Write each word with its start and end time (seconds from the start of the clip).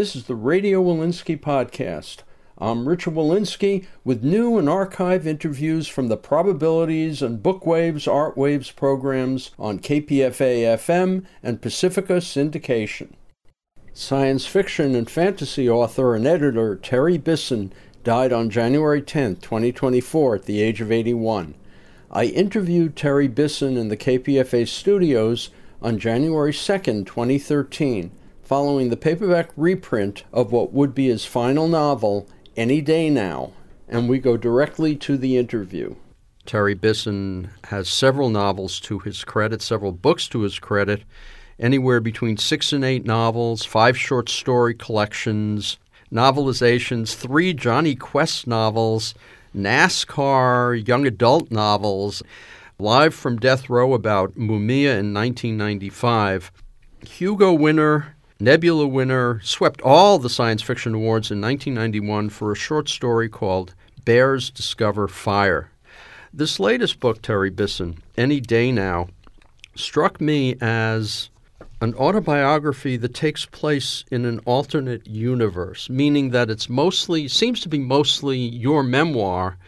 This 0.00 0.16
is 0.16 0.24
the 0.24 0.34
Radio 0.34 0.82
Wolinsky 0.82 1.38
Podcast. 1.38 2.20
I'm 2.56 2.88
Richard 2.88 3.12
Wolinsky 3.12 3.84
with 4.02 4.24
new 4.24 4.56
and 4.56 4.66
archive 4.66 5.26
interviews 5.26 5.88
from 5.88 6.08
the 6.08 6.16
Probabilities 6.16 7.20
and 7.20 7.42
Bookwaves 7.42 8.10
Art 8.10 8.34
Waves 8.34 8.70
programs 8.70 9.50
on 9.58 9.78
KPFA 9.78 10.74
FM 10.78 11.26
and 11.42 11.60
Pacifica 11.60 12.14
Syndication. 12.14 13.10
Science 13.92 14.46
fiction 14.46 14.94
and 14.94 15.10
fantasy 15.10 15.68
author 15.68 16.14
and 16.14 16.26
editor 16.26 16.76
Terry 16.76 17.18
Bisson 17.18 17.70
died 18.02 18.32
on 18.32 18.48
January 18.48 19.02
10, 19.02 19.36
2024, 19.36 20.36
at 20.36 20.44
the 20.46 20.62
age 20.62 20.80
of 20.80 20.90
81. 20.90 21.54
I 22.10 22.24
interviewed 22.24 22.96
Terry 22.96 23.28
Bisson 23.28 23.76
in 23.76 23.88
the 23.88 23.98
KPFA 23.98 24.66
studios 24.66 25.50
on 25.82 25.98
January 25.98 26.54
2, 26.54 26.58
2013, 27.04 28.12
following 28.50 28.88
the 28.88 28.96
paperback 28.96 29.48
reprint 29.56 30.24
of 30.32 30.50
what 30.50 30.72
would 30.72 30.92
be 30.92 31.06
his 31.06 31.24
final 31.24 31.68
novel, 31.68 32.28
Any 32.56 32.80
Day 32.80 33.08
Now, 33.08 33.52
and 33.88 34.08
we 34.08 34.18
go 34.18 34.36
directly 34.36 34.96
to 34.96 35.16
the 35.16 35.36
interview. 35.36 35.94
Terry 36.46 36.74
Bisson 36.74 37.50
has 37.66 37.88
several 37.88 38.28
novels 38.28 38.80
to 38.80 38.98
his 38.98 39.22
credit, 39.22 39.62
several 39.62 39.92
books 39.92 40.26
to 40.30 40.40
his 40.40 40.58
credit, 40.58 41.04
anywhere 41.60 42.00
between 42.00 42.36
six 42.36 42.72
and 42.72 42.84
eight 42.84 43.06
novels, 43.06 43.64
five 43.64 43.96
short 43.96 44.28
story 44.28 44.74
collections, 44.74 45.78
novelizations, 46.12 47.14
three 47.14 47.54
Jonny 47.54 47.94
Quest 47.94 48.48
novels, 48.48 49.14
NASCAR 49.54 50.88
young 50.88 51.06
adult 51.06 51.52
novels, 51.52 52.20
Live 52.80 53.14
from 53.14 53.38
Death 53.38 53.70
Row 53.70 53.94
about 53.94 54.34
Mumia 54.34 54.98
in 54.98 55.14
1995, 55.14 56.50
Hugo 57.06 57.52
winner, 57.52 58.16
Nebula 58.42 58.86
winner, 58.86 59.38
swept 59.44 59.82
all 59.82 60.18
the 60.18 60.30
science 60.30 60.62
fiction 60.62 60.94
awards 60.94 61.30
in 61.30 61.42
1991 61.42 62.30
for 62.30 62.50
a 62.50 62.56
short 62.56 62.88
story 62.88 63.28
called 63.28 63.74
Bears 64.06 64.48
Discover 64.48 65.08
Fire. 65.08 65.70
This 66.32 66.58
latest 66.58 67.00
book, 67.00 67.20
Terry 67.20 67.50
Bisson, 67.50 68.02
Any 68.16 68.40
Day 68.40 68.72
Now, 68.72 69.08
struck 69.74 70.22
me 70.22 70.56
as 70.58 71.28
an 71.82 71.94
autobiography 71.96 72.96
that 72.96 73.12
takes 73.12 73.44
place 73.44 74.06
in 74.10 74.24
an 74.24 74.38
alternate 74.46 75.06
universe, 75.06 75.90
meaning 75.90 76.30
that 76.30 76.48
it's 76.48 76.70
mostly, 76.70 77.28
seems 77.28 77.60
to 77.60 77.68
be 77.68 77.78
mostly 77.78 78.38
your 78.38 78.82
memoir 78.82 79.58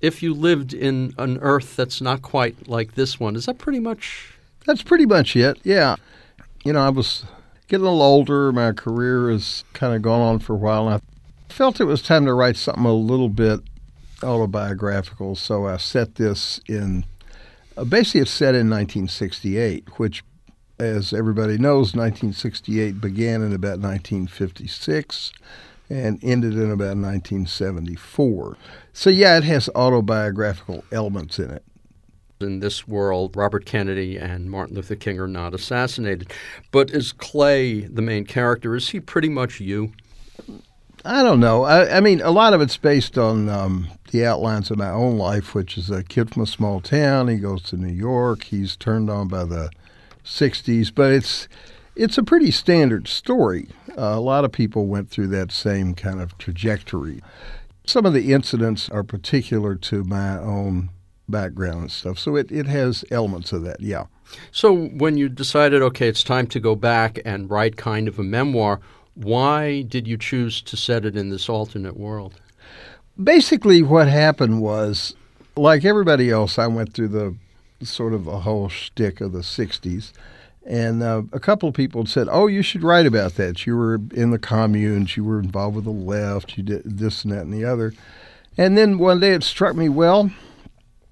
if 0.00 0.22
you 0.22 0.32
lived 0.32 0.72
in 0.72 1.12
an 1.18 1.36
Earth 1.42 1.76
that's 1.76 2.00
not 2.00 2.22
quite 2.22 2.66
like 2.66 2.94
this 2.94 3.20
one. 3.20 3.36
Is 3.36 3.44
that 3.44 3.58
pretty 3.58 3.80
much? 3.80 4.32
That's 4.64 4.82
pretty 4.82 5.06
much 5.06 5.36
it, 5.36 5.58
yeah. 5.64 5.96
You 6.64 6.72
know, 6.72 6.80
I 6.80 6.88
was 6.88 7.24
getting 7.68 7.86
a 7.86 7.90
little 7.90 8.02
older. 8.02 8.52
My 8.52 8.72
career 8.72 9.30
has 9.30 9.64
kind 9.72 9.94
of 9.94 10.02
gone 10.02 10.20
on 10.20 10.38
for 10.38 10.54
a 10.54 10.58
while, 10.58 10.88
and 10.88 11.02
I 11.02 11.52
felt 11.52 11.80
it 11.80 11.84
was 11.84 12.02
time 12.02 12.26
to 12.26 12.34
write 12.34 12.56
something 12.56 12.84
a 12.84 12.92
little 12.92 13.28
bit 13.28 13.60
autobiographical. 14.22 15.36
So 15.36 15.66
I 15.66 15.76
set 15.76 16.16
this 16.16 16.60
in. 16.66 17.04
Uh, 17.76 17.84
basically, 17.84 18.22
it's 18.22 18.30
set 18.30 18.54
in 18.54 18.70
1968, 18.70 19.98
which 19.98 20.22
as 20.78 21.12
everybody 21.12 21.56
knows, 21.56 21.94
1968 21.94 23.00
began 23.00 23.42
in 23.42 23.52
about 23.52 23.78
1956 23.80 25.32
and 25.88 26.22
ended 26.22 26.54
in 26.54 26.70
about 26.70 26.96
1974. 26.96 28.56
So, 28.92 29.10
yeah, 29.10 29.38
it 29.38 29.44
has 29.44 29.70
autobiographical 29.74 30.84
elements 30.92 31.38
in 31.38 31.50
it. 31.50 31.64
In 32.38 32.60
this 32.60 32.86
world, 32.86 33.34
Robert 33.34 33.64
Kennedy 33.64 34.18
and 34.18 34.50
Martin 34.50 34.76
Luther 34.76 34.94
King 34.94 35.18
are 35.18 35.26
not 35.26 35.54
assassinated. 35.54 36.32
But 36.70 36.90
is 36.90 37.12
Clay 37.12 37.80
the 37.80 38.02
main 38.02 38.26
character? 38.26 38.76
Is 38.76 38.90
he 38.90 39.00
pretty 39.00 39.30
much 39.30 39.58
you? 39.58 39.92
I 41.04 41.22
don't 41.22 41.40
know. 41.40 41.62
I, 41.62 41.96
I 41.96 42.00
mean, 42.00 42.20
a 42.20 42.30
lot 42.30 42.52
of 42.52 42.60
it's 42.60 42.76
based 42.76 43.16
on 43.16 43.48
um, 43.48 43.88
the 44.10 44.26
outlines 44.26 44.70
of 44.70 44.76
my 44.76 44.90
own 44.90 45.16
life, 45.16 45.54
which 45.54 45.78
is 45.78 45.88
a 45.88 46.02
kid 46.02 46.32
from 46.34 46.42
a 46.42 46.46
small 46.46 46.80
town. 46.80 47.28
He 47.28 47.36
goes 47.36 47.62
to 47.64 47.76
New 47.76 47.92
York. 47.92 48.44
He's 48.44 48.76
turned 48.76 49.08
on 49.08 49.28
by 49.28 49.44
the 49.44 49.70
60s, 50.24 50.92
but 50.94 51.12
it's 51.12 51.48
it's 51.94 52.18
a 52.18 52.22
pretty 52.22 52.50
standard 52.50 53.08
story. 53.08 53.68
Uh, 53.90 54.12
a 54.14 54.20
lot 54.20 54.44
of 54.44 54.52
people 54.52 54.86
went 54.86 55.08
through 55.08 55.28
that 55.28 55.50
same 55.50 55.94
kind 55.94 56.20
of 56.20 56.36
trajectory. 56.36 57.22
Some 57.86 58.04
of 58.04 58.12
the 58.12 58.34
incidents 58.34 58.90
are 58.90 59.02
particular 59.02 59.76
to 59.76 60.04
my 60.04 60.36
own 60.38 60.90
background 61.28 61.82
and 61.82 61.90
stuff, 61.90 62.18
so 62.18 62.36
it, 62.36 62.50
it 62.50 62.66
has 62.66 63.04
elements 63.10 63.52
of 63.52 63.62
that, 63.62 63.80
yeah. 63.80 64.06
So 64.52 64.86
when 64.88 65.16
you 65.16 65.28
decided, 65.28 65.82
okay, 65.82 66.08
it's 66.08 66.22
time 66.22 66.46
to 66.48 66.60
go 66.60 66.74
back 66.74 67.18
and 67.24 67.50
write 67.50 67.76
kind 67.76 68.08
of 68.08 68.18
a 68.18 68.24
memoir, 68.24 68.80
why 69.14 69.82
did 69.82 70.06
you 70.06 70.16
choose 70.16 70.60
to 70.62 70.76
set 70.76 71.04
it 71.04 71.16
in 71.16 71.30
this 71.30 71.48
alternate 71.48 71.96
world? 71.96 72.40
Basically, 73.22 73.82
what 73.82 74.08
happened 74.08 74.60
was, 74.60 75.14
like 75.56 75.84
everybody 75.84 76.30
else, 76.30 76.58
I 76.58 76.66
went 76.66 76.92
through 76.92 77.08
the 77.08 77.36
sort 77.82 78.12
of 78.12 78.26
a 78.26 78.40
whole 78.40 78.68
shtick 78.68 79.20
of 79.20 79.32
the 79.32 79.40
60s. 79.40 80.12
And 80.66 81.02
uh, 81.02 81.22
a 81.32 81.38
couple 81.38 81.68
of 81.68 81.76
people 81.76 82.04
said, 82.06 82.26
"Oh, 82.28 82.48
you 82.48 82.60
should 82.60 82.82
write 82.82 83.06
about 83.06 83.36
that. 83.36 83.66
You 83.66 83.76
were 83.76 84.00
in 84.12 84.32
the 84.32 84.38
communes. 84.38 85.16
You 85.16 85.22
were 85.22 85.38
involved 85.38 85.76
with 85.76 85.84
the 85.84 85.92
left. 85.92 86.58
You 86.58 86.64
did 86.64 86.82
this 86.84 87.22
and 87.22 87.32
that 87.32 87.42
and 87.42 87.54
the 87.54 87.64
other." 87.64 87.94
And 88.58 88.76
then 88.76 88.98
one 88.98 89.20
day 89.20 89.32
it 89.32 89.44
struck 89.44 89.76
me, 89.76 89.88
well, 89.88 90.30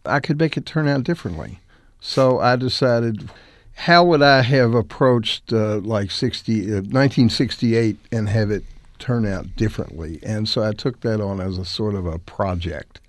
I 0.04 0.20
could 0.20 0.38
make 0.38 0.56
it 0.56 0.66
turn 0.66 0.88
out 0.88 1.04
differently. 1.04 1.59
So 2.00 2.38
I 2.38 2.56
decided, 2.56 3.31
how 3.75 4.04
would 4.04 4.22
I 4.22 4.42
have 4.42 4.75
approached 4.75 5.53
uh, 5.53 5.78
like 5.78 6.10
60, 6.10 6.62
uh, 6.62 6.75
1968 6.75 7.97
and 8.12 8.28
have 8.28 8.50
it 8.50 8.65
turn 8.98 9.26
out 9.26 9.56
differently? 9.56 10.20
And 10.22 10.48
so 10.48 10.62
I 10.62 10.72
took 10.72 11.00
that 11.00 11.20
on 11.20 11.41
as 11.41 11.59
a 11.59 11.65
sort 11.65 11.94
of 11.94 12.06
a 12.06 12.19
project 12.19 13.00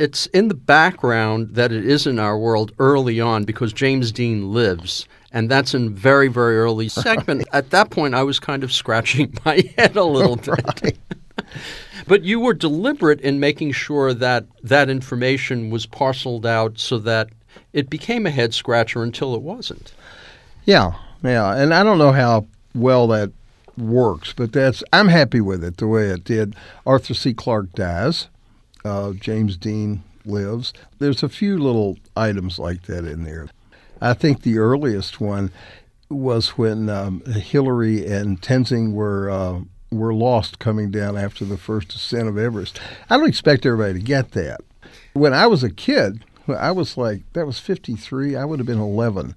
it's 0.00 0.26
in 0.26 0.48
the 0.48 0.54
background 0.54 1.50
that 1.56 1.72
it 1.72 1.84
is 1.84 2.06
in 2.06 2.18
our 2.18 2.38
world 2.38 2.72
early 2.78 3.20
on 3.20 3.44
because 3.44 3.70
James 3.72 4.10
Dean 4.10 4.50
lives. 4.52 5.06
And 5.30 5.50
that's 5.50 5.74
in 5.74 5.94
very, 5.94 6.28
very 6.28 6.58
early 6.58 6.88
segment. 6.88 7.46
At 7.52 7.70
that 7.70 7.90
point, 7.90 8.14
I 8.14 8.22
was 8.22 8.40
kind 8.40 8.64
of 8.64 8.72
scratching 8.72 9.34
my 9.44 9.62
head 9.78 9.96
a 9.96 10.04
little 10.04 10.36
bit. 10.36 10.98
but 12.10 12.24
you 12.24 12.40
were 12.40 12.54
deliberate 12.54 13.20
in 13.20 13.38
making 13.38 13.70
sure 13.70 14.12
that 14.12 14.44
that 14.64 14.90
information 14.90 15.70
was 15.70 15.86
parceled 15.86 16.44
out 16.44 16.76
so 16.76 16.98
that 16.98 17.28
it 17.72 17.88
became 17.88 18.26
a 18.26 18.32
head 18.32 18.52
scratcher 18.52 19.04
until 19.04 19.32
it 19.36 19.42
wasn't. 19.42 19.92
Yeah, 20.64 20.94
yeah. 21.22 21.54
And 21.54 21.72
I 21.72 21.84
don't 21.84 21.98
know 21.98 22.10
how 22.10 22.48
well 22.74 23.06
that 23.06 23.30
works, 23.78 24.32
but 24.32 24.52
that's 24.52 24.82
I'm 24.92 25.06
happy 25.06 25.40
with 25.40 25.62
it 25.62 25.76
the 25.76 25.86
way 25.86 26.08
it 26.08 26.24
did. 26.24 26.56
Arthur 26.84 27.14
C. 27.14 27.32
Clarke 27.32 27.70
dies 27.74 28.26
uh, 28.84 29.12
James 29.12 29.56
Dean 29.56 30.02
lives. 30.24 30.72
There's 30.98 31.22
a 31.22 31.28
few 31.28 31.58
little 31.58 31.96
items 32.16 32.58
like 32.58 32.82
that 32.86 33.04
in 33.04 33.22
there. 33.22 33.46
I 34.00 34.14
think 34.14 34.42
the 34.42 34.58
earliest 34.58 35.20
one 35.20 35.52
was 36.08 36.58
when 36.58 36.88
um, 36.88 37.20
Hillary 37.20 38.04
and 38.04 38.42
Tenzing 38.42 38.94
were 38.94 39.30
uh, 39.30 39.60
were 39.90 40.14
lost 40.14 40.58
coming 40.58 40.90
down 40.90 41.16
after 41.16 41.44
the 41.44 41.58
first 41.58 41.94
ascent 41.94 42.28
of 42.28 42.38
Everest. 42.38 42.80
I 43.08 43.16
don't 43.16 43.28
expect 43.28 43.66
everybody 43.66 43.94
to 43.94 44.04
get 44.04 44.32
that. 44.32 44.60
When 45.12 45.34
I 45.34 45.46
was 45.46 45.62
a 45.62 45.70
kid, 45.70 46.24
I 46.48 46.70
was 46.70 46.96
like 46.96 47.22
that 47.32 47.46
was 47.46 47.58
53. 47.58 48.36
I 48.36 48.44
would 48.44 48.58
have 48.58 48.66
been 48.66 48.80
11. 48.80 49.36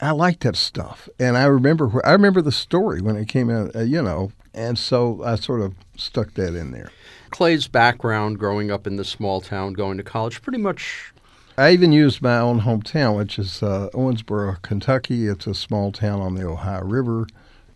I 0.00 0.10
liked 0.10 0.40
that 0.40 0.56
stuff, 0.56 1.08
and 1.20 1.36
I 1.36 1.44
remember 1.44 2.04
I 2.04 2.12
remember 2.12 2.42
the 2.42 2.52
story 2.52 3.00
when 3.00 3.16
it 3.16 3.28
came 3.28 3.50
out. 3.50 3.76
Uh, 3.76 3.80
you 3.80 4.02
know, 4.02 4.32
and 4.52 4.78
so 4.78 5.22
I 5.24 5.36
sort 5.36 5.60
of 5.60 5.74
stuck 5.96 6.34
that 6.34 6.54
in 6.54 6.72
there. 6.72 6.90
Clay's 7.30 7.68
background 7.68 8.38
growing 8.38 8.70
up 8.70 8.86
in 8.86 8.96
this 8.96 9.08
small 9.08 9.40
town, 9.40 9.72
going 9.72 9.96
to 9.98 10.02
college, 10.02 10.42
pretty 10.42 10.58
much. 10.58 11.12
I 11.56 11.70
even 11.72 11.92
used 11.92 12.22
my 12.22 12.38
own 12.38 12.62
hometown, 12.62 13.16
which 13.16 13.38
is 13.38 13.62
uh, 13.62 13.90
Owensboro, 13.92 14.60
Kentucky. 14.62 15.26
It's 15.28 15.46
a 15.46 15.54
small 15.54 15.92
town 15.92 16.20
on 16.20 16.34
the 16.34 16.46
Ohio 16.46 16.82
River. 16.82 17.26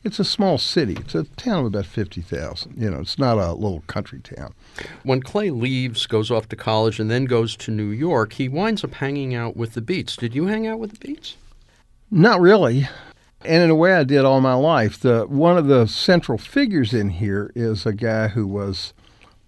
It's 0.06 0.20
a 0.20 0.24
small 0.24 0.56
city. 0.56 0.96
It's 1.00 1.16
a 1.16 1.24
town 1.24 1.60
of 1.60 1.66
about 1.66 1.84
50,000. 1.84 2.80
You 2.80 2.90
know, 2.90 3.00
it's 3.00 3.18
not 3.18 3.38
a 3.38 3.54
little 3.54 3.80
country 3.88 4.20
town. 4.20 4.54
When 5.02 5.20
Clay 5.20 5.50
leaves, 5.50 6.06
goes 6.06 6.30
off 6.30 6.48
to 6.50 6.56
college, 6.56 7.00
and 7.00 7.10
then 7.10 7.24
goes 7.24 7.56
to 7.56 7.72
New 7.72 7.88
York, 7.88 8.34
he 8.34 8.48
winds 8.48 8.84
up 8.84 8.94
hanging 8.94 9.34
out 9.34 9.56
with 9.56 9.74
the 9.74 9.80
Beats. 9.80 10.14
Did 10.14 10.32
you 10.32 10.46
hang 10.46 10.64
out 10.64 10.78
with 10.78 10.92
the 10.92 11.04
Beats? 11.04 11.36
Not 12.08 12.40
really. 12.40 12.88
And 13.44 13.64
in 13.64 13.70
a 13.70 13.74
way, 13.74 13.94
I 13.94 14.04
did 14.04 14.24
all 14.24 14.40
my 14.40 14.54
life. 14.54 15.00
The 15.00 15.24
one 15.24 15.58
of 15.58 15.66
the 15.66 15.88
central 15.88 16.38
figures 16.38 16.94
in 16.94 17.10
here 17.10 17.50
is 17.56 17.84
a 17.84 17.92
guy 17.92 18.28
who 18.28 18.46
was 18.46 18.94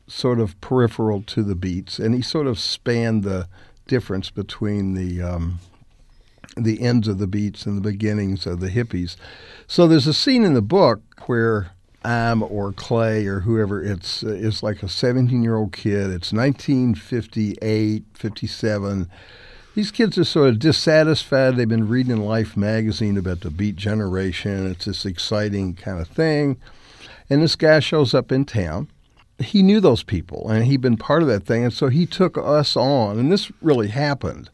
sort 0.09 0.41
of 0.41 0.61
peripheral 0.61 1.23
to 1.23 1.45
the 1.45 1.55
beats, 1.55 2.01
and 2.01 2.17
he 2.17 2.21
sort 2.23 2.49
of 2.49 2.59
spanned 2.59 3.23
the 3.23 3.47
difference 3.87 4.31
between 4.31 4.95
the 4.95 5.23
um, 5.23 5.61
the 6.65 6.83
ends 6.83 7.09
of 7.09 7.19
the 7.19 7.27
beats 7.27 7.67
and 7.67 7.77
the 7.77 7.83
beginnings 7.83 8.47
of 8.47 8.61
the 8.61 8.69
hippies. 8.69 9.17
So 9.67 9.87
there's 9.87 10.07
a 10.07 10.15
scene 10.15 10.45
in 10.45 10.55
the 10.55 10.63
book 10.63 11.01
where 11.27 11.73
I'm 12.05 12.43
or 12.43 12.73
Clay 12.73 13.27
or 13.27 13.41
whoever 13.41 13.83
it's 13.83 14.23
is 14.23 14.63
like 14.63 14.83
a 14.83 14.89
17 14.89 15.43
year 15.43 15.57
old 15.57 15.73
kid. 15.73 16.11
It's 16.11 16.33
1958, 16.33 18.05
57. 18.15 19.11
These 19.75 19.91
kids 19.91 20.19
are 20.19 20.25
sort 20.25 20.49
of 20.49 20.59
dissatisfied. 20.59 21.57
They've 21.57 21.69
been 21.69 21.89
reading 21.89 22.17
Life 22.17 22.57
magazine 22.57 23.17
about 23.17 23.41
the 23.41 23.51
Beat 23.51 23.77
generation. 23.77 24.67
It's 24.67 24.87
this 24.87 25.05
exciting 25.05 25.75
kind 25.75 26.01
of 26.01 26.09
thing 26.09 26.57
And 27.31 27.43
this 27.43 27.57
guy 27.57 27.81
shows 27.81 28.15
up 28.15 28.33
in 28.33 28.45
town. 28.45 28.89
He 29.39 29.63
knew 29.63 29.81
those 29.81 30.03
people 30.03 30.49
and 30.51 30.65
he'd 30.65 30.81
been 30.81 30.97
part 30.97 31.23
of 31.23 31.29
that 31.29 31.47
thing. 31.47 31.65
And 31.65 31.73
so 31.73 31.89
he 31.89 32.07
took 32.07 32.39
us 32.39 32.77
on. 32.77 33.19
And 33.19 33.31
this 33.31 33.53
really 33.61 33.89
happened. 33.89 34.51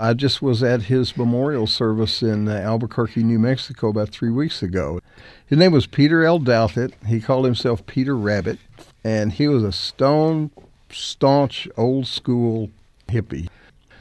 I 0.00 0.14
just 0.14 0.40
was 0.40 0.62
at 0.62 0.84
his 0.84 1.14
memorial 1.14 1.66
service 1.66 2.22
in 2.22 2.48
uh, 2.48 2.52
Albuquerque, 2.52 3.22
New 3.22 3.38
Mexico 3.38 3.90
about 3.90 4.08
three 4.08 4.30
weeks 4.30 4.62
ago. 4.62 4.98
His 5.44 5.58
name 5.58 5.72
was 5.72 5.86
Peter 5.86 6.24
L. 6.24 6.40
Douthit. 6.40 6.94
He 7.04 7.20
called 7.20 7.44
himself 7.44 7.84
Peter 7.84 8.16
Rabbit. 8.16 8.58
And 9.04 9.30
he 9.30 9.46
was 9.46 9.62
a 9.62 9.72
stone, 9.72 10.52
staunch, 10.90 11.68
old 11.76 12.06
school 12.06 12.70
hippie. 13.08 13.50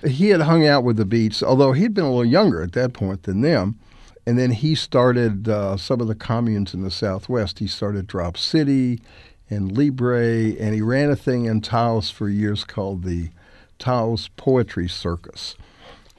He 0.08 0.30
had 0.30 0.42
hung 0.42 0.66
out 0.66 0.86
with 0.86 0.96
the 0.96 1.04
Beats, 1.04 1.44
although 1.44 1.74
he'd 1.74 1.94
been 1.94 2.06
a 2.06 2.10
little 2.10 2.24
younger 2.24 2.64
at 2.64 2.72
that 2.72 2.94
point 2.94 3.24
than 3.24 3.42
them. 3.42 3.78
And 4.26 4.40
then 4.40 4.52
he 4.52 4.76
started 4.76 5.50
uh, 5.50 5.76
some 5.76 6.00
of 6.00 6.08
the 6.08 6.16
communes 6.16 6.74
in 6.74 6.82
the 6.82 6.92
Southwest. 6.92 7.60
He 7.60 7.68
started 7.68 8.08
Drop 8.08 8.38
City 8.38 9.02
and 9.50 9.78
Libre, 9.78 10.54
and 10.58 10.74
he 10.74 10.82
ran 10.82 11.10
a 11.10 11.18
thing 11.18 11.44
in 11.44 11.60
Taos 11.60 12.10
for 12.10 12.30
years 12.30 12.64
called 12.64 13.04
the 13.04 13.32
Taos 13.80 14.30
Poetry 14.38 14.88
Circus, 14.88 15.58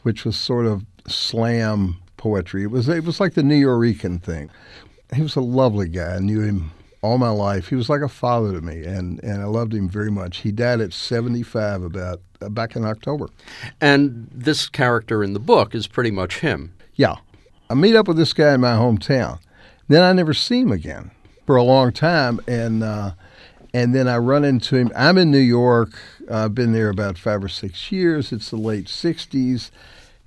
which 0.03 0.25
was 0.25 0.37
sort 0.37 0.67
of 0.67 0.85
slam 1.07 1.97
poetry. 2.17 2.65
It 2.65 2.71
was 2.71 2.89
it 2.89 3.05
was 3.05 3.21
like 3.21 3.35
the 3.35 3.43
Nuyorican 3.43 4.23
thing. 4.23 4.51
He 5.15 5.23
was 5.23 5.37
a 5.37 5.41
lovely 5.41 5.89
guy. 5.89 6.17
I 6.17 6.19
knew 6.19 6.41
him 6.41 6.71
all 7.03 7.19
my 7.19 7.31
life. 7.31 7.69
He 7.69 7.75
was 7.75 7.89
like 7.89 8.03
a 8.03 8.09
father 8.09 8.53
to 8.53 8.61
me, 8.61 8.85
and, 8.85 9.23
and 9.25 9.43
I 9.43 9.47
loved 9.47 9.75
him 9.75 9.89
very 9.89 10.11
much. 10.11 10.39
He 10.39 10.53
died 10.53 10.81
at 10.81 10.93
75 10.93 11.83
about 11.83 12.21
uh, 12.41 12.49
back 12.49 12.77
in 12.77 12.85
October. 12.85 13.29
And 13.81 14.29
this 14.33 14.69
character 14.69 15.25
in 15.25 15.33
the 15.33 15.41
book 15.41 15.75
is 15.75 15.87
pretty 15.87 16.11
much 16.11 16.41
him. 16.41 16.75
Yeah. 16.95 17.17
I 17.69 17.75
meet 17.75 17.97
up 17.97 18.09
with 18.09 18.17
this 18.17 18.33
guy 18.33 18.55
in 18.55 18.61
my 18.61 18.73
hometown. 18.73 19.39
Then 19.89 20.03
I 20.03 20.13
never 20.13 20.35
see 20.35 20.61
him 20.61 20.73
again 20.73 21.11
for 21.47 21.57
a 21.57 21.63
long 21.63 21.93
time, 21.93 22.41
and 22.47 22.83
uh, 22.83 23.13
and 23.73 23.95
then 23.95 24.09
I 24.09 24.19
run 24.19 24.45
into 24.45 24.77
him. 24.77 24.93
I'm 24.95 25.19
in 25.19 25.31
New 25.31 25.39
York. 25.39 25.99
Uh, 26.31 26.45
I've 26.45 26.55
been 26.55 26.73
there 26.73 26.89
about 26.89 27.19
five 27.19 27.43
or 27.43 27.49
six 27.49 27.91
years. 27.91 28.33
It's 28.33 28.51
the 28.51 28.57
late 28.57 28.87
60s. 28.87 29.71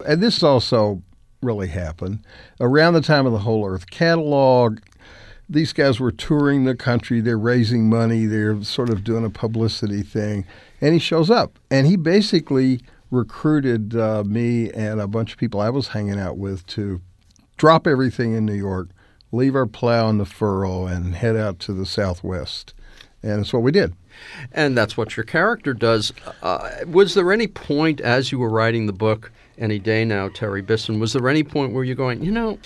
And 0.05 0.21
this 0.21 0.43
also 0.43 1.01
really 1.41 1.67
happened 1.67 2.19
around 2.59 2.93
the 2.93 3.01
time 3.01 3.25
of 3.25 3.31
the 3.31 3.39
Whole 3.39 3.65
Earth 3.67 3.89
catalog 3.89 4.79
these 5.49 5.73
guys 5.73 5.99
were 5.99 6.11
touring 6.11 6.63
the 6.63 6.75
country. 6.75 7.21
They're 7.21 7.37
raising 7.37 7.89
money. 7.89 8.25
They're 8.25 8.61
sort 8.63 8.89
of 8.89 9.03
doing 9.03 9.25
a 9.25 9.29
publicity 9.29 10.01
thing. 10.01 10.45
And 10.81 10.93
he 10.93 10.99
shows 10.99 11.29
up. 11.29 11.59
And 11.69 11.87
he 11.87 11.95
basically 11.95 12.81
recruited 13.11 13.95
uh, 13.95 14.23
me 14.23 14.71
and 14.71 14.99
a 14.99 15.07
bunch 15.07 15.33
of 15.33 15.37
people 15.37 15.61
I 15.61 15.69
was 15.69 15.89
hanging 15.89 16.19
out 16.19 16.37
with 16.37 16.65
to 16.67 17.01
drop 17.57 17.85
everything 17.85 18.33
in 18.33 18.45
New 18.45 18.53
York, 18.53 18.89
leave 19.31 19.55
our 19.55 19.67
plow 19.67 20.09
in 20.09 20.17
the 20.17 20.25
furrow, 20.25 20.87
and 20.87 21.15
head 21.15 21.35
out 21.35 21.59
to 21.59 21.73
the 21.73 21.85
Southwest. 21.85 22.73
And 23.23 23.39
that's 23.39 23.53
what 23.53 23.63
we 23.63 23.71
did. 23.71 23.93
And 24.51 24.77
that's 24.77 24.97
what 24.97 25.15
your 25.15 25.23
character 25.23 25.73
does. 25.73 26.11
Uh, 26.41 26.69
was 26.85 27.13
there 27.13 27.31
any 27.31 27.47
point 27.47 28.01
as 28.01 28.31
you 28.31 28.37
were 28.37 28.49
writing 28.49 28.85
the 28.85 28.93
book, 28.93 29.31
Any 29.57 29.79
Day 29.79 30.03
Now, 30.03 30.27
Terry 30.27 30.61
Bisson, 30.61 30.99
was 30.99 31.13
there 31.13 31.29
any 31.29 31.43
point 31.43 31.73
where 31.73 31.85
you're 31.85 31.95
going, 31.95 32.21
you 32.21 32.31
know, 32.31 32.59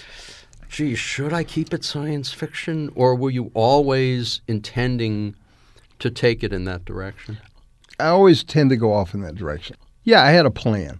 gee, 0.67 0.95
should 0.95 1.31
I 1.31 1.43
keep 1.43 1.73
it 1.73 1.83
science 1.83 2.33
fiction? 2.33 2.91
Or 2.95 3.15
were 3.15 3.29
you 3.29 3.51
always 3.53 4.41
intending 4.47 5.35
to 5.99 6.09
take 6.09 6.43
it 6.43 6.51
in 6.51 6.65
that 6.65 6.85
direction? 6.85 7.37
I 7.99 8.07
always 8.07 8.43
tend 8.43 8.71
to 8.71 8.75
go 8.77 8.93
off 8.93 9.13
in 9.13 9.21
that 9.21 9.35
direction. 9.35 9.75
Yeah, 10.03 10.23
I 10.23 10.31
had 10.31 10.45
a 10.45 10.51
plan. 10.51 10.99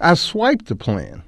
I 0.00 0.14
swiped 0.14 0.66
the 0.66 0.76
plan. 0.76 1.22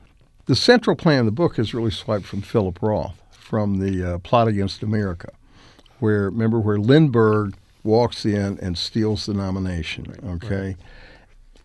The 0.46 0.56
central 0.56 0.96
plan 0.96 1.20
of 1.20 1.26
the 1.26 1.32
book 1.32 1.58
is 1.58 1.74
really 1.74 1.90
swiped 1.90 2.26
from 2.26 2.42
Philip 2.42 2.80
Roth, 2.80 3.20
from 3.30 3.78
the 3.78 4.14
uh, 4.14 4.18
Plot 4.18 4.48
Against 4.48 4.82
America, 4.82 5.30
where, 6.00 6.25
remember, 6.25 6.58
where 6.58 6.78
Lindbergh 6.78 7.54
walks 7.82 8.25
in 8.25 8.58
and 8.60 8.76
steals 8.76 9.26
the 9.26 9.34
nomination, 9.34 10.14
okay? 10.26 10.66
Right. 10.66 10.76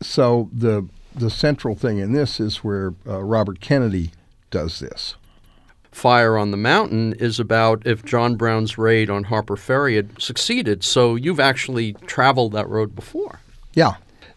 So 0.01 0.49
the, 0.53 0.87
the 1.15 1.29
central 1.29 1.75
thing 1.75 1.97
in 1.97 2.13
this 2.13 2.39
is 2.39 2.57
where 2.57 2.93
uh, 3.07 3.23
Robert 3.23 3.59
Kennedy 3.59 4.11
does 4.49 4.79
this. 4.79 5.15
Fire 5.91 6.37
on 6.37 6.51
the 6.51 6.57
Mountain 6.57 7.13
is 7.13 7.39
about 7.39 7.85
if 7.85 8.05
John 8.05 8.35
Brown's 8.35 8.77
raid 8.77 9.09
on 9.09 9.25
Harper 9.25 9.57
Ferry 9.57 9.95
had 9.95 10.21
succeeded. 10.21 10.83
So 10.83 11.15
you've 11.15 11.39
actually 11.39 11.93
traveled 12.05 12.53
that 12.53 12.69
road 12.69 12.95
before. 12.95 13.41
Yeah. 13.73 13.95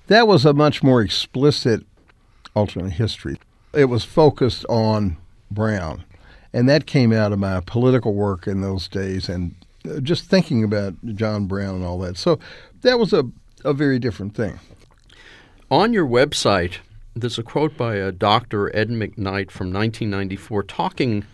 That 0.09 0.27
was 0.27 0.45
a 0.45 0.53
much 0.53 0.83
more 0.83 1.01
explicit 1.01 1.85
alternate 2.55 2.95
history. 2.95 3.39
It 3.73 3.87
was 3.87 4.05
focused 4.05 4.65
on 4.69 5.17
Brown. 5.51 6.05
And 6.53 6.69
that 6.69 6.87
came 6.87 7.13
out 7.13 7.33
of 7.33 7.39
my 7.39 7.61
political 7.61 8.15
work 8.15 8.47
in 8.47 8.61
those 8.61 8.89
days 8.89 9.29
and 9.29 9.55
just 10.03 10.25
thinking 10.25 10.65
about 10.65 10.95
John 11.15 11.47
Brown 11.47 11.77
and 11.77 11.85
all 11.85 11.99
that. 12.01 12.17
So 12.17 12.39
that 12.83 12.99
was 12.99 13.13
a, 13.13 13.25
a 13.65 13.73
very 13.73 13.99
different 13.99 14.35
thing. 14.35 14.59
On 15.71 15.93
your 15.93 16.07
website, 16.07 16.79
there's 17.15 17.39
a 17.39 17.43
quote 17.43 17.77
by 17.77 18.01
uh, 18.01 18.09
a 18.09 18.13
Dr. 18.13 18.75
Ed 18.77 18.89
McKnight 18.89 19.51
from 19.51 19.73
1994 19.73 20.63
talking 20.65 21.25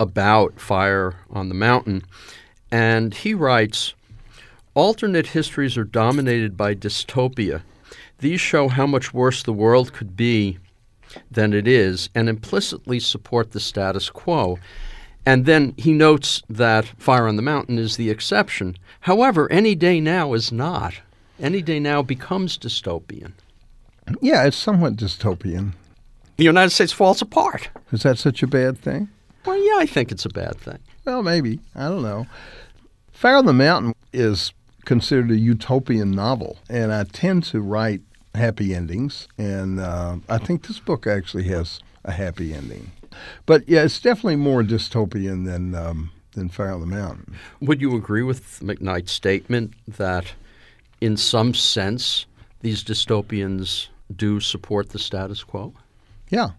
about 0.00 0.60
Fire 0.60 1.16
on 1.30 1.48
the 1.48 1.54
Mountain. 1.54 2.02
And 2.70 3.14
he 3.14 3.34
writes 3.34 3.94
Alternate 4.74 5.28
histories 5.28 5.76
are 5.76 5.84
dominated 5.84 6.56
by 6.56 6.74
dystopia. 6.74 7.62
These 8.18 8.40
show 8.40 8.68
how 8.68 8.86
much 8.86 9.12
worse 9.12 9.42
the 9.42 9.52
world 9.52 9.92
could 9.92 10.16
be 10.16 10.58
than 11.30 11.52
it 11.52 11.66
is 11.66 12.10
and 12.14 12.28
implicitly 12.28 13.00
support 13.00 13.52
the 13.52 13.60
status 13.60 14.10
quo. 14.10 14.58
And 15.28 15.44
then 15.44 15.74
he 15.76 15.92
notes 15.92 16.42
that 16.48 16.86
Fire 16.96 17.28
on 17.28 17.36
the 17.36 17.42
Mountain 17.42 17.78
is 17.78 17.98
the 17.98 18.08
exception. 18.08 18.78
However, 19.00 19.46
any 19.52 19.74
day 19.74 20.00
now 20.00 20.32
is 20.32 20.50
not. 20.50 20.94
Any 21.38 21.60
day 21.60 21.78
now 21.78 22.00
becomes 22.00 22.56
dystopian. 22.56 23.32
Yeah, 24.22 24.46
it's 24.46 24.56
somewhat 24.56 24.96
dystopian. 24.96 25.74
The 26.38 26.44
United 26.44 26.70
States 26.70 26.92
falls 26.92 27.20
apart. 27.20 27.68
Is 27.92 28.04
that 28.04 28.16
such 28.16 28.42
a 28.42 28.46
bad 28.46 28.78
thing? 28.78 29.10
Well, 29.44 29.62
yeah, 29.62 29.82
I 29.82 29.84
think 29.84 30.10
it's 30.10 30.24
a 30.24 30.30
bad 30.30 30.56
thing. 30.56 30.78
Well, 31.04 31.22
maybe. 31.22 31.60
I 31.74 31.90
don't 31.90 32.02
know. 32.02 32.26
Fire 33.12 33.36
on 33.36 33.44
the 33.44 33.52
Mountain 33.52 33.94
is 34.14 34.54
considered 34.86 35.30
a 35.30 35.36
utopian 35.36 36.10
novel, 36.10 36.56
and 36.70 36.90
I 36.90 37.04
tend 37.04 37.44
to 37.44 37.60
write 37.60 38.00
happy 38.34 38.74
endings, 38.74 39.28
and 39.36 39.78
uh, 39.78 40.16
I 40.26 40.38
think 40.38 40.66
this 40.66 40.78
book 40.78 41.06
actually 41.06 41.44
has 41.48 41.80
a 42.02 42.12
happy 42.12 42.54
ending. 42.54 42.92
But 43.46 43.68
yeah, 43.68 43.82
it's 43.84 44.00
definitely 44.00 44.36
more 44.36 44.62
dystopian 44.62 45.44
than 45.44 45.74
um, 45.74 46.10
than 46.32 46.48
Fire 46.48 46.72
on 46.72 46.80
the 46.80 46.86
Mountain. 46.86 47.34
Would 47.60 47.80
you 47.80 47.96
agree 47.96 48.22
with 48.22 48.60
McKnight's 48.60 49.12
statement 49.12 49.74
that, 49.86 50.32
in 51.00 51.16
some 51.16 51.54
sense, 51.54 52.26
these 52.60 52.82
dystopians 52.82 53.88
do 54.14 54.40
support 54.40 54.90
the 54.90 54.98
status 54.98 55.44
quo? 55.44 55.74
Yeah, 56.30 56.50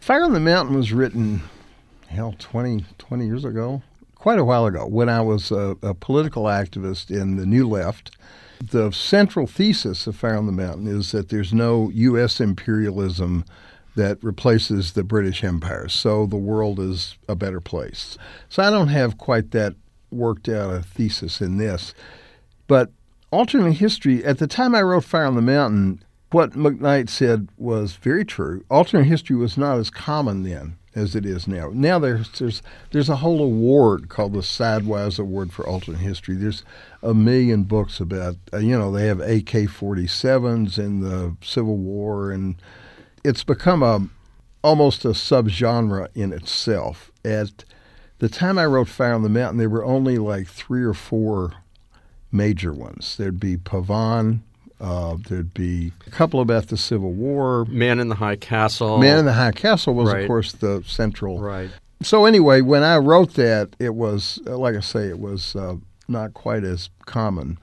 Fire 0.00 0.22
on 0.22 0.32
the 0.32 0.40
Mountain 0.40 0.76
was 0.76 0.92
written 0.92 1.42
hell, 2.08 2.34
20, 2.38 2.84
20 2.98 3.26
years 3.26 3.44
ago, 3.44 3.82
quite 4.14 4.38
a 4.38 4.44
while 4.44 4.66
ago, 4.66 4.86
when 4.86 5.08
I 5.08 5.20
was 5.20 5.50
a, 5.50 5.76
a 5.82 5.94
political 5.94 6.44
activist 6.44 7.10
in 7.10 7.36
the 7.36 7.46
New 7.46 7.68
Left. 7.68 8.16
The 8.58 8.90
central 8.90 9.46
thesis 9.46 10.06
of 10.06 10.16
Fire 10.16 10.36
on 10.36 10.46
the 10.46 10.52
Mountain 10.52 10.86
is 10.86 11.12
that 11.12 11.28
there's 11.28 11.52
no 11.52 11.90
U.S. 11.90 12.40
imperialism 12.40 13.44
that 13.96 14.22
replaces 14.22 14.92
the 14.92 15.02
British 15.02 15.42
Empire, 15.42 15.88
so 15.88 16.26
the 16.26 16.36
world 16.36 16.78
is 16.78 17.16
a 17.28 17.34
better 17.34 17.60
place. 17.60 18.16
So 18.48 18.62
I 18.62 18.70
don't 18.70 18.88
have 18.88 19.18
quite 19.18 19.50
that 19.50 19.74
worked 20.10 20.48
out 20.48 20.72
a 20.72 20.82
thesis 20.82 21.40
in 21.40 21.58
this. 21.58 21.94
But 22.66 22.90
alternate 23.30 23.74
history, 23.74 24.24
at 24.24 24.38
the 24.38 24.46
time 24.46 24.74
I 24.74 24.82
wrote 24.82 25.04
Fire 25.04 25.24
on 25.24 25.34
the 25.34 25.42
Mountain, 25.42 26.02
what 26.30 26.52
McKnight 26.52 27.08
said 27.08 27.48
was 27.56 27.96
very 27.96 28.24
true. 28.24 28.64
Alternate 28.70 29.04
history 29.04 29.36
was 29.36 29.56
not 29.56 29.78
as 29.78 29.90
common 29.90 30.42
then 30.42 30.76
as 30.96 31.14
it 31.14 31.26
is 31.26 31.46
now. 31.46 31.70
Now 31.72 31.98
there's 31.98 32.30
there's 32.32 32.62
there's 32.90 33.10
a 33.10 33.16
whole 33.16 33.42
award 33.42 34.08
called 34.08 34.32
the 34.32 34.42
Sidewise 34.42 35.18
Award 35.18 35.52
for 35.52 35.66
Alternate 35.66 35.98
History. 35.98 36.34
There's 36.34 36.64
a 37.02 37.14
million 37.14 37.64
books 37.64 38.00
about 38.00 38.36
uh, 38.52 38.58
you 38.58 38.76
know 38.76 38.90
they 38.90 39.06
have 39.06 39.20
AK-47s 39.20 40.78
in 40.78 41.00
the 41.00 41.36
Civil 41.42 41.76
War, 41.76 42.32
and 42.32 42.56
it's 43.26 43.42
become 43.42 43.82
a 43.82 44.08
almost 44.62 45.04
a 45.04 45.08
subgenre 45.08 46.08
in 46.14 46.32
itself. 46.32 47.10
At 47.24 47.64
the 48.18 48.28
time 48.28 48.58
I 48.58 48.66
wrote 48.66 48.88
Fire 48.88 49.14
on 49.14 49.22
the 49.22 49.28
Mountain, 49.28 49.58
there 49.58 49.68
were 49.68 49.84
only 49.84 50.18
like 50.18 50.46
three 50.46 50.84
or 50.84 50.94
four 50.94 51.54
major 52.30 52.72
ones. 52.72 53.16
There'd 53.16 53.40
be 53.40 53.56
Pavane, 53.56 54.40
uh, 54.80 55.16
there'd 55.28 55.54
be 55.54 55.92
a 56.06 56.10
couple 56.10 56.40
about 56.40 56.68
the 56.68 56.76
Civil 56.76 57.12
War. 57.12 57.64
Man 57.66 57.98
in 57.98 58.08
the 58.08 58.14
High 58.14 58.36
Castle. 58.36 58.98
Man 58.98 59.18
in 59.18 59.24
the 59.24 59.32
High 59.32 59.52
Castle 59.52 59.94
was, 59.94 60.12
right. 60.12 60.22
of 60.22 60.28
course, 60.28 60.52
the 60.52 60.84
central. 60.86 61.40
Right. 61.40 61.70
So 62.02 62.26
anyway, 62.26 62.60
when 62.60 62.82
I 62.82 62.98
wrote 62.98 63.34
that, 63.34 63.74
it 63.80 63.94
was 63.94 64.38
uh, 64.46 64.56
like 64.56 64.76
I 64.76 64.80
say, 64.80 65.08
it 65.08 65.18
was 65.18 65.56
uh, 65.56 65.76
not 66.06 66.34
quite 66.34 66.62
as 66.62 66.90
common, 67.06 67.58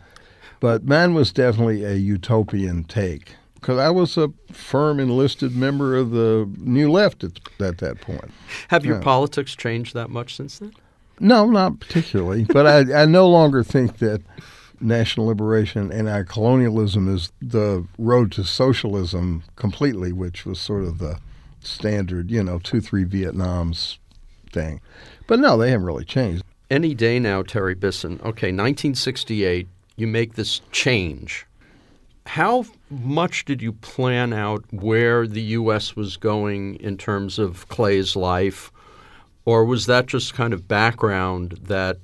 but 0.60 0.84
mine 0.84 1.13
was 1.13 1.32
definitely 1.32 1.86
a 1.86 1.93
utopian 1.93 2.84
take 2.84 3.36
because 3.63 3.79
I 3.79 3.89
was 3.89 4.17
a 4.17 4.29
firm 4.51 5.00
enlisted 5.00 5.55
member 5.55 5.96
of 5.96 6.12
the 6.12 6.50
New 6.58 6.91
Left 6.91 7.24
at, 7.24 7.39
at 7.62 7.77
that 7.77 8.01
point. 8.01 8.29
Have 8.67 8.84
your 8.84 8.98
yeah. 8.98 9.03
politics 9.03 9.55
changed 9.55 9.93
that 9.93 10.10
much 10.10 10.36
since 10.36 10.60
then? 10.60 10.74
No, 11.22 11.46
not 11.46 11.79
particularly. 11.79 12.43
but 12.43 12.67
I, 12.67 13.03
I 13.03 13.05
no 13.05 13.29
longer 13.29 13.63
think 13.63 14.00
that 14.00 14.22
national 14.82 15.27
liberation 15.27 15.93
and 15.93 16.10
our 16.10 16.25
colonialism 16.25 17.08
is 17.13 17.32
the 17.41 17.88
road 17.98 18.34
to 18.34 18.43
socialism 18.43 19.43
completely, 19.55 20.12
which 20.12 20.46
was 20.46 20.60
sort 20.60 20.84
of 20.84 20.98
the 20.98 21.20
standard, 21.62 22.29
you 22.29 22.43
know, 22.43 22.60
two, 22.60 22.82
three 22.82 23.05
Vietnams 23.05 23.98
thing. 24.51 24.82
But 25.25 25.39
no, 25.39 25.58
they 25.58 25.72
haven't 25.72 25.86
really 25.86 26.03
changed. 26.03 26.43
Any 26.70 26.93
day 26.93 27.17
now, 27.17 27.43
Terry 27.43 27.75
Bisson. 27.75 28.15
Okay, 28.15 28.51
1968, 28.51 29.70
you 29.96 30.08
make 30.08 30.34
this 30.34 30.60
change. 30.74 31.46
How 32.25 32.65
much 32.89 33.46
did 33.46 33.62
you 33.62 33.74
plan 33.74 34.34
out 34.34 34.63
where 34.72 35.27
the 35.27 35.42
U.S. 35.42 35.96
was 35.96 36.18
going 36.18 36.75
in 36.75 36.98
terms 36.98 37.38
of 37.38 37.68
Clay's 37.68 38.15
life? 38.15 38.72
Or 39.46 39.65
was 39.65 39.86
that 39.88 40.08
just 40.08 40.34
kind 40.34 40.53
of 40.53 40.68
background 40.68 41.60
that 41.63 41.98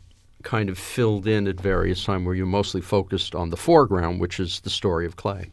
kind 0.44 0.70
of 0.70 0.78
filled 0.78 1.28
in 1.28 1.48
at 1.48 1.60
various 1.60 2.04
times 2.04 2.26
where 2.26 2.36
you 2.36 2.46
mostly 2.46 2.82
focused 2.82 3.34
on 3.34 3.50
the 3.50 3.58
foreground, 3.58 4.20
which 4.20 4.40
is 4.40 4.60
the 4.62 4.70
story 4.70 5.06
of 5.06 5.16
Clay? 5.16 5.52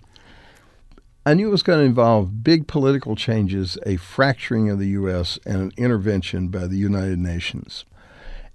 I 1.25 1.35
knew 1.35 1.49
it 1.49 1.53
was 1.53 1.65
going 1.65 1.81
to 1.81 1.85
involve 1.85 2.45
big 2.45 2.69
political 2.69 3.17
changes, 3.17 3.79
a 3.85 3.97
fracturing 3.97 4.71
of 4.71 4.79
the 4.79 4.89
U.S., 4.89 5.39
and 5.45 5.57
an 5.57 5.73
intervention 5.77 6.49
by 6.49 6.67
the 6.67 6.77
United 6.77 7.19
Nations. 7.19 7.85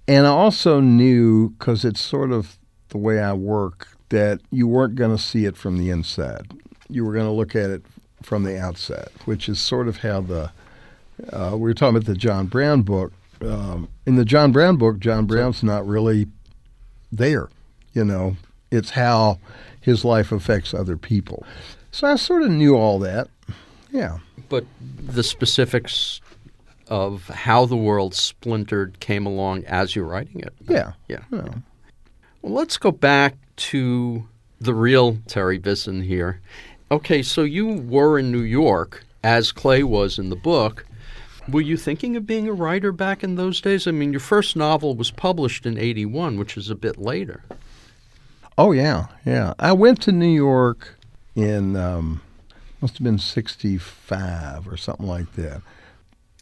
And 0.08 0.26
I 0.26 0.30
also 0.30 0.80
knew, 0.80 1.50
because 1.50 1.84
it's 1.84 2.00
sort 2.00 2.32
of 2.32 2.58
the 2.88 2.98
way 2.98 3.20
I 3.20 3.34
work, 3.34 3.88
that 4.12 4.40
you 4.50 4.68
weren't 4.68 4.94
going 4.94 5.14
to 5.16 5.22
see 5.22 5.46
it 5.46 5.56
from 5.56 5.78
the 5.78 5.88
inside. 5.88 6.52
You 6.90 7.02
were 7.02 7.14
going 7.14 7.24
to 7.24 7.32
look 7.32 7.56
at 7.56 7.70
it 7.70 7.82
from 8.22 8.44
the 8.44 8.60
outside, 8.60 9.08
which 9.24 9.48
is 9.48 9.58
sort 9.58 9.88
of 9.88 9.98
how 9.98 10.20
the 10.20 10.52
uh, 11.32 11.52
we 11.52 11.60
were 11.60 11.74
talking 11.74 11.96
about 11.96 12.06
the 12.06 12.14
John 12.14 12.46
Brown 12.46 12.82
book. 12.82 13.12
Um, 13.40 13.88
in 14.06 14.16
the 14.16 14.24
John 14.24 14.52
Brown 14.52 14.76
book, 14.76 14.98
John 14.98 15.24
Brown's 15.24 15.62
not 15.62 15.86
really 15.86 16.26
there. 17.10 17.48
You 17.94 18.04
know, 18.04 18.36
it's 18.70 18.90
how 18.90 19.38
his 19.80 20.04
life 20.04 20.30
affects 20.30 20.74
other 20.74 20.98
people. 20.98 21.46
So 21.90 22.06
I 22.06 22.16
sort 22.16 22.42
of 22.42 22.50
knew 22.50 22.76
all 22.76 22.98
that. 23.00 23.28
Yeah. 23.90 24.18
But 24.50 24.66
the 24.78 25.22
specifics 25.22 26.20
of 26.88 27.28
how 27.28 27.64
the 27.64 27.76
world 27.76 28.14
splintered 28.14 29.00
came 29.00 29.24
along 29.24 29.64
as 29.64 29.96
you're 29.96 30.04
writing 30.04 30.40
it. 30.40 30.52
Yeah. 30.68 30.92
Yeah. 31.08 31.20
yeah. 31.30 31.54
Well, 32.42 32.54
let's 32.54 32.76
go 32.76 32.90
back 32.90 33.36
to 33.56 34.26
the 34.60 34.74
real 34.74 35.18
Terry 35.28 35.58
Bisson 35.58 36.02
here. 36.02 36.40
Okay, 36.90 37.22
so 37.22 37.42
you 37.42 37.68
were 37.68 38.18
in 38.18 38.32
New 38.32 38.42
York 38.42 39.04
as 39.22 39.52
Clay 39.52 39.84
was 39.84 40.18
in 40.18 40.28
the 40.28 40.36
book. 40.36 40.84
Were 41.48 41.60
you 41.60 41.76
thinking 41.76 42.16
of 42.16 42.26
being 42.26 42.48
a 42.48 42.52
writer 42.52 42.90
back 42.90 43.22
in 43.22 43.36
those 43.36 43.60
days? 43.60 43.86
I 43.86 43.92
mean, 43.92 44.12
your 44.12 44.20
first 44.20 44.56
novel 44.56 44.96
was 44.96 45.12
published 45.12 45.66
in 45.66 45.78
81, 45.78 46.36
which 46.36 46.56
is 46.56 46.68
a 46.68 46.74
bit 46.74 46.98
later. 46.98 47.44
Oh, 48.58 48.72
yeah, 48.72 49.06
yeah. 49.24 49.54
I 49.60 49.72
went 49.72 50.02
to 50.02 50.12
New 50.12 50.26
York 50.26 50.96
in, 51.36 51.76
um, 51.76 52.22
must 52.80 52.98
have 52.98 53.04
been 53.04 53.18
65 53.18 54.66
or 54.66 54.76
something 54.76 55.06
like 55.06 55.32
that. 55.34 55.62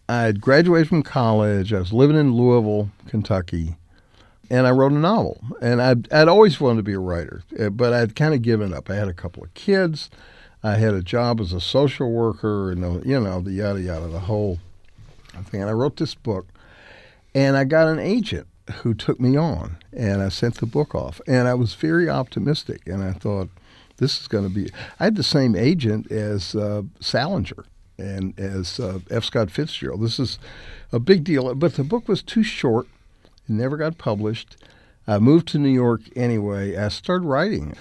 I 0.09 0.23
had 0.23 0.40
graduated 0.40 0.88
from 0.88 1.02
college. 1.02 1.75
I 1.75 1.78
was 1.78 1.92
living 1.92 2.16
in 2.16 2.35
Louisville, 2.35 2.90
Kentucky, 3.07 3.76
and 4.50 4.66
I 4.66 4.71
wrote 4.71 4.92
a 4.92 4.99
novel. 4.99 5.40
And 5.62 5.80
I'd, 5.80 6.12
I'd 6.12 6.28
always 6.28 6.61
wanted 6.61 6.78
to 6.78 6.83
be 6.83 6.95
a 6.95 6.99
writer, 6.99 7.45
eh, 7.57 7.69
but 7.69 7.92
I'd 7.92 8.16
kind 8.16 8.35
of 8.35 8.42
given 8.42 8.75
up. 8.75 8.90
I 8.90 8.97
had 8.97 9.09
a 9.09 9.14
couple 9.14 9.45
of 9.45 9.54
kids. 9.54 10.11
I 10.62 10.75
had 10.75 10.92
a 10.92 11.02
job 11.02 11.40
as 11.40 11.52
a 11.52 11.61
social 11.61 12.11
worker, 12.11 12.71
and 12.71 13.04
you 13.07 13.19
know 13.19 13.40
the 13.40 13.52
yada 13.52 13.80
yada, 13.80 14.09
the 14.09 14.21
whole 14.21 14.59
thing. 15.45 15.62
And 15.62 15.71
I 15.71 15.73
wrote 15.73 15.97
this 15.97 16.14
book, 16.14 16.49
and 17.35 17.57
I 17.57 17.64
got 17.64 17.88
an 17.88 17.99
agent 17.99 18.47
who 18.83 18.92
took 18.92 19.19
me 19.19 19.37
on, 19.37 19.78
and 19.92 20.21
I 20.21 20.28
sent 20.28 20.57
the 20.57 20.66
book 20.66 20.95
off, 20.95 21.21
and 21.26 21.49
I 21.49 21.54
was 21.54 21.75
very 21.75 22.11
optimistic, 22.11 22.87
and 22.87 23.02
I 23.02 23.12
thought 23.12 23.49
this 23.97 24.21
is 24.21 24.28
going 24.28 24.45
to 24.45 24.54
be. 24.54 24.71
I 24.99 25.04
had 25.04 25.16
the 25.16 25.23
same 25.23 25.57
agent 25.57 26.11
as 26.12 26.54
uh, 26.54 26.83
Salinger 27.00 27.64
and 27.99 28.38
as 28.38 28.80
uh, 28.80 29.00
F. 29.11 29.25
Scott 29.25 29.50
Fitzgerald. 29.50 30.02
This 30.02 30.19
is 30.19 30.38
a 30.92 30.99
big 30.99 31.25
deal, 31.25 31.54
but 31.54 31.75
the 31.75 31.85
book 31.85 32.09
was 32.09 32.23
too 32.23 32.42
short. 32.42 32.87
It 33.49 33.52
never 33.52 33.76
got 33.76 33.99
published. 33.99 34.56
I 35.06 35.18
moved 35.18 35.49
to 35.49 35.59
New 35.59 35.70
York 35.70 36.02
anyway. 36.14 36.76
I 36.76 36.88
started 36.88 37.25
writing. 37.25 37.75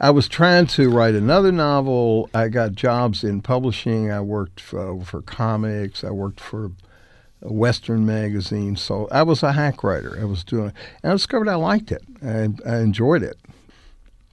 I 0.00 0.10
was 0.10 0.28
trying 0.28 0.66
to 0.68 0.90
write 0.90 1.14
another 1.14 1.52
novel. 1.52 2.30
I 2.32 2.48
got 2.48 2.72
jobs 2.72 3.22
in 3.22 3.42
publishing. 3.42 4.10
I 4.10 4.20
worked 4.20 4.60
for, 4.60 5.00
for 5.04 5.22
comics. 5.22 6.02
I 6.02 6.10
worked 6.10 6.40
for 6.40 6.72
a 7.42 7.52
Western 7.52 8.06
magazine. 8.06 8.76
So 8.76 9.08
I 9.10 9.22
was 9.22 9.42
a 9.42 9.52
hack 9.52 9.84
writer. 9.84 10.18
I 10.20 10.24
was 10.24 10.42
doing 10.42 10.68
it. 10.68 10.74
And 11.02 11.12
I 11.12 11.14
discovered 11.14 11.48
I 11.48 11.54
liked 11.54 11.92
it. 11.92 12.02
I, 12.22 12.48
I 12.66 12.78
enjoyed 12.78 13.22
it. 13.22 13.36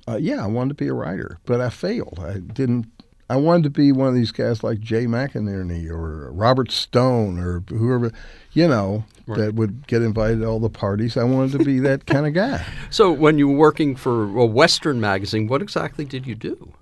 Uh, 0.08 0.16
yeah, 0.16 0.42
I 0.42 0.48
wanted 0.48 0.70
to 0.70 0.76
be 0.76 0.88
a 0.88 0.94
writer, 0.94 1.38
but 1.46 1.60
I 1.60 1.70
failed. 1.70 2.20
I 2.22 2.40
didn't. 2.40 2.88
I 3.30 3.36
wanted 3.36 3.64
to 3.64 3.70
be 3.70 3.92
one 3.92 4.08
of 4.08 4.16
these 4.16 4.32
guys 4.32 4.64
like 4.64 4.80
Jay 4.80 5.06
McInerney 5.06 5.90
or 5.90 6.32
Robert 6.32 6.72
Stone 6.72 7.40
or 7.40 7.62
whoever, 7.68 8.12
you 8.54 8.68
know, 8.68 9.04
right. 9.26 9.38
that 9.38 9.56
would 9.56 9.86
get 9.88 10.02
invited 10.02 10.40
to 10.40 10.46
all 10.46 10.60
the 10.60 10.70
parties. 10.70 11.18
I 11.18 11.24
wanted 11.24 11.60
to 11.60 11.66
be 11.66 11.80
that 11.80 12.06
kind 12.06 12.26
of 12.26 12.34
guy. 12.34 12.66
So 12.90 13.12
when 13.12 13.38
you 13.38 13.50
were 13.50 13.58
working 13.58 13.96
for 13.96 14.24
a 14.38 14.46
Western 14.46 15.02
magazine, 15.02 15.48
what 15.48 15.62
exactly 15.62 16.06
did 16.06 16.26
you 16.26 16.36
do? 16.36 16.74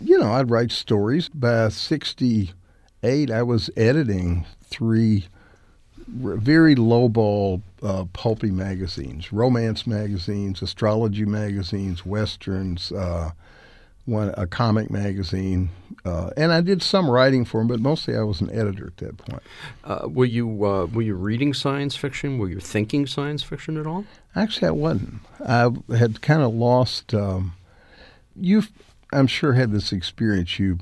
You 0.00 0.18
know, 0.18 0.32
I'd 0.32 0.50
write 0.50 0.72
stories. 0.72 1.28
By 1.28 1.68
68, 1.68 3.30
I 3.30 3.42
was 3.42 3.68
editing 3.76 4.46
three 4.64 5.26
very 6.08 6.74
lowball, 6.74 7.62
uh, 7.82 8.04
pulpy 8.12 8.50
magazines, 8.50 9.32
romance 9.32 9.86
magazines, 9.86 10.62
astrology 10.62 11.24
magazines, 11.24 12.04
westerns, 12.04 12.92
uh, 12.92 13.30
one 14.04 14.34
a 14.36 14.46
comic 14.46 14.90
magazine, 14.90 15.70
uh, 16.04 16.30
and 16.36 16.52
I 16.52 16.60
did 16.60 16.82
some 16.82 17.08
writing 17.08 17.44
for 17.44 17.60
them, 17.60 17.68
but 17.68 17.80
mostly 17.80 18.16
I 18.16 18.22
was 18.22 18.40
an 18.40 18.50
editor 18.50 18.88
at 18.88 18.96
that 18.98 19.18
point. 19.18 19.42
Uh, 19.84 20.08
were 20.08 20.24
you 20.24 20.64
uh, 20.64 20.86
were 20.86 21.02
you 21.02 21.14
reading 21.14 21.54
science 21.54 21.94
fiction? 21.94 22.38
Were 22.38 22.48
you 22.48 22.58
thinking 22.58 23.06
science 23.06 23.42
fiction 23.42 23.76
at 23.76 23.86
all? 23.86 24.04
Actually, 24.34 24.68
I 24.68 24.72
wasn't. 24.72 25.14
I 25.46 25.70
had 25.96 26.22
kind 26.22 26.42
of 26.42 26.52
lost. 26.52 27.14
Um, 27.14 27.54
you've, 28.34 28.70
I'm 29.12 29.26
sure, 29.26 29.52
had 29.52 29.70
this 29.70 29.92
experience. 29.92 30.58
You 30.58 30.78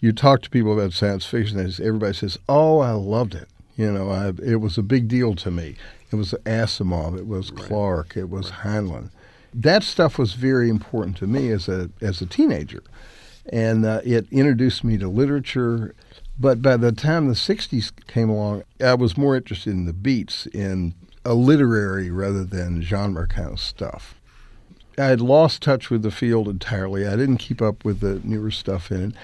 you 0.00 0.12
talk 0.12 0.42
to 0.42 0.50
people 0.50 0.72
about 0.72 0.92
science 0.92 1.26
fiction, 1.26 1.58
and 1.58 1.80
everybody 1.80 2.14
says, 2.14 2.38
"Oh, 2.48 2.78
I 2.78 2.92
loved 2.92 3.34
it." 3.34 3.48
You 3.76 3.90
know, 3.90 4.10
I, 4.10 4.28
it 4.44 4.60
was 4.60 4.78
a 4.78 4.82
big 4.82 5.08
deal 5.08 5.34
to 5.36 5.50
me. 5.50 5.76
It 6.12 6.16
was 6.16 6.34
Asimov, 6.44 7.16
it 7.16 7.26
was 7.26 7.50
right. 7.50 7.64
Clarke, 7.64 8.16
it 8.16 8.28
was 8.28 8.50
right. 8.50 8.60
Heinlein 8.60 9.10
that 9.54 9.82
stuff 9.82 10.18
was 10.18 10.34
very 10.34 10.68
important 10.68 11.16
to 11.18 11.26
me 11.26 11.50
as 11.50 11.68
a 11.68 11.90
as 12.00 12.20
a 12.20 12.26
teenager, 12.26 12.82
and 13.52 13.84
uh, 13.84 14.00
it 14.04 14.26
introduced 14.30 14.84
me 14.84 14.98
to 14.98 15.08
literature. 15.08 15.94
But 16.38 16.62
by 16.62 16.76
the 16.76 16.92
time 16.92 17.28
the 17.28 17.34
'60s 17.34 17.92
came 18.06 18.30
along, 18.30 18.64
I 18.82 18.94
was 18.94 19.16
more 19.16 19.36
interested 19.36 19.72
in 19.72 19.84
the 19.84 19.92
beats, 19.92 20.46
in 20.46 20.94
a 21.24 21.34
literary 21.34 22.10
rather 22.10 22.44
than 22.44 22.82
genre 22.82 23.26
kind 23.26 23.52
of 23.52 23.60
stuff. 23.60 24.14
I 24.98 25.04
had 25.04 25.20
lost 25.20 25.62
touch 25.62 25.88
with 25.88 26.02
the 26.02 26.10
field 26.10 26.48
entirely. 26.48 27.06
I 27.06 27.16
didn't 27.16 27.38
keep 27.38 27.62
up 27.62 27.84
with 27.84 28.00
the 28.00 28.20
newer 28.24 28.50
stuff 28.50 28.90
in 28.90 29.10
it. 29.10 29.14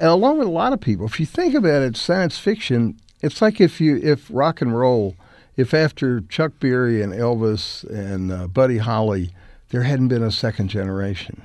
And 0.00 0.08
along 0.08 0.38
with 0.38 0.48
a 0.48 0.52
lot 0.52 0.72
of 0.72 0.80
people, 0.80 1.06
if 1.06 1.18
you 1.20 1.26
think 1.26 1.54
about 1.54 1.82
it, 1.82 1.96
science 1.96 2.38
fiction, 2.38 2.98
it's 3.20 3.42
like 3.42 3.60
if 3.60 3.80
you 3.80 3.96
if 4.02 4.28
rock 4.30 4.60
and 4.60 4.76
roll, 4.76 5.16
if 5.56 5.74
after 5.74 6.20
Chuck 6.22 6.52
Berry 6.60 7.02
and 7.02 7.12
Elvis 7.12 7.84
and 7.84 8.30
uh, 8.30 8.46
Buddy 8.46 8.78
Holly 8.78 9.30
there 9.70 9.82
hadn't 9.82 10.08
been 10.08 10.22
a 10.22 10.30
second 10.30 10.68
generation. 10.68 11.42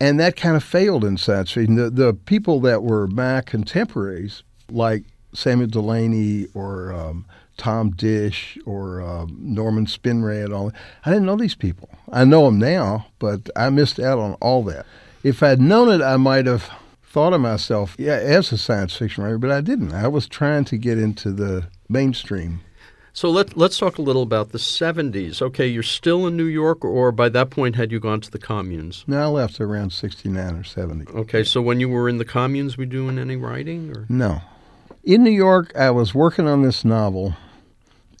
And 0.00 0.18
that 0.18 0.36
kind 0.36 0.56
of 0.56 0.64
failed 0.64 1.04
in 1.04 1.16
science 1.16 1.52
fiction. 1.52 1.76
The, 1.76 1.90
the 1.90 2.14
people 2.14 2.60
that 2.60 2.82
were 2.82 3.06
my 3.06 3.40
contemporaries, 3.42 4.42
like 4.70 5.04
Samuel 5.32 5.68
Delany 5.68 6.48
or 6.54 6.92
um, 6.92 7.24
Tom 7.56 7.92
Disch 7.92 8.58
or 8.66 9.00
uh, 9.00 9.26
Norman 9.30 9.86
Spinrad, 9.86 10.46
and 10.46 10.54
all 10.54 10.72
I 11.04 11.10
didn't 11.10 11.26
know 11.26 11.36
these 11.36 11.54
people. 11.54 11.88
I 12.12 12.24
know 12.24 12.46
them 12.46 12.58
now, 12.58 13.06
but 13.18 13.48
I 13.54 13.70
missed 13.70 14.00
out 14.00 14.18
on 14.18 14.34
all 14.34 14.64
that. 14.64 14.86
If 15.22 15.42
I'd 15.42 15.60
known 15.60 15.88
it, 15.88 16.02
I 16.02 16.16
might 16.16 16.46
have 16.46 16.68
thought 17.04 17.32
of 17.32 17.40
myself 17.40 17.94
yeah, 17.98 18.14
as 18.14 18.50
a 18.52 18.58
science 18.58 18.96
fiction 18.96 19.22
writer, 19.22 19.38
but 19.38 19.50
I 19.50 19.60
didn't. 19.60 19.92
I 19.92 20.08
was 20.08 20.26
trying 20.26 20.64
to 20.64 20.76
get 20.76 20.98
into 20.98 21.30
the 21.30 21.68
mainstream 21.88 22.62
so 23.12 23.30
let, 23.30 23.56
let's 23.56 23.78
talk 23.78 23.98
a 23.98 24.02
little 24.02 24.22
about 24.22 24.50
the 24.50 24.58
70s. 24.58 25.42
Okay, 25.42 25.66
you're 25.66 25.82
still 25.82 26.26
in 26.26 26.36
New 26.36 26.46
York, 26.46 26.84
or 26.84 27.12
by 27.12 27.28
that 27.28 27.50
point 27.50 27.76
had 27.76 27.92
you 27.92 28.00
gone 28.00 28.20
to 28.22 28.30
the 28.30 28.38
communes? 28.38 29.04
No, 29.06 29.22
I 29.22 29.26
left 29.26 29.60
around 29.60 29.92
69 29.92 30.54
or 30.54 30.64
70. 30.64 31.12
Okay, 31.12 31.44
so 31.44 31.60
when 31.60 31.78
you 31.80 31.88
were 31.88 32.08
in 32.08 32.18
the 32.18 32.24
communes, 32.24 32.76
were 32.76 32.84
you 32.84 32.90
doing 32.90 33.18
any 33.18 33.36
writing? 33.36 33.94
or 33.94 34.06
No. 34.08 34.40
In 35.04 35.24
New 35.24 35.30
York, 35.30 35.72
I 35.76 35.90
was 35.90 36.14
working 36.14 36.46
on 36.48 36.62
this 36.62 36.84
novel, 36.84 37.34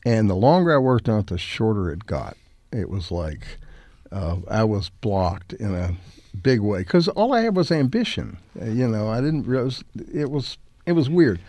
and 0.04 0.28
the 0.28 0.34
longer 0.34 0.74
I 0.74 0.78
worked 0.78 1.08
on 1.08 1.20
it, 1.20 1.26
the 1.28 1.38
shorter 1.38 1.90
it 1.90 2.06
got. 2.06 2.36
It 2.72 2.90
was 2.90 3.10
like 3.10 3.46
uh, 4.10 4.36
I 4.48 4.64
was 4.64 4.90
blocked 5.00 5.52
in 5.54 5.74
a 5.74 5.94
big 6.40 6.60
way 6.60 6.80
because 6.80 7.08
all 7.08 7.32
I 7.32 7.42
had 7.42 7.56
was 7.56 7.70
ambition. 7.70 8.38
Uh, 8.60 8.66
you 8.66 8.88
know, 8.88 9.08
I 9.08 9.20
didn't 9.20 9.46
realize 9.46 9.84
it 10.12 10.30
was 10.30 10.58
it 10.86 10.92
was 10.92 11.08
weird 11.08 11.40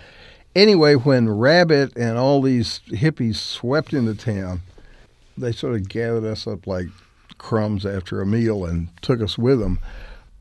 anyway, 0.56 0.96
when 0.96 1.30
Rabbit 1.30 1.96
and 1.98 2.18
all 2.18 2.42
these 2.42 2.82
hippies 2.88 3.36
swept 3.36 3.94
into 3.94 4.16
town, 4.16 4.62
they 5.38 5.52
sort 5.52 5.76
of 5.76 5.90
gathered 5.90 6.26
us 6.26 6.48
up 6.48 6.68
like 6.68 6.88
crumbs 7.38 7.86
after 7.86 8.22
a 8.22 8.26
meal 8.26 8.66
and 8.66 8.90
took 9.02 9.22
us 9.22 9.38
with 9.38 9.60
them. 9.60 9.80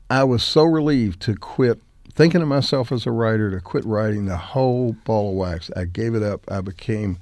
I 0.09 0.23
was 0.23 0.43
so 0.43 0.63
relieved 0.63 1.21
to 1.23 1.35
quit 1.35 1.81
thinking 2.13 2.41
of 2.41 2.47
myself 2.47 2.91
as 2.91 3.05
a 3.05 3.11
writer 3.11 3.49
to 3.49 3.59
quit 3.59 3.83
writing 3.85 4.25
the 4.25 4.37
whole 4.37 4.95
ball 5.03 5.31
of 5.31 5.35
wax. 5.35 5.71
I 5.75 5.85
gave 5.85 6.13
it 6.13 6.21
up. 6.21 6.41
I 6.49 6.61
became 6.61 7.17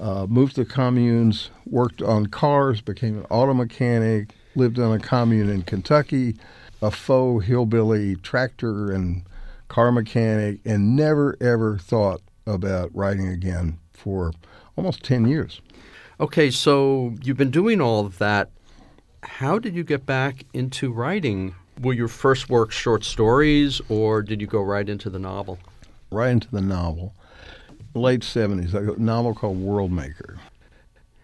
uh, 0.00 0.26
moved 0.28 0.56
to 0.56 0.64
communes, 0.64 1.50
worked 1.66 2.02
on 2.02 2.26
cars, 2.26 2.80
became 2.80 3.18
an 3.18 3.26
auto 3.30 3.54
mechanic, 3.54 4.34
lived 4.54 4.78
on 4.78 4.92
a 4.92 4.98
commune 4.98 5.50
in 5.50 5.62
Kentucky, 5.62 6.36
a 6.80 6.90
faux 6.90 7.46
hillbilly 7.46 8.16
tractor 8.16 8.90
and 8.90 9.22
car 9.72 9.90
mechanic, 9.90 10.60
and 10.66 10.94
never 10.94 11.34
ever 11.40 11.78
thought 11.78 12.20
about 12.46 12.94
writing 12.94 13.26
again 13.26 13.78
for 13.94 14.30
almost 14.76 15.02
10 15.02 15.26
years. 15.26 15.62
Okay, 16.20 16.50
so 16.50 17.14
you've 17.22 17.38
been 17.38 17.50
doing 17.50 17.80
all 17.80 18.04
of 18.04 18.18
that. 18.18 18.50
How 19.22 19.58
did 19.58 19.74
you 19.74 19.82
get 19.82 20.04
back 20.04 20.44
into 20.52 20.92
writing? 20.92 21.54
Were 21.80 21.94
your 21.94 22.08
first 22.08 22.50
work 22.50 22.70
short 22.70 23.02
stories, 23.02 23.80
or 23.88 24.20
did 24.20 24.42
you 24.42 24.46
go 24.46 24.60
right 24.60 24.86
into 24.86 25.08
the 25.08 25.18
novel? 25.18 25.58
Right 26.10 26.32
into 26.32 26.50
the 26.50 26.60
novel. 26.60 27.14
Late 27.94 28.20
70s, 28.20 28.74
a 28.74 29.00
novel 29.00 29.34
called 29.34 29.58
World 29.58 29.90
Maker. 29.90 30.38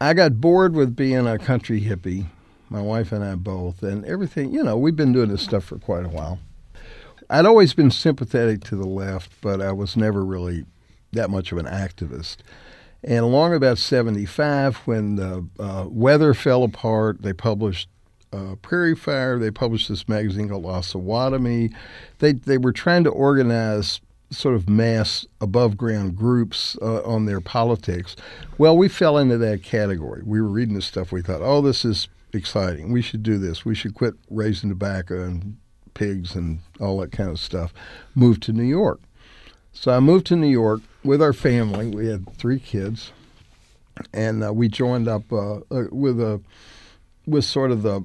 I 0.00 0.14
got 0.14 0.40
bored 0.40 0.74
with 0.74 0.96
being 0.96 1.26
a 1.26 1.38
country 1.38 1.82
hippie, 1.82 2.28
my 2.70 2.80
wife 2.80 3.12
and 3.12 3.22
I 3.22 3.34
both, 3.34 3.82
and 3.82 4.06
everything, 4.06 4.54
you 4.54 4.62
know, 4.62 4.78
we've 4.78 4.96
been 4.96 5.12
doing 5.12 5.28
this 5.28 5.42
stuff 5.42 5.64
for 5.64 5.78
quite 5.78 6.06
a 6.06 6.08
while. 6.08 6.38
I'd 7.30 7.46
always 7.46 7.74
been 7.74 7.90
sympathetic 7.90 8.64
to 8.64 8.76
the 8.76 8.86
left, 8.86 9.32
but 9.40 9.60
I 9.60 9.72
was 9.72 9.96
never 9.96 10.24
really 10.24 10.64
that 11.12 11.30
much 11.30 11.52
of 11.52 11.58
an 11.58 11.66
activist. 11.66 12.38
And 13.04 13.20
along 13.20 13.54
about 13.54 13.78
75, 13.78 14.78
when 14.78 15.16
the 15.16 15.46
uh, 15.58 15.86
weather 15.88 16.34
fell 16.34 16.64
apart, 16.64 17.22
they 17.22 17.32
published 17.32 17.88
uh, 18.32 18.56
Prairie 18.60 18.96
Fire. 18.96 19.38
They 19.38 19.50
published 19.50 19.88
this 19.88 20.08
magazine 20.08 20.48
called 20.48 20.64
Osawatomie. 20.64 21.72
They, 22.18 22.32
they 22.32 22.58
were 22.58 22.72
trying 22.72 23.04
to 23.04 23.10
organize 23.10 24.00
sort 24.30 24.54
of 24.54 24.68
mass 24.68 25.26
above 25.40 25.76
ground 25.76 26.16
groups 26.16 26.76
uh, 26.82 27.02
on 27.02 27.24
their 27.24 27.40
politics. 27.40 28.14
Well, 28.58 28.76
we 28.76 28.88
fell 28.88 29.16
into 29.16 29.38
that 29.38 29.62
category. 29.62 30.22
We 30.24 30.40
were 30.40 30.48
reading 30.48 30.74
this 30.74 30.86
stuff. 30.86 31.12
We 31.12 31.22
thought, 31.22 31.40
oh, 31.40 31.62
this 31.62 31.84
is 31.84 32.08
exciting. 32.32 32.92
We 32.92 33.00
should 33.00 33.22
do 33.22 33.38
this. 33.38 33.64
We 33.64 33.74
should 33.74 33.94
quit 33.94 34.14
raising 34.28 34.68
tobacco 34.68 35.24
and 35.24 35.56
pigs 35.94 36.34
and 36.34 36.60
all 36.80 36.98
that 36.98 37.12
kind 37.12 37.30
of 37.30 37.38
stuff. 37.38 37.72
moved 38.14 38.42
to 38.44 38.52
New 38.52 38.64
York. 38.64 39.00
So 39.72 39.92
I 39.92 40.00
moved 40.00 40.26
to 40.26 40.36
New 40.36 40.48
York 40.48 40.80
with 41.04 41.22
our 41.22 41.32
family. 41.32 41.88
We 41.88 42.08
had 42.08 42.32
three 42.36 42.58
kids, 42.58 43.12
and 44.12 44.44
uh, 44.44 44.52
we 44.52 44.68
joined 44.68 45.06
up 45.06 45.32
uh, 45.32 45.58
uh, 45.70 45.84
with 45.90 46.20
a 46.20 46.40
with 47.26 47.44
sort 47.44 47.70
of 47.70 47.82
the 47.82 48.04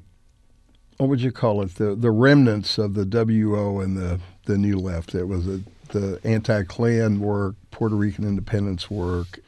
what 0.97 1.09
would 1.09 1.21
you 1.21 1.31
call 1.31 1.61
it 1.63 1.75
the 1.75 1.95
the 1.95 2.11
remnants 2.11 2.77
of 2.77 2.93
the 2.93 3.05
WO 3.05 3.79
and 3.79 3.97
the 3.97 4.19
the 4.45 4.57
New 4.57 4.77
Left. 4.77 5.15
It 5.15 5.27
was 5.27 5.47
a, 5.47 5.61
the 5.89 6.19
anti-Klan 6.23 7.19
work, 7.19 7.55
Puerto 7.71 7.95
Rican 7.95 8.25
independence 8.25 8.91
work. 8.91 9.39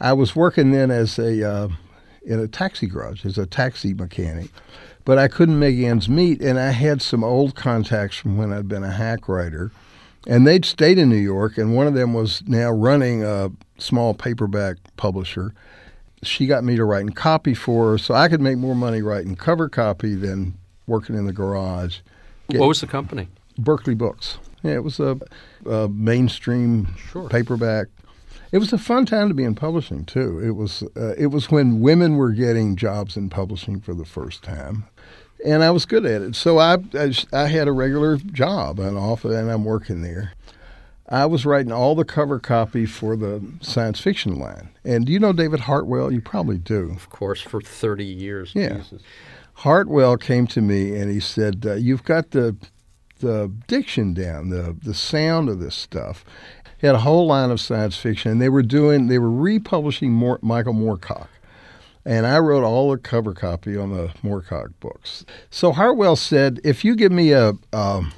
I 0.00 0.12
was 0.12 0.36
working 0.36 0.70
then 0.72 0.90
as 0.90 1.18
a 1.18 1.48
uh, 1.48 1.68
in 2.24 2.40
a 2.40 2.48
taxi 2.48 2.86
garage 2.86 3.24
as 3.24 3.38
a 3.38 3.46
taxi 3.46 3.94
mechanic, 3.94 4.50
but 5.04 5.18
I 5.18 5.28
couldn't 5.28 5.58
make 5.58 5.78
ends 5.78 6.08
meet, 6.08 6.40
and 6.40 6.58
I 6.58 6.70
had 6.70 7.02
some 7.02 7.22
old 7.24 7.54
contacts 7.54 8.16
from 8.16 8.36
when 8.36 8.52
I'd 8.52 8.68
been 8.68 8.84
a 8.84 8.92
hack 8.92 9.28
writer 9.28 9.70
and 10.26 10.46
they'd 10.46 10.64
stayed 10.64 10.98
in 10.98 11.08
New 11.08 11.16
York, 11.16 11.58
and 11.58 11.74
one 11.74 11.86
of 11.86 11.94
them 11.94 12.14
was 12.14 12.42
now 12.46 12.70
running 12.70 13.22
a 13.22 13.50
small 13.78 14.14
paperback 14.14 14.76
publisher. 14.96 15.52
She 16.22 16.46
got 16.46 16.64
me 16.64 16.76
to 16.76 16.84
write 16.84 17.02
and 17.02 17.14
copy 17.14 17.54
for 17.54 17.92
her, 17.92 17.98
so 17.98 18.14
I 18.14 18.28
could 18.28 18.40
make 18.40 18.56
more 18.56 18.74
money 18.74 19.02
writing 19.02 19.36
cover 19.36 19.68
copy 19.68 20.14
than 20.14 20.54
working 20.86 21.16
in 21.16 21.26
the 21.26 21.32
garage. 21.32 21.98
What 22.46 22.68
was 22.68 22.80
the 22.80 22.86
company? 22.86 23.28
Berkley 23.58 23.94
Books. 23.94 24.38
Yeah, 24.62 24.72
it 24.72 24.84
was 24.84 24.98
a, 24.98 25.18
a 25.66 25.88
mainstream 25.88 26.94
Sure. 26.96 27.28
paperback. 27.28 27.88
It 28.50 28.58
was 28.58 28.72
a 28.72 28.78
fun 28.78 29.04
time 29.04 29.28
to 29.28 29.34
be 29.34 29.44
in 29.44 29.54
publishing 29.54 30.04
too. 30.04 30.40
It 30.42 30.52
was 30.52 30.82
uh, 30.96 31.14
it 31.18 31.26
was 31.26 31.50
when 31.50 31.80
women 31.80 32.16
were 32.16 32.30
getting 32.30 32.76
jobs 32.76 33.16
in 33.16 33.28
publishing 33.28 33.80
for 33.80 33.94
the 33.94 34.04
first 34.04 34.42
time, 34.42 34.84
and 35.44 35.62
I 35.62 35.70
was 35.70 35.84
good 35.84 36.06
at 36.06 36.22
it. 36.22 36.34
So 36.34 36.58
I 36.58 36.78
I, 36.94 37.14
I 37.32 37.46
had 37.46 37.68
a 37.68 37.72
regular 37.72 38.16
job 38.16 38.78
and 38.78 38.96
off, 38.96 39.24
and 39.24 39.50
I'm 39.50 39.64
working 39.64 40.02
there. 40.02 40.32
I 41.08 41.26
was 41.26 41.44
writing 41.44 41.70
all 41.70 41.94
the 41.94 42.04
cover 42.04 42.38
copy 42.40 42.86
for 42.86 43.14
the 43.14 43.42
science 43.60 44.00
fiction 44.00 44.38
line. 44.38 44.70
And 44.84 45.04
do 45.04 45.12
you 45.12 45.18
know 45.18 45.34
David 45.34 45.60
Hartwell? 45.60 46.10
You 46.10 46.22
probably 46.22 46.56
do. 46.56 46.90
Of 46.92 47.10
course, 47.10 47.42
for 47.42 47.60
30 47.60 48.04
years. 48.04 48.52
Yeah. 48.54 48.78
Jesus. 48.78 49.02
Hartwell 49.58 50.16
came 50.16 50.46
to 50.48 50.60
me 50.60 50.96
and 50.96 51.10
he 51.10 51.20
said, 51.20 51.64
uh, 51.66 51.74
"You've 51.74 52.04
got 52.04 52.30
the 52.30 52.56
the 53.20 53.52
diction 53.68 54.12
down, 54.14 54.48
the 54.50 54.76
the 54.82 54.94
sound 54.94 55.48
of 55.48 55.60
this 55.60 55.74
stuff." 55.74 56.24
He 56.78 56.86
had 56.86 56.96
a 56.96 57.00
whole 57.00 57.26
line 57.26 57.50
of 57.50 57.60
science 57.60 57.96
fiction, 57.96 58.32
and 58.32 58.42
they 58.42 58.48
were 58.48 58.62
doing 58.62 59.06
they 59.06 59.18
were 59.18 59.30
republishing 59.30 60.12
Mor- 60.12 60.40
Michael 60.42 60.74
Moorcock, 60.74 61.28
and 62.04 62.26
I 62.26 62.38
wrote 62.38 62.64
all 62.64 62.90
the 62.90 62.98
cover 62.98 63.32
copy 63.34 63.76
on 63.76 63.92
the 63.92 64.08
Moorcock 64.22 64.72
books. 64.80 65.24
So 65.50 65.72
Hartwell 65.72 66.16
said, 66.16 66.60
"If 66.64 66.84
you 66.84 66.94
give 66.94 67.12
me 67.12 67.32
a, 67.32 67.52
um 67.72 68.12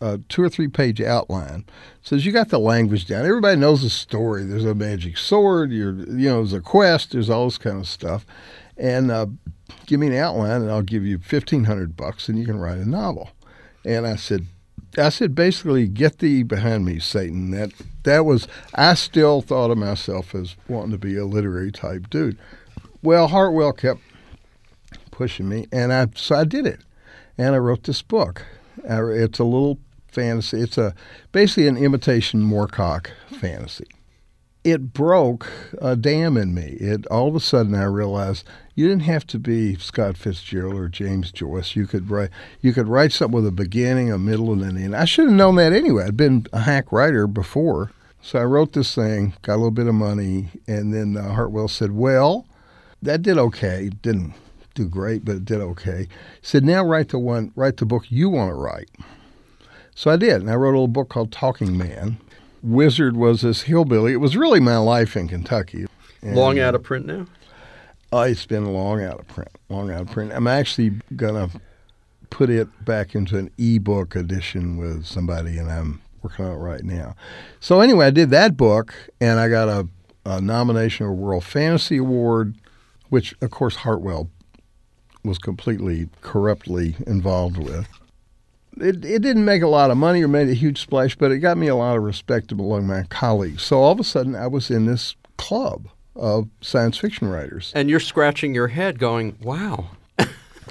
a 0.00 0.18
two 0.28 0.42
or 0.42 0.48
three 0.48 0.68
page 0.68 1.00
outline, 1.00 1.64
says 2.02 2.26
you 2.26 2.32
got 2.32 2.50
the 2.50 2.58
language 2.58 3.06
down. 3.06 3.24
Everybody 3.24 3.56
knows 3.56 3.82
the 3.82 3.90
story. 3.90 4.44
There's 4.44 4.64
a 4.64 4.74
magic 4.74 5.16
sword. 5.16 5.72
You 5.72 5.92
know 5.92 6.36
there's 6.36 6.52
a 6.52 6.60
quest. 6.60 7.12
There's 7.12 7.30
all 7.30 7.46
this 7.46 7.58
kind 7.58 7.78
of 7.78 7.88
stuff, 7.88 8.26
and 8.76 9.10
uh, 9.10 9.26
give 9.86 10.00
me 10.00 10.08
an 10.08 10.14
outline 10.14 10.62
and 10.62 10.70
I'll 10.70 10.82
give 10.82 11.04
you 11.04 11.18
fifteen 11.18 11.64
hundred 11.64 11.96
bucks 11.96 12.28
and 12.28 12.38
you 12.38 12.44
can 12.44 12.58
write 12.58 12.78
a 12.78 12.88
novel. 12.88 13.30
And 13.84 14.06
I 14.06 14.16
said, 14.16 14.46
I 14.98 15.10
said 15.10 15.34
basically, 15.34 15.86
get 15.86 16.18
thee 16.18 16.42
behind 16.42 16.84
me, 16.84 16.98
Satan. 16.98 17.50
That 17.52 17.72
that 18.02 18.24
was 18.24 18.48
I 18.74 18.94
still 18.94 19.42
thought 19.42 19.70
of 19.70 19.78
myself 19.78 20.34
as 20.34 20.56
wanting 20.68 20.92
to 20.92 20.98
be 20.98 21.16
a 21.16 21.24
literary 21.24 21.72
type 21.72 22.10
dude. 22.10 22.38
Well, 23.06 23.28
Hartwell 23.28 23.72
kept 23.72 24.00
pushing 25.12 25.48
me, 25.48 25.68
and 25.70 25.92
I 25.92 26.08
so 26.16 26.34
I 26.34 26.42
did 26.42 26.66
it, 26.66 26.80
and 27.38 27.54
I 27.54 27.58
wrote 27.58 27.84
this 27.84 28.02
book. 28.02 28.44
I, 28.82 29.00
it's 29.04 29.38
a 29.38 29.44
little 29.44 29.78
fantasy. 30.08 30.60
It's 30.60 30.76
a 30.76 30.92
basically 31.30 31.68
an 31.68 31.76
imitation 31.76 32.42
Moorcock 32.42 33.10
fantasy 33.28 33.86
it 34.64 34.92
broke 34.92 35.48
a 35.80 35.94
dam 35.94 36.36
in 36.36 36.52
me. 36.52 36.76
It 36.80 37.06
all 37.06 37.28
of 37.28 37.36
a 37.36 37.40
sudden 37.40 37.76
I 37.76 37.84
realized 37.84 38.44
you 38.74 38.88
didn't 38.88 39.04
have 39.04 39.24
to 39.28 39.38
be 39.38 39.76
Scott 39.76 40.16
Fitzgerald 40.16 40.74
or 40.74 40.88
James 40.88 41.30
Joyce. 41.30 41.76
You 41.76 41.86
could 41.86 42.10
write 42.10 42.30
you 42.60 42.72
could 42.72 42.88
write 42.88 43.12
something 43.12 43.36
with 43.36 43.46
a 43.46 43.52
beginning, 43.52 44.10
a 44.10 44.18
middle, 44.18 44.52
and 44.52 44.62
an 44.62 44.76
end. 44.76 44.96
I 44.96 45.04
should 45.04 45.26
have 45.26 45.36
known 45.36 45.54
that 45.54 45.72
anyway. 45.72 46.06
I'd 46.06 46.16
been 46.16 46.48
a 46.52 46.62
hack 46.62 46.90
writer 46.90 47.28
before, 47.28 47.92
so 48.20 48.40
I 48.40 48.42
wrote 48.42 48.72
this 48.72 48.92
thing, 48.96 49.34
got 49.42 49.54
a 49.54 49.58
little 49.58 49.70
bit 49.70 49.86
of 49.86 49.94
money, 49.94 50.48
and 50.66 50.92
then 50.92 51.16
uh, 51.16 51.34
Hartwell 51.34 51.68
said, 51.68 51.92
"Well, 51.92 52.48
that 53.06 53.22
did 53.22 53.38
okay. 53.38 53.90
Didn't 54.02 54.34
do 54.74 54.86
great, 54.88 55.24
but 55.24 55.36
it 55.36 55.44
did 55.44 55.60
okay." 55.60 56.00
He 56.00 56.08
said, 56.42 56.64
"Now 56.64 56.84
write 56.84 57.08
the 57.08 57.18
one, 57.18 57.52
write 57.56 57.78
the 57.78 57.86
book 57.86 58.04
you 58.10 58.28
want 58.28 58.50
to 58.50 58.54
write." 58.54 58.90
So 59.94 60.10
I 60.10 60.16
did, 60.16 60.42
and 60.42 60.50
I 60.50 60.54
wrote 60.54 60.70
a 60.70 60.78
little 60.78 60.88
book 60.88 61.08
called 61.08 61.32
Talking 61.32 61.78
Man. 61.78 62.18
Wizard 62.62 63.16
was 63.16 63.40
this 63.40 63.62
hillbilly. 63.62 64.12
It 64.12 64.20
was 64.20 64.36
really 64.36 64.60
my 64.60 64.76
life 64.76 65.16
in 65.16 65.28
Kentucky. 65.28 65.86
And, 66.20 66.36
Long 66.36 66.58
out 66.58 66.74
of 66.74 66.82
print 66.82 67.06
now? 67.06 67.26
Oh, 68.12 68.20
it's 68.20 68.46
been 68.46 68.72
long 68.72 69.02
out 69.02 69.20
of 69.20 69.28
print. 69.28 69.50
Long 69.68 69.90
out 69.90 70.02
of 70.02 70.10
print. 70.10 70.32
I'm 70.32 70.46
actually 70.46 70.92
gonna 71.14 71.48
put 72.30 72.50
it 72.50 72.68
back 72.84 73.14
into 73.14 73.38
an 73.38 73.50
ebook 73.58 74.16
edition 74.16 74.76
with 74.76 75.06
somebody, 75.06 75.58
and 75.58 75.70
I'm 75.70 76.00
working 76.22 76.44
on 76.44 76.52
it 76.52 76.56
right 76.56 76.84
now. 76.84 77.14
So 77.60 77.80
anyway, 77.80 78.06
I 78.06 78.10
did 78.10 78.30
that 78.30 78.56
book, 78.56 78.94
and 79.20 79.38
I 79.38 79.48
got 79.48 79.68
a, 79.68 79.88
a 80.24 80.40
nomination 80.40 81.06
for 81.06 81.10
a 81.10 81.14
World 81.14 81.44
Fantasy 81.44 81.98
Award, 81.98 82.54
which 83.08 83.34
of 83.40 83.50
course 83.50 83.76
Hartwell 83.76 84.30
was 85.24 85.38
completely 85.38 86.08
corruptly 86.20 86.96
involved 87.06 87.58
with. 87.58 87.88
It, 88.78 89.04
it 89.04 89.22
didn't 89.22 89.44
make 89.44 89.62
a 89.62 89.68
lot 89.68 89.90
of 89.90 89.96
money 89.96 90.22
or 90.22 90.28
made 90.28 90.48
a 90.48 90.54
huge 90.54 90.80
splash, 90.80 91.16
but 91.16 91.32
it 91.32 91.38
got 91.38 91.56
me 91.56 91.66
a 91.66 91.74
lot 91.76 91.96
of 91.96 92.02
respect 92.02 92.52
among 92.52 92.86
my 92.86 93.04
colleagues. 93.04 93.62
So 93.62 93.80
all 93.80 93.92
of 93.92 94.00
a 94.00 94.04
sudden, 94.04 94.36
I 94.36 94.46
was 94.46 94.70
in 94.70 94.86
this 94.86 95.16
club 95.38 95.88
of 96.14 96.48
science 96.60 96.98
fiction 96.98 97.28
writers. 97.28 97.72
And 97.74 97.88
you're 97.88 98.00
scratching 98.00 98.54
your 98.54 98.68
head 98.68 98.98
going, 98.98 99.36
wow. 99.42 99.90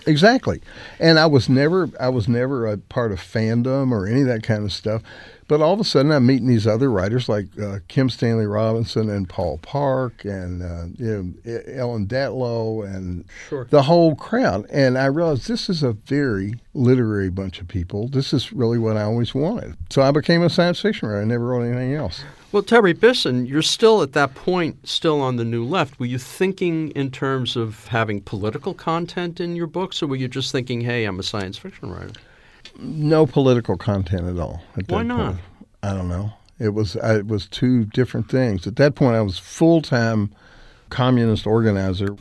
Exactly. 0.08 0.62
And 1.00 1.18
I 1.18 1.26
was 1.26 1.50
never 1.50 1.90
I 2.00 2.10
was 2.10 2.28
never 2.28 2.68
a 2.68 2.78
part 2.78 3.12
of 3.12 3.20
fandom 3.20 3.92
or 3.92 4.06
any 4.06 4.22
of 4.22 4.28
that 4.28 4.44
kind 4.44 4.64
of 4.64 4.72
stuff. 4.72 5.02
But 5.48 5.62
all 5.62 5.74
of 5.74 5.80
a 5.80 5.84
sudden, 5.84 6.12
I'm 6.12 6.26
meeting 6.26 6.48
these 6.48 6.66
other 6.66 6.90
writers 6.90 7.30
like 7.30 7.46
uh, 7.62 7.80
Kim 7.88 8.10
Stanley 8.10 8.48
Robinson 8.48 9.10
and 9.12 9.30
Paul 9.30 9.60
Park 9.60 10.26
and 10.26 10.64
uh, 10.64 10.86
you 10.98 11.36
know, 11.46 11.60
Ellen 11.68 12.08
Datlow 12.08 12.84
and 12.86 13.26
Sure. 13.48 13.68
the 13.70 13.84
whole 13.84 14.16
crowd. 14.16 14.66
And 14.72 14.98
I 14.98 15.06
realized 15.06 15.48
this 15.48 15.70
is 15.70 15.84
a 15.84 15.94
very 15.94 16.56
literary 16.74 17.30
bunch 17.30 17.62
of 17.62 17.68
people. 17.68 18.08
This 18.08 18.34
is 18.34 18.52
really 18.52 18.80
what 18.80 18.98
I 18.98 19.04
always 19.04 19.36
wanted. 19.36 19.76
So 19.92 20.02
I 20.02 20.10
became 20.12 20.42
a 20.42 20.50
science 20.50 20.80
fiction 20.80 21.08
writer. 21.08 21.22
I 21.22 21.26
never 21.26 21.46
wrote 21.46 21.64
anything 21.64 21.94
else. 21.94 22.24
Well, 22.52 22.64
Terry 22.64 22.94
Bisson, 22.94 23.46
you're 23.46 23.62
still 23.62 24.02
at 24.02 24.14
that 24.14 24.34
point, 24.34 24.88
still 24.88 25.20
on 25.22 25.36
the 25.36 25.44
new 25.46 25.64
left. 25.66 26.00
Were 26.00 26.06
you 26.06 26.18
thinking 26.18 26.90
in 26.92 27.12
terms 27.12 27.56
of 27.56 27.88
having 27.88 28.22
political 28.22 28.74
content 28.74 29.40
in 29.42 29.56
your 29.56 29.68
books, 29.68 30.02
or 30.02 30.08
were 30.08 30.16
you 30.16 30.28
just 30.30 30.52
thinking, 30.54 30.82
hey, 30.82 31.04
I'm 31.04 31.20
a 31.20 31.24
science 31.24 31.58
fiction 31.58 31.92
writer? 31.92 32.14
No 32.80 33.26
political 33.26 33.78
content 33.78 34.28
at 34.28 34.38
all. 34.40 34.62
At 34.78 34.90
Why 34.90 35.04
not? 35.04 35.34
Point. 35.34 35.40
I 35.84 35.94
don't 35.94 36.10
know. 36.10 36.34
It 36.60 36.70
was 36.70 36.96
I, 36.98 37.16
it 37.18 37.28
was 37.28 37.48
two 37.48 37.86
different 37.86 38.30
things. 38.30 38.66
At 38.68 38.76
that 38.78 38.96
point, 38.96 39.16
I 39.16 39.22
was 39.22 39.38
full 39.38 39.82
time 39.82 40.34
communist 40.90 41.46
organizer. 41.48 42.16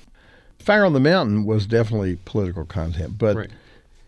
Fire 0.59 0.85
on 0.85 0.93
the 0.93 1.01
Mountain 1.01 1.45
was 1.45 1.67
definitely 1.67 2.17
political 2.25 2.64
content, 2.64 3.19
but 3.19 3.37
Right. 3.37 3.51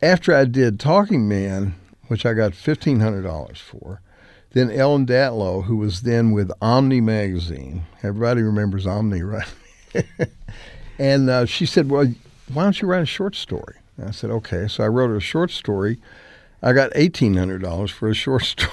after 0.02 0.34
I 0.34 0.44
did 0.46 0.80
Talking 0.80 1.28
Man, 1.28 1.74
which 2.08 2.24
I 2.26 2.32
got 2.34 2.54
fifteen 2.54 3.00
hundred 3.00 3.22
dollars 3.22 3.58
for, 3.60 4.00
then 4.52 4.70
Ellen 4.70 5.06
Datlow, 5.06 5.64
who 5.64 5.76
was 5.76 6.02
then 6.02 6.32
with 6.32 6.50
Omni 6.62 7.00
magazine, 7.00 7.82
everybody 8.02 8.42
remembers 8.42 8.86
Omni, 8.86 9.22
right? 9.22 9.46
and 10.98 11.28
uh, 11.30 11.44
she 11.46 11.66
said, 11.66 11.90
"Well, 11.90 12.12
why 12.52 12.64
don't 12.64 12.80
you 12.80 12.88
write 12.88 13.02
a 13.02 13.06
short 13.06 13.34
story?" 13.34 13.76
And 13.96 14.08
I 14.08 14.10
said, 14.12 14.30
"Okay." 14.30 14.66
So 14.68 14.82
I 14.84 14.88
wrote 14.88 15.14
a 15.16 15.20
short 15.20 15.50
story. 15.50 15.98
I 16.62 16.72
got 16.72 16.92
eighteen 16.94 17.34
hundred 17.36 17.62
dollars 17.62 17.90
for 17.90 18.08
a 18.08 18.14
short 18.14 18.44
story. 18.44 18.70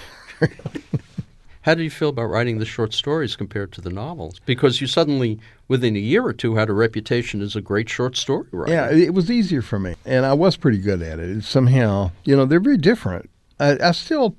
How 1.61 1.73
did 1.75 1.83
you 1.83 1.89
feel 1.89 2.09
about 2.09 2.25
writing 2.25 2.59
the 2.59 2.65
short 2.65 2.93
stories 2.93 3.37
compared 3.37 3.71
to 3.73 3.81
the 3.81 3.89
novels? 3.89 4.41
Because 4.45 4.81
you 4.81 4.87
suddenly, 4.87 5.39
within 5.69 5.95
a 5.95 5.99
year 5.99 6.25
or 6.25 6.33
two, 6.33 6.55
had 6.55 6.69
a 6.69 6.73
reputation 6.73 7.41
as 7.41 7.55
a 7.55 7.61
great 7.61 7.87
short 7.87 8.17
story 8.17 8.47
writer. 8.51 8.73
Yeah, 8.73 8.91
it 8.91 9.13
was 9.13 9.31
easier 9.31 9.61
for 9.61 9.79
me, 9.79 9.95
and 10.05 10.25
I 10.25 10.33
was 10.33 10.57
pretty 10.57 10.79
good 10.79 11.01
at 11.01 11.19
it. 11.19 11.43
Somehow, 11.45 12.11
you 12.25 12.35
know, 12.35 12.45
they're 12.45 12.59
very 12.59 12.77
different. 12.77 13.29
I, 13.61 13.77
I 13.81 13.91
still 13.91 14.35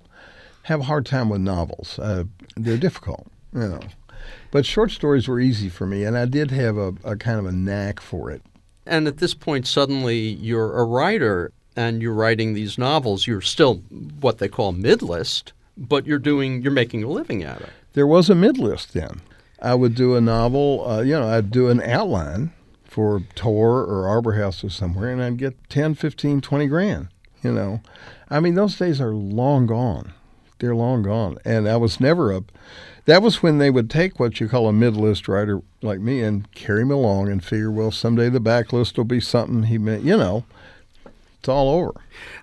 have 0.65 0.81
a 0.81 0.85
hard 0.85 1.07
time 1.07 1.31
with 1.31 1.41
novels. 1.41 1.99
Uh, 1.99 2.25
they're 2.57 2.77
difficult, 2.77 3.27
you 3.55 3.61
know. 3.61 3.81
But 4.51 4.67
short 4.67 4.91
stories 4.91 5.27
were 5.27 5.41
easy 5.41 5.71
for 5.71 5.87
me, 5.87 6.05
and 6.05 6.19
I 6.19 6.27
did 6.27 6.51
have 6.51 6.77
a, 6.77 6.95
a 7.05 7.17
kind 7.17 7.39
of 7.39 7.47
a 7.47 7.53
knack 7.53 8.01
for 8.01 8.31
it. 8.31 8.43
And 8.85 9.09
at 9.09 9.17
this 9.17 9.33
point, 9.33 9.67
suddenly 9.67 10.19
you're 10.19 10.79
a 10.79 10.85
writer 10.85 11.53
and 11.77 12.03
you're 12.03 12.15
writing 12.15 12.55
these 12.55 12.79
novels. 12.79 13.27
You're 13.27 13.41
still 13.41 13.77
what 14.21 14.39
they 14.39 14.49
call 14.49 14.73
mid-list, 14.73 15.53
but 15.77 16.07
you're 16.07 16.19
doing, 16.19 16.63
you're 16.63 16.73
making 16.73 17.03
a 17.05 17.09
living 17.09 17.43
at 17.43 17.61
it. 17.61 17.71
There 17.95 18.07
was 18.07 18.31
a 18.31 18.35
midlist 18.35 18.93
then. 18.93 19.21
I 19.61 19.75
would 19.75 19.95
do 19.95 20.15
a 20.15 20.21
novel, 20.21 20.87
uh, 20.87 21.01
you 21.01 21.13
know, 21.13 21.29
I'd 21.29 21.51
do 21.51 21.69
an 21.69 21.81
outline 21.81 22.53
for 22.85 23.23
Tor 23.35 23.81
or 23.83 24.07
Arbor 24.07 24.35
House 24.35 24.63
or 24.63 24.71
somewhere, 24.71 25.11
and 25.11 25.23
I'd 25.23 25.39
get 25.39 25.57
10, 25.71 25.95
15, 25.95 26.41
20 26.41 26.67
grand, 26.67 27.09
you 27.43 27.53
know. 27.53 27.81
I 28.29 28.41
mean, 28.41 28.55
those 28.55 28.77
days 28.77 29.01
are 29.01 29.15
long 29.15 29.67
gone. 29.67 30.13
They're 30.59 30.75
long 30.75 31.03
gone. 31.03 31.39
And 31.45 31.69
I 31.69 31.77
was 31.77 32.01
never 32.01 32.33
up. 32.33 32.53
that 33.07 33.23
was 33.23 33.43
when 33.43 33.59
they 33.59 33.71
would 33.71 33.91
take 33.91 34.19
what 34.19 34.41
you 34.41 34.49
call 34.49 34.69
a 34.69 34.73
midlist 34.73 35.29
writer 35.29 35.61
like 35.83 36.01
me 36.01 36.23
and 36.23 36.51
carry 36.53 36.83
him 36.83 36.91
along 36.91 37.29
and 37.31 37.45
figure, 37.45 37.71
well, 37.71 37.91
someday 37.91 38.29
the 38.29 38.41
backlist 38.41 38.97
will 38.97 39.05
be 39.05 39.21
something 39.21 39.65
he 39.65 39.79
meant, 39.79 40.05
you 40.05 40.17
know. 40.17 40.45
It's 41.45 41.49
all 41.51 41.69
over. 41.69 41.93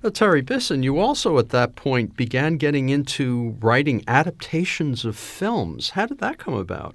Uh, 0.04 0.12
Terry 0.12 0.42
Bisson, 0.42 0.84
you 0.84 1.00
also 1.00 1.40
at 1.40 1.50
that 1.50 1.76
point 1.76 2.16
began 2.16 2.58
getting 2.58 2.90
into 2.90 3.58
writing 3.60 4.04
adaptations 4.08 5.06
of 5.06 5.18
films. 5.18 5.90
How 5.92 6.06
did 6.06 6.20
that 6.20 6.38
come 6.38 6.54
about? 6.54 6.94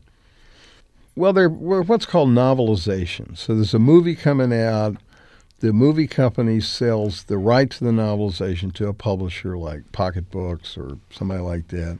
Well, 1.16 1.32
they're 1.32 1.48
were 1.48 1.82
what's 1.82 2.06
called 2.06 2.28
novelizations. 2.28 3.38
So 3.38 3.56
there's 3.56 3.74
a 3.74 3.80
movie 3.80 4.14
coming 4.14 4.52
out. 4.52 4.98
The 5.58 5.72
movie 5.72 6.06
company 6.06 6.60
sells 6.60 7.24
the 7.24 7.38
right 7.38 7.68
to 7.70 7.82
the 7.82 7.90
novelization 7.90 8.72
to 8.74 8.86
a 8.86 8.94
publisher 8.94 9.58
like 9.58 9.90
Pocket 9.90 10.30
Books 10.30 10.78
or 10.78 10.98
somebody 11.10 11.40
like 11.40 11.66
that. 11.68 11.98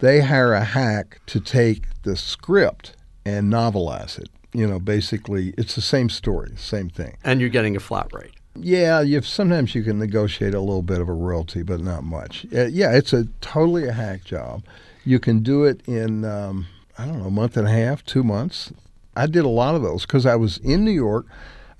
They 0.00 0.20
hire 0.20 0.52
a 0.52 0.64
hack 0.64 1.22
to 1.24 1.40
take 1.40 1.84
the 2.02 2.16
script 2.16 2.96
and 3.24 3.50
novelize 3.50 4.18
it. 4.18 4.28
You 4.52 4.66
know, 4.66 4.78
basically, 4.78 5.54
it's 5.56 5.74
the 5.74 5.80
same 5.80 6.10
story, 6.10 6.52
same 6.56 6.90
thing. 6.90 7.16
And 7.24 7.40
you're 7.40 7.48
getting 7.48 7.76
a 7.76 7.80
flat 7.80 8.12
rate. 8.12 8.34
Yeah, 8.56 9.00
you 9.00 9.22
sometimes 9.22 9.74
you 9.74 9.82
can 9.82 9.98
negotiate 9.98 10.54
a 10.54 10.60
little 10.60 10.82
bit 10.82 11.00
of 11.00 11.08
a 11.08 11.12
royalty, 11.12 11.62
but 11.62 11.80
not 11.80 12.02
much. 12.02 12.46
Uh, 12.54 12.66
yeah, 12.66 12.92
it's 12.92 13.12
a 13.12 13.26
totally 13.40 13.86
a 13.86 13.92
hack 13.92 14.24
job. 14.24 14.62
You 15.04 15.18
can 15.20 15.40
do 15.40 15.64
it 15.64 15.80
in 15.86 16.24
um, 16.24 16.66
I 16.98 17.06
don't 17.06 17.18
know 17.18 17.26
a 17.26 17.30
month 17.30 17.56
and 17.56 17.68
a 17.68 17.70
half, 17.70 18.04
two 18.04 18.24
months. 18.24 18.72
I 19.16 19.26
did 19.26 19.44
a 19.44 19.48
lot 19.48 19.74
of 19.74 19.82
those 19.82 20.02
because 20.02 20.26
I 20.26 20.36
was 20.36 20.58
in 20.58 20.84
New 20.84 20.92
York. 20.92 21.26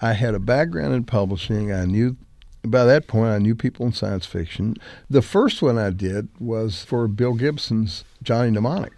I 0.00 0.12
had 0.12 0.35
a 0.35 0.38
background 0.38 0.94
in 0.94 1.04
publishing. 1.04 1.72
I 1.72 1.85
knew 1.85 2.16
by 2.64 2.85
that 2.85 3.07
point 3.07 3.31
I 3.31 3.38
knew 3.38 3.54
people 3.54 3.87
in 3.87 3.92
science 3.92 4.26
fiction. 4.26 4.76
The 5.11 5.22
first 5.22 5.62
one 5.62 5.78
I 5.78 5.90
did 5.90 6.28
was 6.38 6.85
for 6.85 7.09
Bill 7.09 7.35
Gibson's 7.35 8.04
Johnny 8.22 8.50
Mnemonic. 8.50 8.92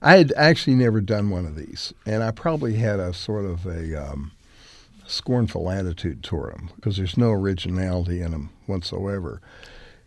I 0.00 0.16
had 0.16 0.32
actually 0.36 0.76
never 0.76 1.00
done 1.00 1.30
one 1.30 1.44
of 1.44 1.56
these, 1.56 1.92
and 2.06 2.22
I 2.22 2.30
probably 2.30 2.74
had 2.74 3.00
a 3.00 3.12
sort 3.12 3.44
of 3.44 3.66
a 3.66 4.10
um, 4.10 4.32
scornful 5.08 5.70
attitude 5.70 6.22
toward 6.22 6.54
them 6.54 6.70
because 6.76 6.96
there's 6.96 7.16
no 7.16 7.30
originality 7.30 8.20
in 8.20 8.30
them 8.30 8.50
whatsoever. 8.66 9.40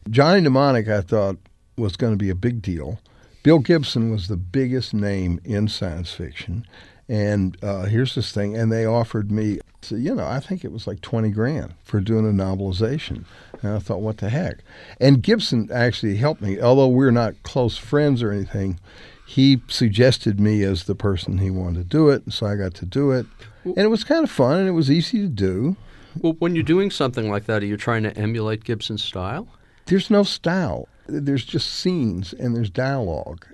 Johnny 0.10 0.42
Mnemonic, 0.42 0.88
I 0.88 1.02
thought, 1.02 1.38
was 1.78 1.96
going 1.96 2.14
to 2.14 2.18
be 2.18 2.30
a 2.30 2.36
big 2.36 2.62
deal. 2.62 3.00
Bill 3.44 3.60
Gibson 3.60 4.12
was 4.12 4.28
the 4.28 4.38
biggest 4.38 4.94
name 4.94 5.40
in 5.44 5.68
science 5.68 6.12
fiction. 6.12 6.66
And 7.10 7.58
uh, 7.62 7.86
here's 7.86 8.16
this 8.16 8.32
thing, 8.32 8.56
and 8.56 8.72
they 8.72 8.86
offered 8.86 9.32
me, 9.32 9.60
you 9.90 10.16
know, 10.16 10.26
I 10.26 10.40
think 10.40 10.64
it 10.64 10.72
was 10.72 10.88
like 10.88 11.02
20 11.02 11.30
grand 11.32 11.74
for 11.84 12.00
doing 12.00 12.26
a 12.26 12.32
novelization. 12.32 13.26
And 13.62 13.74
I 13.74 13.80
thought, 13.80 14.02
what 14.02 14.18
the 14.18 14.30
heck? 14.30 14.60
And 15.00 15.22
Gibson 15.22 15.70
actually 15.74 16.16
helped 16.16 16.42
me, 16.42 16.62
although 16.62 16.88
we're 16.88 17.12
not 17.12 17.42
close 17.44 17.78
friends 17.78 18.24
or 18.24 18.32
anything. 18.32 18.80
He 19.26 19.62
suggested 19.68 20.40
me 20.40 20.64
as 20.64 20.84
the 20.84 20.96
person 20.96 21.40
he 21.40 21.50
wanted 21.50 21.80
to 21.80 21.84
do 21.84 22.10
it, 22.10 22.32
so 22.32 22.46
I 22.46 22.56
got 22.56 22.74
to 22.76 22.86
do 22.86 23.12
it. 23.12 23.26
And 23.63 23.78
it 23.78 23.89
was 23.89 24.04
kind 24.04 24.24
of 24.24 24.32
fun, 24.32 24.60
and 24.60 24.67
it 24.67 24.71
was 24.71 24.89
easy 24.89 25.19
to 25.19 25.28
do. 25.28 25.76
Well, 26.19 26.36
when 26.39 26.56
you're 26.56 26.63
doing 26.63 26.91
something 26.91 27.30
like 27.30 27.45
that, 27.45 27.63
are 27.63 27.67
you 27.67 27.78
trying 27.78 28.04
to 28.04 28.17
emulate 28.17 28.63
Gibson's 28.63 29.04
style? 29.04 29.47
There's 29.86 30.10
no 30.10 30.24
style. 30.24 30.88
There's 31.08 31.45
just 31.45 31.71
scenes 31.74 32.34
and 32.34 32.56
there's 32.56 32.69
dialogue. 32.69 33.45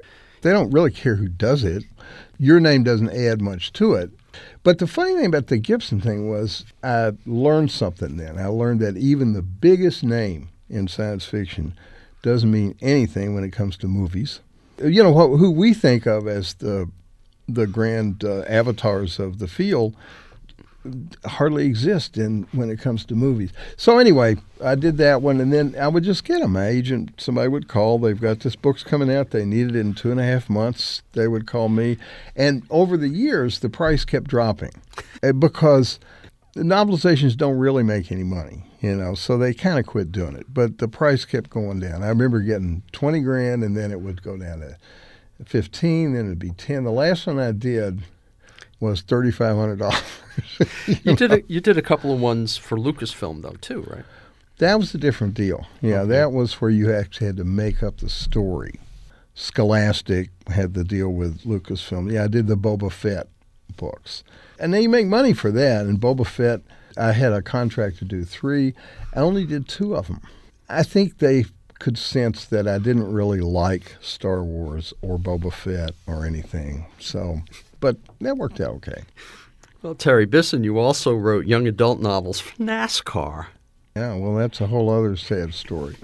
They 0.41 0.51
don't 0.51 0.71
really 0.71 0.91
care 0.91 1.15
who 1.15 1.27
does 1.27 1.63
it. 1.63 1.83
Your 2.37 2.59
name 2.59 2.83
doesn't 2.83 3.09
add 3.09 3.41
much 3.41 3.73
to 3.73 3.93
it. 3.93 4.11
But 4.63 4.77
the 4.77 4.87
funny 4.87 5.15
thing 5.15 5.25
about 5.25 5.47
the 5.47 5.57
Gibson 5.57 5.99
thing 5.99 6.29
was 6.29 6.65
I 6.83 7.13
learned 7.25 7.71
something 7.71 8.17
then. 8.17 8.37
I 8.37 8.47
learned 8.47 8.79
that 8.81 8.97
even 8.97 9.33
the 9.33 9.41
biggest 9.41 10.03
name 10.03 10.49
in 10.69 10.87
science 10.87 11.25
fiction 11.25 11.73
doesn't 12.21 12.51
mean 12.51 12.75
anything 12.81 13.33
when 13.33 13.43
it 13.43 13.51
comes 13.51 13.77
to 13.77 13.87
movies. 13.87 14.41
You 14.83 15.01
know, 15.01 15.13
who 15.13 15.49
we 15.49 15.73
think 15.73 16.05
of 16.05 16.27
as 16.27 16.53
the 16.55 16.89
the 17.47 17.67
grand 17.67 18.23
uh, 18.23 18.41
avatars 18.47 19.19
of 19.19 19.39
the 19.39 19.47
field 19.47 19.95
hardly 21.25 21.65
exist 21.65 22.17
in 22.17 22.47
when 22.51 22.69
it 22.69 22.79
comes 22.79 23.05
to 23.05 23.15
movies. 23.15 23.51
So 23.75 23.99
anyway, 23.99 24.37
I 24.63 24.75
did 24.75 24.97
that 24.97 25.21
one, 25.21 25.41
and 25.41 25.51
then 25.51 25.75
I 25.79 25.87
would 25.87 26.03
just 26.03 26.23
get 26.23 26.39
them. 26.39 26.53
My 26.53 26.67
agent, 26.67 27.11
somebody 27.17 27.49
would 27.49 27.67
call. 27.67 27.99
They've 27.99 28.19
got 28.19 28.39
this 28.39 28.55
book's 28.55 28.83
coming 28.83 29.13
out. 29.13 29.31
They 29.31 29.45
need 29.45 29.69
it 29.69 29.75
in 29.75 29.93
two 29.93 30.11
and 30.11 30.19
a 30.19 30.23
half 30.23 30.49
months. 30.49 31.01
They 31.13 31.27
would 31.27 31.47
call 31.47 31.69
me, 31.69 31.97
and 32.35 32.63
over 32.69 32.97
the 32.97 33.09
years, 33.09 33.59
the 33.59 33.69
price 33.69 34.05
kept 34.05 34.29
dropping 34.29 34.71
uh, 35.23 35.33
because 35.33 35.99
the 36.53 36.63
novelizations 36.63 37.35
don't 37.35 37.57
really 37.57 37.83
make 37.83 38.11
any 38.11 38.23
money. 38.23 38.63
You 38.79 38.95
know, 38.95 39.15
so 39.15 39.37
they 39.37 39.55
kind 39.55 39.79
of 39.79 39.87
quit 39.87 40.11
doing 40.11 40.35
it. 40.35 40.45
But 40.53 40.77
the 40.77 40.87
price 40.87 41.25
kept 41.25 41.49
going 41.49 41.79
down. 41.79 42.03
I 42.03 42.09
remember 42.09 42.39
getting 42.41 42.83
twenty 42.91 43.21
grand, 43.21 43.63
and 43.63 43.75
then 43.75 43.91
it 43.91 44.01
would 44.01 44.21
go 44.21 44.37
down 44.37 44.59
to 44.59 44.77
fifteen. 45.45 46.13
Then 46.13 46.25
it'd 46.25 46.39
be 46.39 46.51
ten. 46.51 46.83
The 46.83 46.91
last 46.91 47.27
one 47.27 47.39
I 47.39 47.51
did 47.51 48.01
was 48.79 49.01
thirty 49.01 49.31
five 49.31 49.55
hundred 49.55 49.79
dollars. 49.79 50.01
You 51.03 51.15
did 51.15 51.31
a, 51.33 51.41
you 51.47 51.59
did 51.61 51.77
a 51.79 51.81
couple 51.81 52.13
of 52.13 52.19
ones 52.21 52.57
for 52.57 52.77
Lucasfilm 52.77 53.41
though 53.41 53.55
too, 53.59 53.81
right? 53.89 54.05
That 54.59 54.77
was 54.77 54.93
a 54.93 54.97
different 54.99 55.33
deal. 55.33 55.65
Yeah, 55.81 56.01
Okay. 56.01 56.09
that 56.09 56.31
was 56.31 56.53
where 56.61 56.69
you 56.69 56.93
actually 56.93 57.25
had 57.27 57.37
to 57.37 57.43
make 57.43 57.81
up 57.81 57.97
the 57.97 58.09
story. 58.09 58.79
Scholastic 59.33 60.29
had 60.47 60.73
the 60.73 60.83
deal 60.83 61.09
with 61.09 61.41
Lucasfilm. 61.43 62.11
Yeah, 62.11 62.23
I 62.23 62.27
did 62.27 62.47
the 62.47 62.55
Boba 62.57 62.91
Fett 62.91 63.27
books. 63.77 64.23
And 64.59 64.73
then 64.73 64.81
you 64.81 64.89
make 64.89 65.07
money 65.07 65.33
for 65.33 65.51
that. 65.51 65.85
And 65.85 65.99
Boba 65.99 66.25
Fett, 66.25 66.61
I 66.97 67.11
had 67.13 67.33
a 67.33 67.41
contract 67.41 67.97
to 67.99 68.05
do 68.05 68.23
three. 68.25 68.73
I 69.15 69.19
only 69.19 69.45
did 69.45 69.67
two 69.67 69.95
of 69.95 70.07
them. 70.07 70.21
I 70.69 70.83
think 70.83 71.19
they 71.19 71.45
could 71.79 71.97
sense 71.97 72.45
that 72.45 72.67
I 72.67 72.77
didn't 72.77 73.11
really 73.11 73.39
like 73.39 73.95
Star 74.01 74.43
Wars 74.43 74.93
or 75.01 75.17
Boba 75.17 75.51
Fett 75.51 75.91
or 76.07 76.25
anything. 76.25 76.87
So, 76.99 77.41
but 77.79 77.97
that 78.21 78.37
worked 78.37 78.59
out 78.59 78.75
okay. 78.75 79.03
Well, 79.81 79.95
Terry 79.95 80.25
Bisson, 80.25 80.63
you 80.63 80.79
also 80.79 81.13
wrote 81.13 81.45
young 81.45 81.67
adult 81.67 81.99
novels 81.99 82.39
for 82.39 82.55
NASCAR. 82.55 83.47
Yeah, 83.95 84.15
well, 84.15 84.35
that's 84.35 84.59
a 84.61 84.67
whole 84.67 84.89
other 84.89 85.15
sad 85.15 85.53
story. 85.53 85.95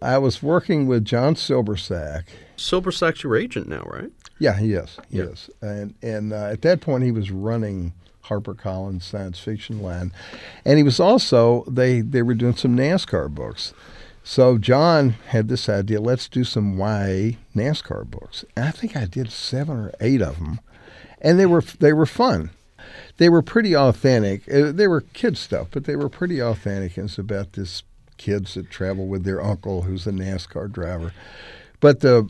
I 0.00 0.18
was 0.18 0.42
working 0.42 0.86
with 0.86 1.04
John 1.04 1.34
Silbersack 1.34 2.24
Silbersack's 2.58 3.22
your 3.22 3.36
agent 3.36 3.68
now, 3.68 3.82
right? 3.86 4.10
Yeah, 4.38 4.58
he 4.58 4.74
is. 4.74 4.98
He 5.10 5.20
is. 5.20 5.48
And 5.62 5.94
and 6.02 6.32
uh, 6.32 6.46
at 6.46 6.62
that 6.62 6.80
point, 6.80 7.04
he 7.04 7.12
was 7.12 7.30
running 7.30 7.92
HarperCollins 8.24 9.02
science 9.02 9.38
fiction 9.38 9.80
line, 9.80 10.12
and 10.64 10.76
he 10.76 10.82
was 10.82 11.00
also 11.00 11.64
they 11.66 12.00
they 12.00 12.22
were 12.22 12.34
doing 12.34 12.56
some 12.56 12.76
NASCAR 12.76 13.30
books. 13.30 13.72
So 14.30 14.58
John 14.58 15.16
had 15.28 15.48
this 15.48 15.70
idea: 15.70 16.02
let's 16.02 16.28
do 16.28 16.44
some 16.44 16.78
YA 16.78 17.38
NASCAR 17.56 18.04
books. 18.04 18.44
And 18.54 18.66
I 18.66 18.70
think 18.72 18.94
I 18.94 19.06
did 19.06 19.32
seven 19.32 19.78
or 19.78 19.92
eight 20.02 20.20
of 20.20 20.38
them, 20.38 20.60
and 21.18 21.40
they 21.40 21.46
were 21.46 21.62
they 21.62 21.94
were 21.94 22.04
fun. 22.04 22.50
They 23.16 23.30
were 23.30 23.40
pretty 23.40 23.74
authentic. 23.74 24.42
Uh, 24.52 24.70
They 24.70 24.86
were 24.86 25.00
kid 25.00 25.38
stuff, 25.38 25.68
but 25.70 25.84
they 25.84 25.96
were 25.96 26.10
pretty 26.10 26.42
authentic. 26.42 26.98
And 26.98 27.08
it's 27.08 27.16
about 27.16 27.54
this 27.54 27.84
kids 28.18 28.52
that 28.52 28.68
travel 28.68 29.06
with 29.06 29.24
their 29.24 29.42
uncle, 29.42 29.82
who's 29.82 30.06
a 30.06 30.12
NASCAR 30.12 30.70
driver. 30.70 31.14
But 31.80 32.00
the 32.00 32.28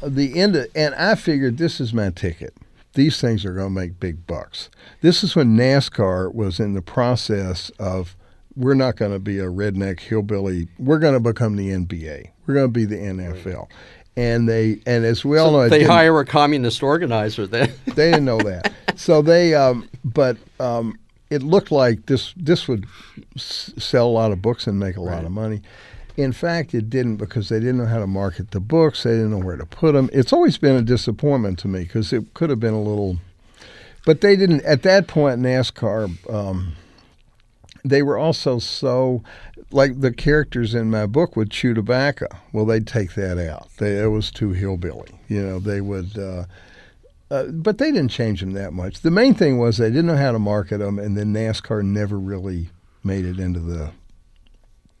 the 0.00 0.38
end 0.38 0.54
of, 0.54 0.68
and 0.76 0.94
I 0.94 1.16
figured 1.16 1.58
this 1.58 1.80
is 1.80 1.92
my 1.92 2.10
ticket. 2.10 2.54
These 2.92 3.20
things 3.20 3.44
are 3.44 3.54
going 3.54 3.74
to 3.74 3.80
make 3.80 3.98
big 3.98 4.24
bucks. 4.28 4.70
This 5.00 5.24
is 5.24 5.34
when 5.34 5.56
NASCAR 5.56 6.32
was 6.32 6.60
in 6.60 6.74
the 6.74 6.80
process 6.80 7.70
of 7.70 8.14
we're 8.56 8.74
not 8.74 8.96
going 8.96 9.12
to 9.12 9.18
be 9.18 9.38
a 9.38 9.46
redneck 9.46 10.00
hillbilly. 10.00 10.68
We're 10.78 10.98
going 10.98 11.14
to 11.14 11.20
become 11.20 11.56
the 11.56 11.70
NBA. 11.70 12.30
We're 12.46 12.54
going 12.54 12.66
to 12.66 12.72
be 12.72 12.84
the 12.84 12.96
NFL. 12.96 13.68
And 14.16 14.48
they 14.48 14.80
and 14.86 15.04
as 15.04 15.24
we 15.24 15.38
all 15.38 15.50
know, 15.50 15.68
they 15.68 15.82
hire 15.82 16.20
a 16.20 16.24
communist 16.24 16.84
organizer 16.84 17.48
then. 17.48 17.72
they 17.86 18.12
didn't 18.12 18.24
know 18.24 18.38
that. 18.38 18.72
So 18.94 19.22
they, 19.22 19.54
um, 19.54 19.88
but 20.04 20.36
um, 20.60 20.96
it 21.30 21.42
looked 21.42 21.72
like 21.72 22.06
this 22.06 22.32
this 22.36 22.68
would 22.68 22.86
s- 23.34 23.72
sell 23.76 24.06
a 24.06 24.10
lot 24.10 24.30
of 24.30 24.40
books 24.40 24.68
and 24.68 24.78
make 24.78 24.96
a 24.96 25.00
lot 25.00 25.24
of 25.24 25.32
money. 25.32 25.62
In 26.16 26.30
fact, 26.30 26.74
it 26.74 26.88
didn't 26.88 27.16
because 27.16 27.48
they 27.48 27.58
didn't 27.58 27.78
know 27.78 27.86
how 27.86 27.98
to 27.98 28.06
market 28.06 28.52
the 28.52 28.60
books. 28.60 29.02
They 29.02 29.10
didn't 29.10 29.32
know 29.32 29.44
where 29.44 29.56
to 29.56 29.66
put 29.66 29.94
them. 29.94 30.08
It's 30.12 30.32
always 30.32 30.58
been 30.58 30.76
a 30.76 30.82
disappointment 30.82 31.58
to 31.60 31.68
me 31.68 31.80
because 31.80 32.12
it 32.12 32.34
could 32.34 32.50
have 32.50 32.60
been 32.60 32.74
a 32.74 32.80
little, 32.80 33.18
but 34.06 34.20
they 34.20 34.36
didn't. 34.36 34.64
At 34.64 34.82
that 34.82 35.08
point, 35.08 35.40
NASCAR, 35.40 36.32
um, 36.32 36.74
they 37.84 38.02
were 38.02 38.16
also 38.18 38.58
so 38.58 39.22
like 39.70 40.00
the 40.00 40.12
characters 40.12 40.74
in 40.74 40.90
my 40.90 41.06
book 41.06 41.36
would 41.36 41.50
chew 41.50 41.74
tobacco. 41.74 42.26
Well, 42.52 42.64
they'd 42.64 42.86
take 42.86 43.14
that 43.14 43.38
out. 43.38 43.68
They, 43.78 43.98
it 44.02 44.06
was 44.06 44.30
too 44.30 44.52
hillbilly. 44.52 45.20
You 45.28 45.42
know, 45.42 45.58
they 45.58 45.80
would. 45.80 46.16
Uh, 46.18 46.44
uh, 47.30 47.44
but 47.46 47.78
they 47.78 47.90
didn't 47.90 48.10
change 48.10 48.40
them 48.40 48.52
that 48.52 48.72
much. 48.72 49.00
The 49.00 49.10
main 49.10 49.34
thing 49.34 49.58
was 49.58 49.78
they 49.78 49.88
didn't 49.90 50.06
know 50.06 50.16
how 50.16 50.32
to 50.32 50.38
market 50.38 50.78
them, 50.78 50.98
and 50.98 51.16
then 51.16 51.32
NASCAR 51.32 51.82
never 51.82 52.18
really 52.18 52.68
made 53.02 53.24
it 53.24 53.38
into 53.38 53.60
the 53.60 53.90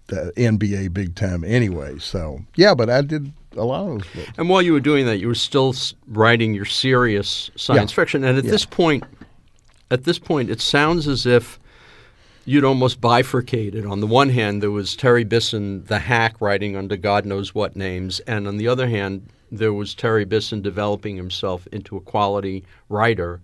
the 0.08 0.32
NBA 0.36 0.92
big 0.92 1.14
time 1.14 1.44
anyway. 1.44 1.98
So 1.98 2.40
yeah, 2.56 2.74
but 2.74 2.90
I 2.90 3.00
did 3.02 3.32
a 3.56 3.64
lot 3.64 3.82
of 3.82 3.86
those 4.02 4.08
books. 4.14 4.38
And 4.38 4.48
while 4.50 4.60
you 4.60 4.72
were 4.74 4.80
doing 4.80 5.06
that, 5.06 5.18
you 5.18 5.28
were 5.28 5.34
still 5.34 5.74
writing 6.08 6.52
your 6.52 6.64
serious 6.66 7.50
science 7.56 7.92
Yeah. 7.92 7.96
fiction. 7.96 8.24
And 8.24 8.36
at 8.36 8.44
Yeah. 8.44 8.50
this 8.50 8.66
point, 8.66 9.04
at 9.90 10.04
this 10.04 10.18
point, 10.18 10.50
it 10.50 10.60
sounds 10.60 11.06
as 11.08 11.24
if 11.24 11.58
you'd 12.44 12.64
almost 12.64 13.00
bifurcated. 13.00 13.86
On 13.86 14.00
the 14.00 14.06
one 14.06 14.28
hand, 14.28 14.62
there 14.62 14.70
was 14.70 14.96
Terry 14.96 15.24
Bisson, 15.24 15.84
the 15.84 15.98
hack, 15.98 16.40
writing 16.40 16.76
under 16.76 16.96
God 16.96 17.24
knows 17.24 17.54
what 17.54 17.76
names, 17.76 18.20
and 18.20 18.46
on 18.46 18.56
the 18.56 18.68
other 18.68 18.88
hand, 18.88 19.28
there 19.50 19.72
was 19.72 19.94
Terry 19.94 20.24
Bisson 20.24 20.62
developing 20.62 21.16
himself 21.16 21.66
into 21.68 21.96
a 21.96 22.00
quality 22.00 22.64
writer 22.88 23.40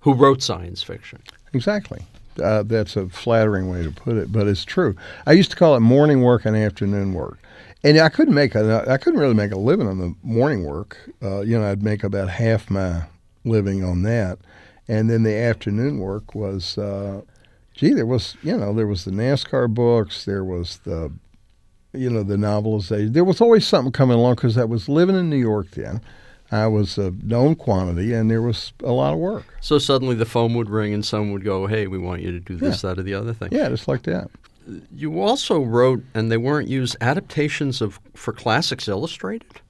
who 0.00 0.14
wrote 0.14 0.42
science 0.42 0.82
fiction. 0.82 1.20
Exactly. 1.52 2.00
Uh, 2.42 2.62
that's 2.62 2.96
a 2.96 3.08
flattering 3.08 3.68
way 3.68 3.82
to 3.82 3.90
put 3.90 4.16
it, 4.16 4.32
but 4.32 4.46
it's 4.46 4.64
true. 4.64 4.96
I 5.26 5.32
used 5.32 5.50
to 5.50 5.56
call 5.56 5.76
it 5.76 5.80
morning 5.80 6.22
work 6.22 6.46
and 6.46 6.56
afternoon 6.56 7.12
work, 7.12 7.38
and 7.84 7.98
I 7.98 8.08
couldn't 8.08 8.34
make 8.34 8.54
a, 8.54 8.84
I 8.88 8.96
couldn't 8.96 9.20
really 9.20 9.34
make 9.34 9.52
a 9.52 9.58
living 9.58 9.86
on 9.86 9.98
the 9.98 10.14
morning 10.22 10.64
work. 10.64 10.96
Uh, 11.22 11.40
you 11.40 11.58
know, 11.58 11.70
I'd 11.70 11.82
make 11.82 12.02
about 12.02 12.30
half 12.30 12.70
my 12.70 13.02
living 13.44 13.84
on 13.84 14.02
that, 14.04 14.38
and 14.88 15.10
then 15.10 15.24
the 15.24 15.36
afternoon 15.36 15.98
work 15.98 16.34
was, 16.34 16.78
uh, 16.78 17.20
gee, 17.74 17.92
there 17.92 18.06
was, 18.06 18.36
you 18.42 18.56
know, 18.56 18.72
there 18.72 18.86
was 18.86 19.04
the 19.04 19.10
NASCAR 19.10 19.72
books, 19.72 20.24
there 20.24 20.44
was 20.44 20.78
the, 20.78 21.12
you 21.92 22.10
know, 22.10 22.22
the 22.22 22.36
novelization. 22.36 23.12
There 23.12 23.24
was 23.24 23.40
always 23.40 23.66
something 23.66 23.92
coming 23.92 24.16
along 24.16 24.36
because 24.36 24.56
I 24.58 24.64
was 24.64 24.88
living 24.88 25.16
in 25.16 25.30
New 25.30 25.36
York 25.36 25.70
then. 25.72 26.00
I 26.50 26.66
was 26.66 26.98
a 26.98 27.12
known 27.22 27.54
quantity, 27.54 28.12
and 28.12 28.30
there 28.30 28.42
was 28.42 28.74
a 28.84 28.92
lot 28.92 29.14
of 29.14 29.18
work. 29.18 29.44
So 29.62 29.78
suddenly 29.78 30.14
the 30.14 30.26
phone 30.26 30.52
would 30.54 30.68
ring 30.68 30.92
and 30.92 31.04
someone 31.04 31.32
would 31.32 31.44
go, 31.44 31.66
Hey, 31.66 31.86
we 31.86 31.98
want 31.98 32.20
you 32.20 32.30
to 32.30 32.40
do 32.40 32.56
this, 32.56 32.82
that, 32.82 32.98
or 32.98 33.02
the 33.02 33.14
other 33.14 33.32
thing. 33.32 33.48
Yeah, 33.52 33.70
just 33.70 33.88
like 33.88 34.02
that. 34.02 34.28
You 34.94 35.20
also 35.20 35.60
wrote, 35.60 36.04
and 36.14 36.30
they 36.30 36.36
weren't 36.36 36.68
used, 36.68 36.96
adaptations 37.00 37.80
of 37.80 37.98
for 38.14 38.32
Classics 38.32 38.86
Illustrated? 38.86 39.60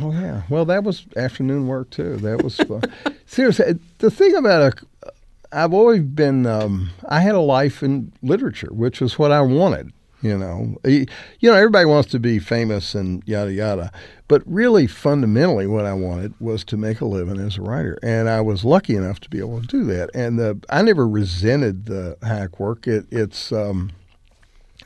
Oh 0.00 0.12
yeah. 0.12 0.42
Well, 0.48 0.64
that 0.64 0.82
was 0.84 1.04
afternoon 1.16 1.66
work 1.66 1.90
too. 1.90 2.16
That 2.16 2.42
was 2.42 2.56
fun. 2.56 2.82
Seriously, 3.26 3.78
the 3.98 4.10
thing 4.10 4.34
about 4.34 4.74
a, 5.02 5.12
I've 5.54 5.72
always 5.72 6.02
been. 6.02 6.46
Um, 6.46 6.90
I 7.08 7.20
had 7.20 7.34
a 7.34 7.40
life 7.40 7.82
in 7.82 8.12
literature, 8.22 8.70
which 8.72 9.00
was 9.00 9.18
what 9.18 9.32
I 9.32 9.40
wanted. 9.40 9.92
You 10.20 10.38
know, 10.38 10.76
you 10.84 11.06
know, 11.42 11.52
everybody 11.52 11.84
wants 11.84 12.10
to 12.12 12.18
be 12.18 12.38
famous 12.38 12.94
and 12.94 13.22
yada 13.26 13.52
yada, 13.52 13.92
but 14.26 14.42
really, 14.46 14.86
fundamentally, 14.86 15.66
what 15.66 15.84
I 15.84 15.92
wanted 15.92 16.32
was 16.40 16.64
to 16.64 16.78
make 16.78 17.02
a 17.02 17.04
living 17.04 17.38
as 17.38 17.58
a 17.58 17.60
writer, 17.60 17.98
and 18.02 18.30
I 18.30 18.40
was 18.40 18.64
lucky 18.64 18.96
enough 18.96 19.20
to 19.20 19.28
be 19.28 19.38
able 19.38 19.60
to 19.60 19.66
do 19.66 19.84
that. 19.84 20.08
And 20.14 20.38
the, 20.38 20.58
I 20.70 20.80
never 20.80 21.06
resented 21.06 21.84
the 21.84 22.16
hack 22.22 22.58
work. 22.58 22.86
It, 22.86 23.04
it's 23.10 23.52
um, 23.52 23.92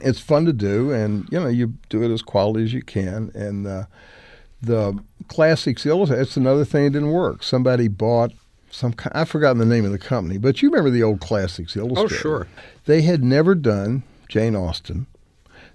it's 0.01 0.19
fun 0.19 0.45
to 0.47 0.53
do, 0.53 0.91
and 0.91 1.29
you 1.31 1.39
know, 1.39 1.47
you 1.47 1.75
do 1.89 2.03
it 2.03 2.13
as 2.13 2.21
quality 2.23 2.65
as 2.65 2.73
you 2.73 2.83
can, 2.83 3.31
and. 3.35 3.67
Uh, 3.67 3.85
the 4.61 4.99
classics 5.29 5.87
illustrated. 5.87 6.27
That's 6.27 6.37
another 6.37 6.65
thing 6.65 6.83
that 6.83 6.91
didn't 6.91 7.13
work. 7.13 7.45
Somebody 7.45 7.87
bought 7.87 8.33
some. 8.71 8.95
I've 9.13 9.29
forgotten 9.29 9.59
the 9.59 9.67
name 9.67 9.85
of 9.85 9.93
the 9.93 9.99
company, 9.99 10.39
but 10.39 10.63
you 10.63 10.71
remember 10.71 10.91
the 10.91 11.03
old 11.03 11.21
classics 11.21 11.75
the 11.75 11.81
illustrated? 11.81 12.15
Oh, 12.15 12.17
sure. 12.17 12.47
They 12.87 13.03
had 13.03 13.23
never 13.23 13.55
done 13.55 14.03
Jane 14.29 14.57
Austen. 14.57 15.07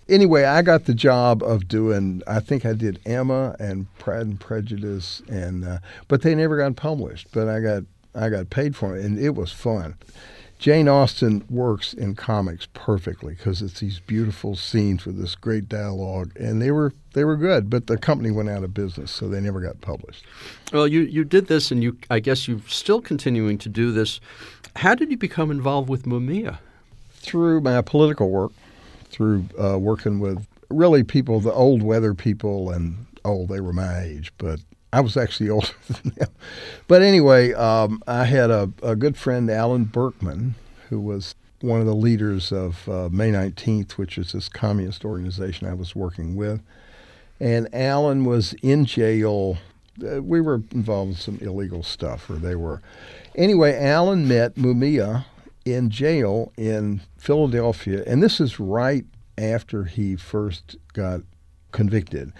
Anyway, 0.10 0.44
I 0.44 0.62
got 0.62 0.86
the 0.86 0.94
job 0.94 1.42
of 1.42 1.68
doing. 1.68 2.22
I 2.28 2.40
think 2.40 2.66
I 2.66 2.74
did 2.74 3.00
Emma 3.06 3.56
and 3.58 3.94
Pride 3.98 4.22
and 4.22 4.40
Prejudice, 4.40 5.22
and 5.30 5.64
uh, 5.66 5.78
but 6.08 6.22
they 6.22 6.36
never 6.36 6.58
got 6.58 6.76
published. 6.76 7.30
But 7.32 7.48
I 7.48 7.62
got 7.62 7.84
I 8.14 8.30
got 8.30 8.50
paid 8.50 8.76
for 8.76 8.98
it, 8.98 9.06
and 9.06 9.18
it 9.18 9.36
was 9.36 9.52
fun. 9.52 9.96
Jane 10.64 10.88
Austen 10.88 11.44
works 11.50 11.94
in 11.94 12.16
comics 12.16 12.70
perfectly 12.74 13.34
because 13.34 13.62
it's 13.62 13.82
these 13.82 14.00
beautiful 14.00 14.56
scenes 14.56 15.06
with 15.06 15.20
this 15.20 15.36
great 15.36 15.68
dialogue, 15.68 16.32
and 16.40 16.62
they 16.62 16.72
were 16.72 16.94
they 17.12 17.26
were 17.26 17.36
good. 17.36 17.70
But 17.70 17.88
the 17.88 17.98
company 17.98 18.32
went 18.32 18.48
out 18.48 18.64
of 18.64 18.74
business, 18.74 19.12
so 19.12 19.28
they 19.28 19.42
never 19.42 19.60
got 19.60 19.82
published. 19.82 20.24
Well, 20.72 20.88
you, 20.88 21.02
you 21.02 21.26
did 21.26 21.48
this, 21.48 21.70
and 21.70 21.84
you 21.84 21.98
I 22.10 22.22
guess 22.22 22.48
you're 22.48 22.62
still 22.66 23.02
continuing 23.02 23.58
to 23.58 23.68
do 23.68 23.92
this. 23.92 24.22
How 24.78 24.96
did 24.96 25.12
you 25.12 25.18
become 25.18 25.52
involved 25.52 25.90
with 25.90 26.04
Mumia? 26.04 26.60
Through 27.16 27.60
my 27.60 27.82
political 27.82 28.30
work, 28.30 28.54
through 29.10 29.44
uh, 29.62 29.78
working 29.78 30.22
with 30.22 30.48
really 30.70 31.04
people, 31.04 31.42
the 31.42 31.52
old 31.52 31.84
weather 31.84 32.14
people, 32.14 32.70
and 32.70 33.06
oh, 33.26 33.48
they 33.48 33.60
were 33.60 33.74
my 33.74 34.00
age, 34.00 34.32
but 34.38 34.62
I 34.94 35.02
was 35.02 35.18
actually 35.18 35.50
older 35.50 35.74
than 35.90 36.14
them. 36.16 36.30
But 36.88 37.02
anyway, 37.02 37.52
um, 37.54 38.02
I 38.08 38.26
had 38.26 38.50
a, 38.50 38.72
a 38.82 38.96
good 38.96 39.18
friend, 39.18 39.50
Alan 39.50 39.86
Berkman, 39.86 40.56
who 40.90 41.00
was 41.00 41.36
one 41.62 41.80
of 41.80 41.88
the 41.88 41.96
leaders 41.96 42.52
of 42.52 42.88
uh, 42.88 43.10
May 43.12 43.32
19th, 43.32 43.94
which 43.94 44.18
is 44.18 44.34
this 44.34 44.48
communist 44.48 45.04
organization 45.04 45.68
I 45.68 45.74
was 45.74 45.96
working 45.96 46.36
with. 46.36 46.62
And 47.40 47.68
Alan 47.74 48.26
was 48.26 48.54
in 48.62 48.86
jail. 48.86 49.58
Uh, 50.02 50.22
we 50.22 50.40
were 50.40 50.62
involved 50.72 51.12
in 51.12 51.18
some 51.18 51.38
illegal 51.42 51.82
stuff, 51.82 52.30
or 52.30 52.36
they 52.36 52.56
were. 52.56 52.82
Anyway, 53.36 53.76
Alan 53.76 54.28
met 54.28 54.56
Mumia 54.56 55.26
in 55.66 55.90
jail 55.90 56.52
in 56.58 57.02
Philadelphia, 57.18 58.04
and 58.06 58.22
this 58.22 58.40
is 58.40 58.60
right 58.60 59.06
after 59.38 59.86
he 59.86 60.16
first 60.16 60.76
got 60.94 61.22
convicted. 61.72 62.32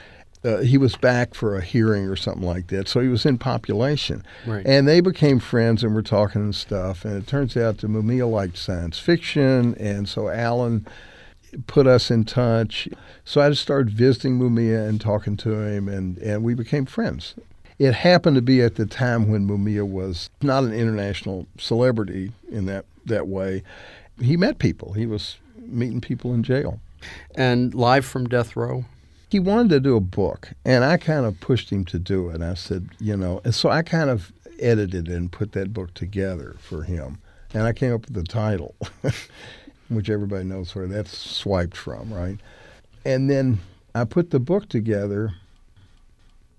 Uh, 0.44 0.58
he 0.58 0.78
was 0.78 0.96
back 0.98 1.34
for 1.34 1.56
a 1.56 1.62
hearing 1.62 2.06
or 2.06 2.16
something 2.18 2.44
like 2.44 2.68
that, 2.68 2.88
so 2.88 3.00
he 3.00 3.08
was 3.08 3.26
in 3.26 3.38
population. 3.38 4.24
Right. 4.46 4.66
And 4.66 4.88
they 4.88 5.00
became 5.00 5.40
friends 5.40 5.84
and 5.84 5.94
were 5.94 6.02
talking 6.02 6.42
and 6.42 6.56
stuff. 6.56 7.06
And 7.06 7.16
it 7.16 7.28
turns 7.28 7.56
out 7.56 7.78
that 7.78 7.88
Mumia 7.88 8.30
liked 8.30 8.58
science 8.58 9.00
fiction, 9.00 9.76
and 9.76 10.08
so 10.08 10.28
Alan 10.28 10.86
put 11.68 11.88
us 11.88 12.12
in 12.12 12.26
touch. 12.26 12.90
So 13.26 13.42
I 13.42 13.50
just 13.50 13.62
started 13.62 13.94
visiting 13.94 14.38
Mumia 14.40 14.88
and 14.88 15.00
talking 15.00 15.38
to 15.38 15.62
him, 15.62 15.88
and, 15.88 16.18
and 16.18 16.44
we 16.44 16.54
became 16.54 16.86
friends. 16.86 17.36
It 17.80 17.94
happened 17.94 18.36
to 18.36 18.42
be 18.42 18.62
at 18.62 18.76
the 18.76 18.86
time 18.86 19.30
when 19.30 19.48
Mumia 19.48 19.88
was 19.88 20.30
not 20.42 20.64
an 20.64 20.74
international 20.74 21.48
celebrity 21.58 22.32
in 22.52 22.66
that, 22.66 22.86
that 23.06 23.28
way. 23.28 23.64
He 24.22 24.38
met 24.38 24.60
people. 24.60 24.94
He 24.94 25.06
was 25.06 25.38
meeting 25.58 26.02
people 26.02 26.34
in 26.34 26.44
jail. 26.44 26.80
And 27.36 27.74
live 27.74 28.06
from 28.06 28.28
death 28.30 28.56
row. 28.56 28.86
He 29.34 29.40
wanted 29.40 29.70
to 29.70 29.80
do 29.80 29.96
a 29.96 30.00
book, 30.00 30.52
and 30.64 30.86
I 30.86 30.98
kind 30.98 31.26
of 31.26 31.40
pushed 31.40 31.72
him 31.72 31.86
to 31.86 31.98
do 31.98 32.30
it. 32.30 32.44
I 32.44 32.54
said, 32.54 32.90
you 33.00 33.18
know, 33.18 33.42
and 33.44 33.56
so 33.56 33.68
I 33.68 33.82
kind 33.82 34.12
of 34.12 34.32
edited 34.60 35.08
and 35.08 35.32
put 35.32 35.54
that 35.54 35.74
book 35.74 35.96
together 35.96 36.56
for 36.60 36.84
him. 36.84 37.18
And 37.52 37.64
I 37.64 37.74
came 37.74 37.96
up 37.96 38.02
with 38.02 38.14
the 38.14 38.22
title, 38.22 38.76
which 39.90 40.08
everybody 40.12 40.44
knows 40.44 40.76
where 40.76 40.86
that's 40.86 41.18
swiped 41.18 41.76
from, 41.76 42.14
right? 42.14 42.38
And 43.06 43.28
then 43.28 43.58
I 43.96 44.04
put 44.04 44.30
the 44.30 44.40
book 44.40 44.70
together, 44.70 45.34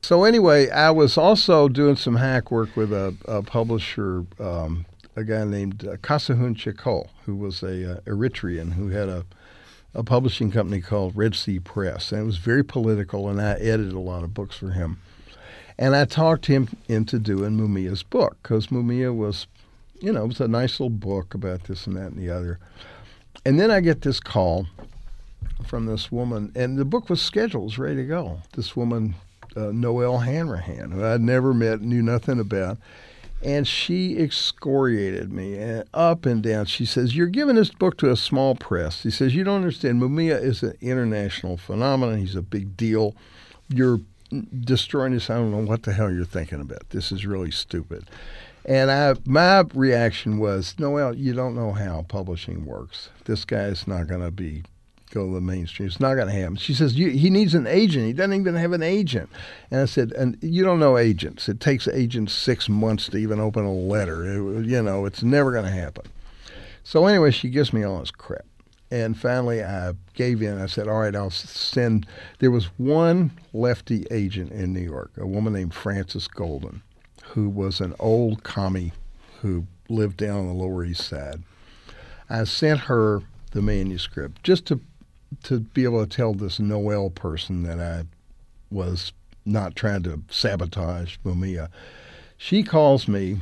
So 0.02 0.24
anyway, 0.24 0.68
I 0.68 0.90
was 0.90 1.16
also 1.16 1.68
doing 1.68 1.94
some 1.94 2.16
hack 2.16 2.50
work 2.50 2.74
with 2.74 2.92
a, 2.92 3.14
a 3.26 3.44
publisher, 3.44 4.24
um, 4.40 4.84
a 5.14 5.22
guy 5.22 5.44
named 5.44 5.86
uh, 5.86 5.94
Kassahun 5.98 6.56
Checole, 6.56 7.10
who 7.24 7.36
was 7.36 7.62
a 7.62 7.98
uh, 7.98 8.00
Eritrean 8.00 8.72
who 8.72 8.88
had 8.88 9.08
a 9.08 9.24
a 9.94 10.02
publishing 10.02 10.50
company 10.50 10.80
called 10.80 11.16
Red 11.16 11.34
Sea 11.34 11.60
Press, 11.60 12.10
and 12.10 12.22
it 12.22 12.24
was 12.24 12.38
very 12.38 12.64
political, 12.64 13.28
and 13.28 13.40
I 13.40 13.52
edited 13.52 13.92
a 13.92 14.00
lot 14.00 14.24
of 14.24 14.34
books 14.34 14.56
for 14.56 14.70
him. 14.70 14.98
And 15.78 15.94
I 15.94 16.04
talked 16.04 16.46
him 16.46 16.68
into 16.88 17.18
doing 17.18 17.58
Mumia's 17.58 18.02
book 18.02 18.36
because 18.42 18.68
Mumia 18.68 19.14
was, 19.14 19.46
you 20.00 20.12
know, 20.12 20.24
it 20.24 20.28
was 20.28 20.40
a 20.40 20.48
nice 20.48 20.78
little 20.80 20.90
book 20.90 21.34
about 21.34 21.64
this 21.64 21.86
and 21.86 21.96
that 21.96 22.12
and 22.12 22.18
the 22.18 22.30
other. 22.30 22.58
And 23.44 23.58
then 23.58 23.70
I 23.70 23.80
get 23.80 24.02
this 24.02 24.20
call 24.20 24.66
from 25.66 25.86
this 25.86 26.10
woman, 26.12 26.52
and 26.54 26.76
the 26.78 26.84
book 26.84 27.08
was 27.08 27.20
scheduled, 27.20 27.64
was 27.64 27.78
ready 27.78 27.96
to 27.96 28.04
go. 28.04 28.40
This 28.54 28.76
woman, 28.76 29.14
uh, 29.56 29.72
Noelle 29.72 30.18
Hanrahan, 30.18 30.90
who 30.90 31.04
I'd 31.04 31.20
never 31.20 31.54
met, 31.54 31.80
knew 31.80 32.02
nothing 32.02 32.40
about. 32.40 32.78
And 33.44 33.68
she 33.68 34.18
excoriated 34.18 35.30
me 35.32 35.82
up 35.92 36.24
and 36.24 36.42
down. 36.42 36.64
She 36.64 36.86
says, 36.86 37.14
You're 37.14 37.26
giving 37.26 37.56
this 37.56 37.70
book 37.70 37.98
to 37.98 38.10
a 38.10 38.16
small 38.16 38.54
press. 38.54 39.02
She 39.02 39.10
says, 39.10 39.34
You 39.34 39.44
don't 39.44 39.56
understand. 39.56 40.00
Mumia 40.00 40.42
is 40.42 40.62
an 40.62 40.76
international 40.80 41.56
phenomenon. 41.56 42.18
He's 42.18 42.36
a 42.36 42.42
big 42.42 42.76
deal. 42.76 43.14
You're 43.68 44.00
destroying 44.60 45.12
this. 45.12 45.30
I 45.30 45.34
don't 45.34 45.50
know 45.50 45.68
what 45.68 45.82
the 45.82 45.92
hell 45.92 46.10
you're 46.10 46.24
thinking 46.24 46.60
about. 46.60 46.90
This 46.90 47.12
is 47.12 47.26
really 47.26 47.50
stupid. 47.50 48.06
And 48.64 48.90
I, 48.90 49.14
my 49.26 49.64
reaction 49.74 50.38
was, 50.38 50.74
Noel, 50.78 51.14
you 51.14 51.34
don't 51.34 51.54
know 51.54 51.72
how 51.72 52.06
publishing 52.08 52.64
works. 52.64 53.10
This 53.26 53.44
guy 53.44 53.64
is 53.64 53.86
not 53.86 54.06
going 54.06 54.22
to 54.22 54.30
be 54.30 54.62
go 55.14 55.26
to 55.26 55.32
the 55.32 55.40
mainstream. 55.40 55.86
It's 55.86 56.00
not 56.00 56.14
going 56.14 56.26
to 56.26 56.34
happen. 56.34 56.56
She 56.56 56.74
says 56.74 56.92
he 56.94 57.30
needs 57.30 57.54
an 57.54 57.66
agent. 57.66 58.06
He 58.06 58.12
doesn't 58.12 58.34
even 58.34 58.56
have 58.56 58.72
an 58.72 58.82
agent. 58.82 59.30
And 59.70 59.80
I 59.80 59.84
said, 59.86 60.12
and 60.12 60.36
you 60.42 60.64
don't 60.64 60.80
know 60.80 60.98
agents. 60.98 61.48
It 61.48 61.60
takes 61.60 61.86
agents 61.88 62.32
six 62.32 62.68
months 62.68 63.08
to 63.08 63.16
even 63.16 63.40
open 63.40 63.64
a 63.64 63.72
letter. 63.72 64.24
It, 64.24 64.66
you 64.66 64.82
know, 64.82 65.06
it's 65.06 65.22
never 65.22 65.52
going 65.52 65.64
to 65.64 65.70
happen. 65.70 66.04
So 66.82 67.06
anyway, 67.06 67.30
she 67.30 67.48
gives 67.48 67.72
me 67.72 67.84
all 67.84 68.00
this 68.00 68.10
crap. 68.10 68.44
And 68.90 69.18
finally, 69.18 69.64
I 69.64 69.94
gave 70.12 70.42
in. 70.42 70.60
I 70.60 70.66
said, 70.66 70.88
all 70.88 71.00
right, 71.00 71.16
I'll 71.16 71.30
send. 71.30 72.06
There 72.38 72.50
was 72.50 72.66
one 72.78 73.32
lefty 73.52 74.06
agent 74.10 74.52
in 74.52 74.72
New 74.72 74.80
York, 74.80 75.12
a 75.16 75.26
woman 75.26 75.52
named 75.52 75.74
Frances 75.74 76.28
Goldin, 76.28 76.82
who 77.28 77.48
was 77.48 77.80
an 77.80 77.94
old 77.98 78.42
commie 78.42 78.92
who 79.40 79.66
lived 79.88 80.18
down 80.18 80.40
on 80.40 80.46
the 80.46 80.54
Lower 80.54 80.84
East 80.84 81.08
Side. 81.08 81.42
I 82.28 82.44
sent 82.44 82.80
her 82.80 83.22
the 83.50 83.62
manuscript 83.62 84.42
just 84.42 84.66
to 84.66 84.80
to 85.44 85.60
be 85.60 85.84
able 85.84 86.04
to 86.04 86.16
tell 86.16 86.34
this 86.34 86.58
Noel 86.58 87.10
person 87.10 87.62
that 87.64 87.80
I 87.80 88.04
was 88.70 89.12
not 89.44 89.76
trying 89.76 90.02
to 90.04 90.22
sabotage 90.30 91.16
Mumia. 91.24 91.68
She 92.36 92.62
calls 92.62 93.06
me 93.06 93.40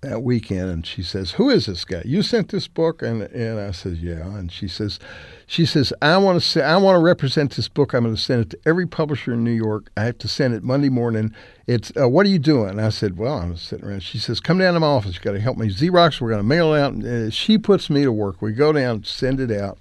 that 0.00 0.22
weekend 0.22 0.70
and 0.70 0.86
she 0.86 1.02
says, 1.02 1.32
"Who 1.32 1.50
is 1.50 1.66
this 1.66 1.84
guy? 1.84 2.02
You 2.04 2.22
sent 2.22 2.50
this 2.50 2.68
book?" 2.68 3.02
And 3.02 3.22
and 3.22 3.58
I 3.58 3.72
said, 3.72 3.96
"Yeah." 3.96 4.26
And 4.36 4.50
she 4.52 4.68
says, 4.68 4.98
"She 5.46 5.66
says 5.66 5.92
I 6.00 6.16
want 6.18 6.40
to 6.40 6.46
say 6.46 6.62
I 6.62 6.76
want 6.76 6.96
to 6.96 7.00
represent 7.00 7.56
this 7.56 7.68
book. 7.68 7.94
I'm 7.94 8.04
going 8.04 8.14
to 8.14 8.20
send 8.20 8.42
it 8.42 8.50
to 8.50 8.58
every 8.64 8.86
publisher 8.86 9.32
in 9.32 9.42
New 9.42 9.52
York. 9.52 9.90
I 9.96 10.04
have 10.04 10.18
to 10.18 10.28
send 10.28 10.54
it 10.54 10.62
Monday 10.62 10.88
morning. 10.88 11.34
It's 11.66 11.90
uh, 12.00 12.08
what 12.08 12.26
are 12.26 12.30
you 12.30 12.38
doing?" 12.38 12.70
And 12.70 12.80
I 12.80 12.90
said, 12.90 13.18
"Well, 13.18 13.38
I'm 13.38 13.56
sitting 13.56 13.84
around." 13.84 14.02
She 14.02 14.18
says, 14.18 14.40
"Come 14.40 14.58
down 14.58 14.74
to 14.74 14.80
my 14.80 14.86
office. 14.86 15.16
You 15.16 15.20
got 15.20 15.32
to 15.32 15.40
help 15.40 15.58
me 15.58 15.68
Xerox. 15.68 16.20
We're 16.20 16.30
going 16.30 16.40
to 16.40 16.44
mail 16.44 16.74
it 16.74 16.80
out." 16.80 16.92
And 16.92 17.04
uh, 17.04 17.30
she 17.30 17.58
puts 17.58 17.90
me 17.90 18.04
to 18.04 18.12
work. 18.12 18.40
We 18.40 18.52
go 18.52 18.72
down, 18.72 19.02
send 19.04 19.40
it 19.40 19.50
out. 19.50 19.78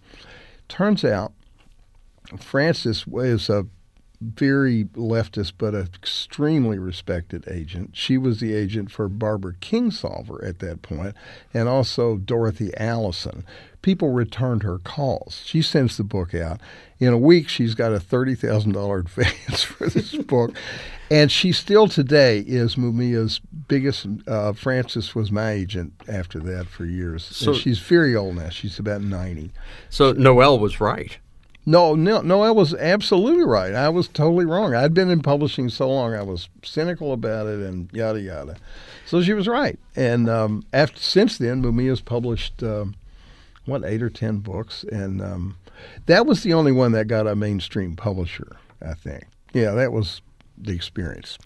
Turns 0.67 1.03
out, 1.05 1.33
Frances 2.39 3.07
was 3.07 3.49
a 3.49 3.65
very 4.19 4.85
leftist 4.95 5.53
but 5.57 5.75
an 5.75 5.89
extremely 5.93 6.79
respected 6.79 7.47
agent. 7.47 7.91
She 7.93 8.17
was 8.17 8.39
the 8.39 8.53
agent 8.53 8.91
for 8.91 9.07
Barbara 9.07 9.53
Kingsolver 9.61 10.43
at 10.47 10.59
that 10.59 10.81
point 10.81 11.15
and 11.53 11.69
also 11.69 12.17
Dorothy 12.17 12.75
Allison. 12.77 13.45
People 13.81 14.09
returned 14.09 14.63
her 14.63 14.79
calls. 14.79 15.43
She 15.45 15.61
sends 15.61 15.97
the 15.97 16.03
book 16.03 16.33
out. 16.33 16.59
In 16.99 17.13
a 17.13 17.17
week, 17.17 17.47
she's 17.47 17.75
got 17.75 17.93
a 17.93 17.99
$30,000 17.99 18.99
advance 18.99 19.63
for 19.63 19.87
this 19.87 20.15
book. 20.25 20.55
And 21.09 21.31
she 21.31 21.53
still 21.53 21.87
today 21.87 22.39
is 22.39 22.75
Mumia's 22.75 23.39
biggest. 23.67 24.07
Uh, 24.27 24.51
Frances 24.51 25.15
was 25.15 25.31
my 25.31 25.51
agent 25.51 25.93
after 26.07 26.39
that 26.39 26.67
for 26.67 26.85
years. 26.85 27.23
So 27.23 27.51
and 27.51 27.61
she's 27.61 27.79
very 27.79 28.15
old 28.15 28.35
now. 28.35 28.49
She's 28.49 28.77
about 28.77 29.01
90. 29.01 29.51
So 29.89 30.11
Noel 30.11 30.59
was 30.59 30.81
right. 30.81 31.17
No, 31.67 31.95
no, 31.95 32.21
no, 32.21 32.43
I 32.43 32.51
was 32.51 32.73
absolutely 32.75 33.43
right. 33.43 33.73
I 33.73 33.89
was 33.89 34.07
totally 34.07 34.45
wrong. 34.45 34.73
I'd 34.73 34.93
been 34.93 35.11
in 35.11 35.21
publishing 35.21 35.67
so 35.67 35.89
long, 35.89 36.15
I 36.15 36.21
was 36.21 36.47
cynical 36.63 37.11
about 37.11 37.45
it 37.45 37.59
and 37.59 37.91
yada 37.91 38.21
yada. 38.21 38.55
So 39.05 39.21
she 39.21 39.33
was 39.33 39.49
right. 39.49 39.77
And 39.93 40.29
um, 40.29 40.63
after 40.71 40.97
since 40.97 41.37
then, 41.37 41.61
Mumia's 41.61 41.99
published 41.99 42.63
uh, 42.63 42.85
what 43.65 43.83
eight 43.83 44.01
or 44.01 44.09
ten 44.09 44.37
books, 44.37 44.85
and 44.85 45.21
um, 45.21 45.57
that 46.05 46.25
was 46.25 46.41
the 46.41 46.53
only 46.53 46.71
one 46.71 46.93
that 46.93 47.09
got 47.09 47.27
a 47.27 47.35
mainstream 47.35 47.97
publisher. 47.97 48.55
I 48.81 48.93
think. 48.93 49.25
Yeah, 49.53 49.71
that 49.71 49.91
was 49.91 50.21
the 50.57 50.73
experience. 50.73 51.37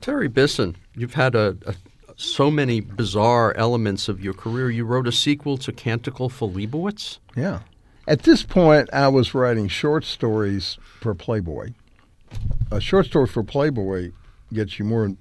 Terry 0.00 0.28
Bisson, 0.28 0.76
you've 0.94 1.14
had 1.14 1.34
a, 1.34 1.54
a 1.66 1.74
so 2.16 2.50
many 2.50 2.80
bizarre 2.80 3.54
elements 3.58 4.08
of 4.08 4.24
your 4.24 4.32
career. 4.32 4.70
You 4.70 4.86
wrote 4.86 5.06
a 5.06 5.12
sequel 5.12 5.58
to 5.58 5.70
Canticle 5.70 6.30
for 6.30 6.48
Leibowitz. 6.48 7.18
Yeah. 7.36 7.60
At 8.06 8.22
this 8.22 8.42
point, 8.42 8.88
I 8.92 9.08
was 9.08 9.34
writing 9.34 9.66
short 9.68 10.04
stories 10.04 10.78
for 11.00 11.14
Playboy. 11.14 11.72
A 12.70 12.80
short 12.80 13.06
story 13.06 13.26
for 13.26 13.42
Playboy 13.42 14.12
gets 14.52 14.78
you 14.78 14.84
more 14.84 15.12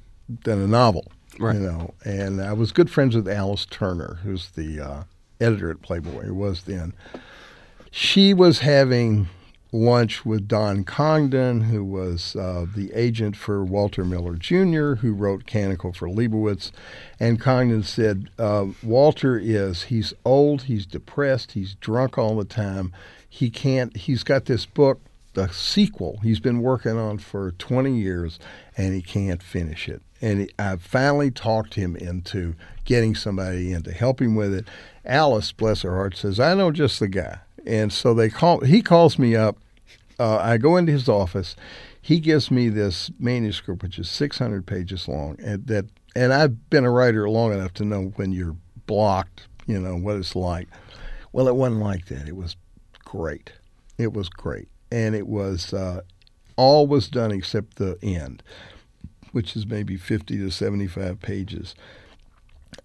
than 0.43 0.62
a 0.62 0.67
novel, 0.67 1.12
right. 1.39 1.56
you 1.56 1.62
know. 1.62 1.93
And 2.04 2.41
I 2.41 2.54
was 2.54 2.71
good 2.71 2.89
friends 2.89 3.15
with 3.15 3.28
Alice 3.28 3.65
Turner, 3.65 4.19
who's 4.24 4.50
the 4.50 4.80
uh, 4.80 5.04
editor 5.41 5.71
at 5.71 5.82
Playboy, 5.82 6.24
who 6.24 6.36
was 6.36 6.63
then. 6.63 6.93
She 7.89 8.34
was 8.34 8.60
having 8.60 9.30
lunch 9.76 10.26
with 10.26 10.48
Don 10.48 10.84
Congdon, 10.84 11.62
who 11.62 11.84
was 11.84 12.36
uh, 12.36 12.66
the 12.74 12.92
agent 12.94 13.36
for 13.36 13.64
Walter 13.64 14.06
Miller 14.06 14.36
Jr., 14.36 14.96
who 14.96 15.14
wrote 15.14 15.46
Canticle 15.46 15.94
for 15.94 16.10
Leibowitz. 16.10 16.72
And 17.20 17.40
Congdon 17.40 17.84
said, 17.84 18.30
uh, 18.40 18.68
Walter 18.82 19.38
is, 19.38 19.84
he's 19.84 20.14
old, 20.24 20.64
he's 20.64 20.86
depressed, 20.86 21.52
he's 21.52 21.76
drunk 21.76 22.18
all 22.18 22.38
the 22.38 22.46
time. 22.46 22.94
He 23.28 23.50
can't, 23.50 23.96
he's 23.96 24.24
got 24.24 24.46
this 24.46 24.66
book, 24.66 25.02
the 25.34 25.50
sequel, 25.50 26.20
he's 26.24 26.40
been 26.40 26.62
working 26.62 26.98
on 26.98 27.18
for 27.18 27.52
20 27.52 27.98
years, 27.98 28.40
and 28.78 28.94
he 28.94 29.02
can't 29.02 29.44
finish 29.44 29.90
it. 29.90 30.02
And 30.22 30.50
I 30.58 30.78
finally 30.78 31.30
talked 31.30 31.74
him 31.74 31.96
into 31.98 32.56
getting 32.86 33.14
somebody 33.14 33.74
in 33.74 33.84
to 33.84 33.92
help 33.92 34.22
him 34.22 34.36
with 34.36 34.54
it. 34.54 34.68
Alice, 35.04 35.52
bless 35.52 35.82
her 35.82 35.94
heart, 35.94 36.16
says, 36.16 36.40
I 36.40 36.54
know 36.54 36.72
just 36.72 37.00
the 37.00 37.10
guy. 37.10 37.40
And 37.66 37.92
so 37.92 38.14
they 38.14 38.30
call. 38.30 38.60
He 38.60 38.84
calls 38.84 39.18
me 39.18 39.36
up 39.36 39.58
uh, 40.19 40.38
I 40.38 40.58
go 40.58 40.78
into 40.78 40.91
his 40.91 41.10
office. 41.10 41.56
He 42.01 42.19
gives 42.19 42.51
me 42.51 42.69
this 42.69 43.12
manuscript, 43.19 43.84
which 43.84 43.99
is 43.99 44.10
600 44.10 44.65
pages 44.65 45.08
long, 45.08 45.38
and 45.43 45.65
that. 45.67 45.86
And 46.17 46.32
I've 46.32 46.69
been 46.69 46.86
a 46.86 46.91
writer 46.91 47.30
long 47.30 47.51
enough 47.51 47.73
to 47.73 47.84
know 47.84 48.13
when 48.15 48.32
you're 48.32 48.56
blocked, 48.86 49.47
you 49.65 49.80
know 49.80 49.97
what 49.97 50.15
it's 50.15 50.36
like. 50.36 50.69
Well, 51.34 51.49
it 51.49 51.56
wasn't 51.56 51.82
like 51.82 52.06
that. 52.06 52.30
It 52.30 52.38
was 52.38 52.56
great. 53.04 53.51
It 53.97 54.13
was 54.13 54.30
great, 54.30 54.69
and 54.91 55.13
it 55.13 55.28
was 55.28 55.73
uh, 55.73 56.01
all 56.56 56.88
was 56.88 57.10
done 57.10 57.32
except 57.32 57.75
the 57.75 57.97
end, 58.01 58.43
which 59.34 59.58
is 59.58 59.65
maybe 59.65 59.97
50 59.97 60.38
to 60.38 60.49
75 60.49 61.19
pages. 61.19 61.75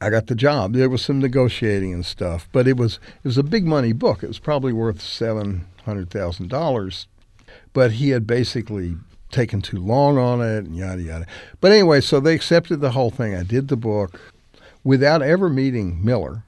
I 0.01 0.11
got 0.11 0.27
the 0.27 0.35
job. 0.35 0.73
There 0.73 0.89
was 0.89 1.03
some 1.03 1.21
negotiating 1.21 1.93
and 1.93 2.07
stuff, 2.07 2.49
but 2.53 2.67
it 2.67 2.77
was 2.77 2.99
it 3.19 3.25
was 3.25 3.39
a 3.39 3.43
big 3.43 3.67
money 3.67 3.93
book. 3.93 4.23
It 4.23 4.29
was 4.29 4.39
probably 4.39 4.73
worth 4.73 5.01
seven 5.01 5.67
hundred 5.85 6.11
thousand 6.11 6.49
dollars 6.49 7.07
but 7.73 7.93
he 7.93 8.11
had 8.11 8.27
basically 8.27 8.97
taken 9.31 9.63
too 9.63 9.79
long 9.79 10.19
on 10.19 10.41
it 10.41 10.65
and 10.65 10.77
yada 10.77 11.03
yada. 11.03 11.27
But 11.61 11.73
anyway, 11.73 12.01
so 12.01 12.21
they 12.21 12.35
accepted 12.35 12.81
the 12.81 12.91
whole 12.91 13.11
thing. 13.11 13.35
I 13.35 13.43
did 13.43 13.69
the 13.69 13.77
book 13.77 14.21
without 14.83 15.23
ever 15.23 15.49
meeting 15.49 16.05
Miller. 16.05 16.45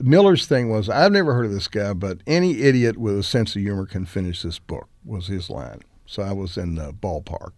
Miller's 0.00 0.46
thing 0.46 0.70
was, 0.70 0.88
I've 0.88 1.12
never 1.12 1.34
heard 1.34 1.46
of 1.46 1.52
this 1.52 1.68
guy, 1.68 1.92
but 1.92 2.18
any 2.26 2.62
idiot 2.62 2.96
with 2.96 3.16
a 3.18 3.22
sense 3.22 3.54
of 3.54 3.62
humor 3.62 3.86
can 3.86 4.04
finish 4.04 4.42
this 4.42 4.58
book, 4.58 4.88
was 5.04 5.28
his 5.28 5.48
line. 5.48 5.80
So 6.06 6.22
I 6.22 6.32
was 6.32 6.56
in 6.56 6.74
the 6.74 6.92
ballpark 6.92 7.52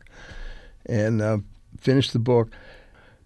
and 0.84 1.22
uh, 1.22 1.38
finished 1.80 2.12
the 2.12 2.18
book. 2.18 2.50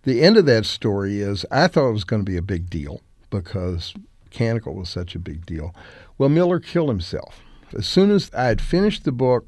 The 0.04 0.22
end 0.22 0.36
of 0.36 0.46
that 0.46 0.64
story 0.64 1.20
is 1.20 1.44
I 1.50 1.66
thought 1.66 1.88
it 1.88 1.92
was 1.92 2.04
going 2.04 2.24
to 2.24 2.30
be 2.30 2.36
a 2.36 2.42
big 2.42 2.70
deal 2.70 3.00
because 3.28 3.94
Canticle 4.30 4.74
was 4.74 4.88
such 4.88 5.14
a 5.14 5.18
big 5.18 5.44
deal. 5.44 5.74
Well, 6.16 6.28
Miller 6.28 6.60
killed 6.60 6.88
himself. 6.88 7.40
As 7.76 7.86
soon 7.86 8.10
as 8.10 8.30
I 8.32 8.44
had 8.44 8.60
finished 8.60 9.04
the 9.04 9.12
book, 9.12 9.46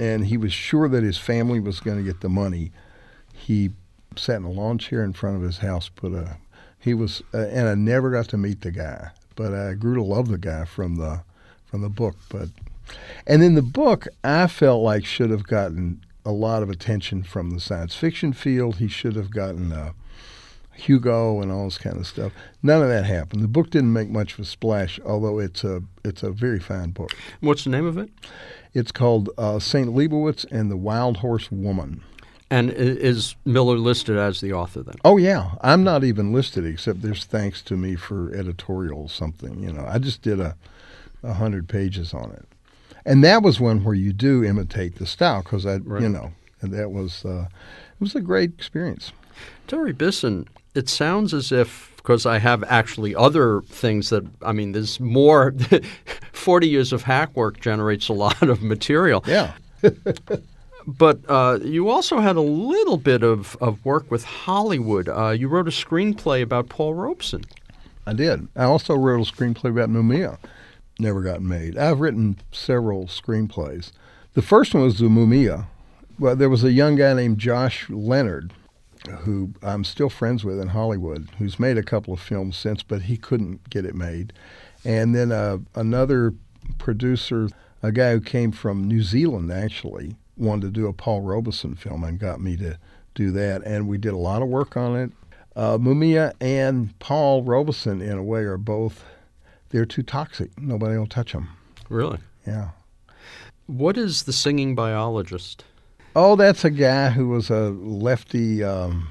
and 0.00 0.26
he 0.26 0.38
was 0.38 0.52
sure 0.52 0.88
that 0.88 1.02
his 1.02 1.18
family 1.18 1.60
was 1.60 1.78
going 1.78 1.98
to 1.98 2.02
get 2.02 2.22
the 2.22 2.28
money. 2.30 2.72
He 3.34 3.72
sat 4.16 4.36
in 4.36 4.44
a 4.44 4.50
lawn 4.50 4.78
chair 4.78 5.04
in 5.04 5.12
front 5.12 5.36
of 5.36 5.42
his 5.42 5.58
house, 5.58 5.90
put 5.90 6.14
a 6.14 6.38
he 6.78 6.94
was 6.94 7.22
uh, 7.34 7.46
and 7.48 7.68
I 7.68 7.74
never 7.74 8.10
got 8.10 8.28
to 8.28 8.38
meet 8.38 8.62
the 8.62 8.70
guy, 8.70 9.10
but 9.36 9.52
I 9.52 9.74
grew 9.74 9.96
to 9.96 10.02
love 10.02 10.28
the 10.28 10.38
guy 10.38 10.64
from 10.64 10.96
the 10.96 11.22
from 11.66 11.82
the 11.82 11.90
book. 11.90 12.16
But 12.30 12.48
and 13.26 13.42
then 13.42 13.56
the 13.56 13.62
book 13.62 14.08
I 14.24 14.46
felt 14.46 14.82
like 14.82 15.04
should 15.04 15.28
have 15.28 15.46
gotten 15.46 16.02
a 16.24 16.32
lot 16.32 16.62
of 16.62 16.70
attention 16.70 17.22
from 17.22 17.50
the 17.50 17.60
science 17.60 17.94
fiction 17.94 18.32
field. 18.32 18.76
He 18.76 18.88
should 18.88 19.16
have 19.16 19.30
gotten 19.30 19.70
a 19.70 19.94
Hugo 20.80 21.40
and 21.40 21.52
all 21.52 21.64
this 21.64 21.78
kind 21.78 21.96
of 21.96 22.06
stuff. 22.06 22.32
None 22.62 22.82
of 22.82 22.88
that 22.88 23.04
happened. 23.04 23.42
The 23.42 23.48
book 23.48 23.70
didn't 23.70 23.92
make 23.92 24.10
much 24.10 24.34
of 24.34 24.40
a 24.40 24.44
splash, 24.44 24.98
although 25.04 25.38
it's 25.38 25.64
a 25.64 25.82
it's 26.04 26.22
a 26.22 26.30
very 26.30 26.60
fine 26.60 26.90
book. 26.90 27.12
What's 27.40 27.64
the 27.64 27.70
name 27.70 27.86
of 27.86 27.98
it? 27.98 28.10
It's 28.72 28.92
called 28.92 29.30
uh, 29.36 29.58
Saint 29.58 29.94
Leibowitz 29.94 30.44
and 30.50 30.70
the 30.70 30.76
Wild 30.76 31.18
Horse 31.18 31.50
Woman. 31.50 32.02
And 32.52 32.70
is 32.70 33.36
Miller 33.44 33.78
listed 33.78 34.16
as 34.16 34.40
the 34.40 34.52
author 34.52 34.82
then? 34.82 34.96
Oh 35.04 35.16
yeah, 35.16 35.52
I'm 35.60 35.84
not 35.84 36.02
even 36.02 36.32
listed 36.32 36.66
except 36.66 37.00
there's 37.00 37.24
thanks 37.24 37.62
to 37.62 37.76
me 37.76 37.94
for 37.94 38.34
editorial 38.34 39.08
something. 39.08 39.62
You 39.62 39.72
know, 39.72 39.86
I 39.86 39.98
just 39.98 40.22
did 40.22 40.40
a, 40.40 40.56
a 41.22 41.34
hundred 41.34 41.68
pages 41.68 42.12
on 42.12 42.32
it, 42.32 42.48
and 43.04 43.22
that 43.22 43.44
was 43.44 43.60
one 43.60 43.84
where 43.84 43.94
you 43.94 44.12
do 44.12 44.42
imitate 44.42 44.96
the 44.96 45.06
style 45.06 45.42
because 45.42 45.64
I, 45.64 45.76
right. 45.76 46.02
you 46.02 46.08
know, 46.08 46.32
and 46.60 46.72
that 46.72 46.90
was 46.90 47.24
uh, 47.24 47.46
it 47.48 48.00
was 48.00 48.16
a 48.16 48.20
great 48.20 48.50
experience. 48.50 49.12
Terry 49.68 49.92
Bisson, 49.92 50.48
it 50.74 50.88
sounds 50.88 51.34
as 51.34 51.52
if 51.52 51.90
because 51.96 52.24
I 52.24 52.38
have 52.38 52.64
actually 52.64 53.14
other 53.14 53.60
things 53.62 54.10
that 54.10 54.24
I 54.42 54.52
mean, 54.52 54.72
there's 54.72 55.00
more. 55.00 55.54
Forty 56.32 56.68
years 56.68 56.92
of 56.92 57.02
hack 57.02 57.36
work 57.36 57.60
generates 57.60 58.08
a 58.08 58.14
lot 58.14 58.42
of 58.42 58.62
material. 58.62 59.22
Yeah. 59.26 59.52
but 60.86 61.20
uh, 61.28 61.58
you 61.62 61.88
also 61.90 62.20
had 62.20 62.36
a 62.36 62.40
little 62.40 62.96
bit 62.96 63.22
of, 63.22 63.56
of 63.60 63.84
work 63.84 64.10
with 64.10 64.24
Hollywood. 64.24 65.08
Uh, 65.08 65.30
you 65.30 65.48
wrote 65.48 65.68
a 65.68 65.70
screenplay 65.70 66.42
about 66.42 66.68
Paul 66.68 66.94
Robeson. 66.94 67.44
I 68.06 68.14
did. 68.14 68.48
I 68.56 68.64
also 68.64 68.94
wrote 68.94 69.28
a 69.28 69.30
screenplay 69.30 69.70
about 69.70 69.90
Mumia. 69.90 70.38
Never 70.98 71.20
got 71.22 71.42
made. 71.42 71.76
I've 71.76 72.00
written 72.00 72.38
several 72.52 73.06
screenplays. 73.06 73.92
The 74.34 74.42
first 74.42 74.74
one 74.74 74.84
was 74.84 74.98
the 74.98 75.06
Mumia. 75.06 75.66
Well, 76.18 76.36
there 76.36 76.50
was 76.50 76.64
a 76.64 76.72
young 76.72 76.96
guy 76.96 77.14
named 77.14 77.38
Josh 77.38 77.88
Leonard 77.88 78.52
who 79.10 79.52
I'm 79.62 79.84
still 79.84 80.10
friends 80.10 80.44
with 80.44 80.60
in 80.60 80.68
Hollywood, 80.68 81.28
who's 81.38 81.58
made 81.58 81.78
a 81.78 81.82
couple 81.82 82.14
of 82.14 82.20
films 82.20 82.56
since, 82.56 82.82
but 82.82 83.02
he 83.02 83.16
couldn't 83.16 83.68
get 83.70 83.84
it 83.84 83.94
made. 83.94 84.32
And 84.84 85.14
then 85.14 85.32
uh, 85.32 85.58
another 85.74 86.34
producer, 86.78 87.48
a 87.82 87.92
guy 87.92 88.12
who 88.12 88.20
came 88.20 88.52
from 88.52 88.88
New 88.88 89.02
Zealand 89.02 89.52
actually, 89.52 90.16
wanted 90.36 90.62
to 90.62 90.80
do 90.80 90.86
a 90.86 90.92
Paul 90.92 91.20
Robeson 91.20 91.74
film 91.74 92.02
and 92.02 92.18
got 92.18 92.40
me 92.40 92.56
to 92.56 92.78
do 93.14 93.30
that. 93.32 93.62
And 93.64 93.88
we 93.88 93.98
did 93.98 94.12
a 94.12 94.18
lot 94.18 94.42
of 94.42 94.48
work 94.48 94.76
on 94.76 94.96
it. 94.96 95.12
Uh, 95.54 95.76
Mumia 95.76 96.32
and 96.40 96.98
Paul 96.98 97.42
Robeson, 97.42 98.00
in 98.00 98.16
a 98.16 98.22
way, 98.22 98.42
are 98.42 98.56
both, 98.56 99.04
they're 99.68 99.84
too 99.84 100.02
toxic. 100.02 100.58
Nobody 100.58 100.96
will 100.96 101.06
touch 101.06 101.32
them. 101.32 101.50
Really? 101.88 102.18
Yeah. 102.46 102.70
What 103.66 103.98
is 103.98 104.22
The 104.22 104.32
Singing 104.32 104.74
Biologist? 104.74 105.64
Oh, 106.16 106.34
that's 106.34 106.64
a 106.64 106.70
guy 106.70 107.10
who 107.10 107.28
was 107.28 107.50
a 107.50 107.70
lefty, 107.70 108.64
um, 108.64 109.08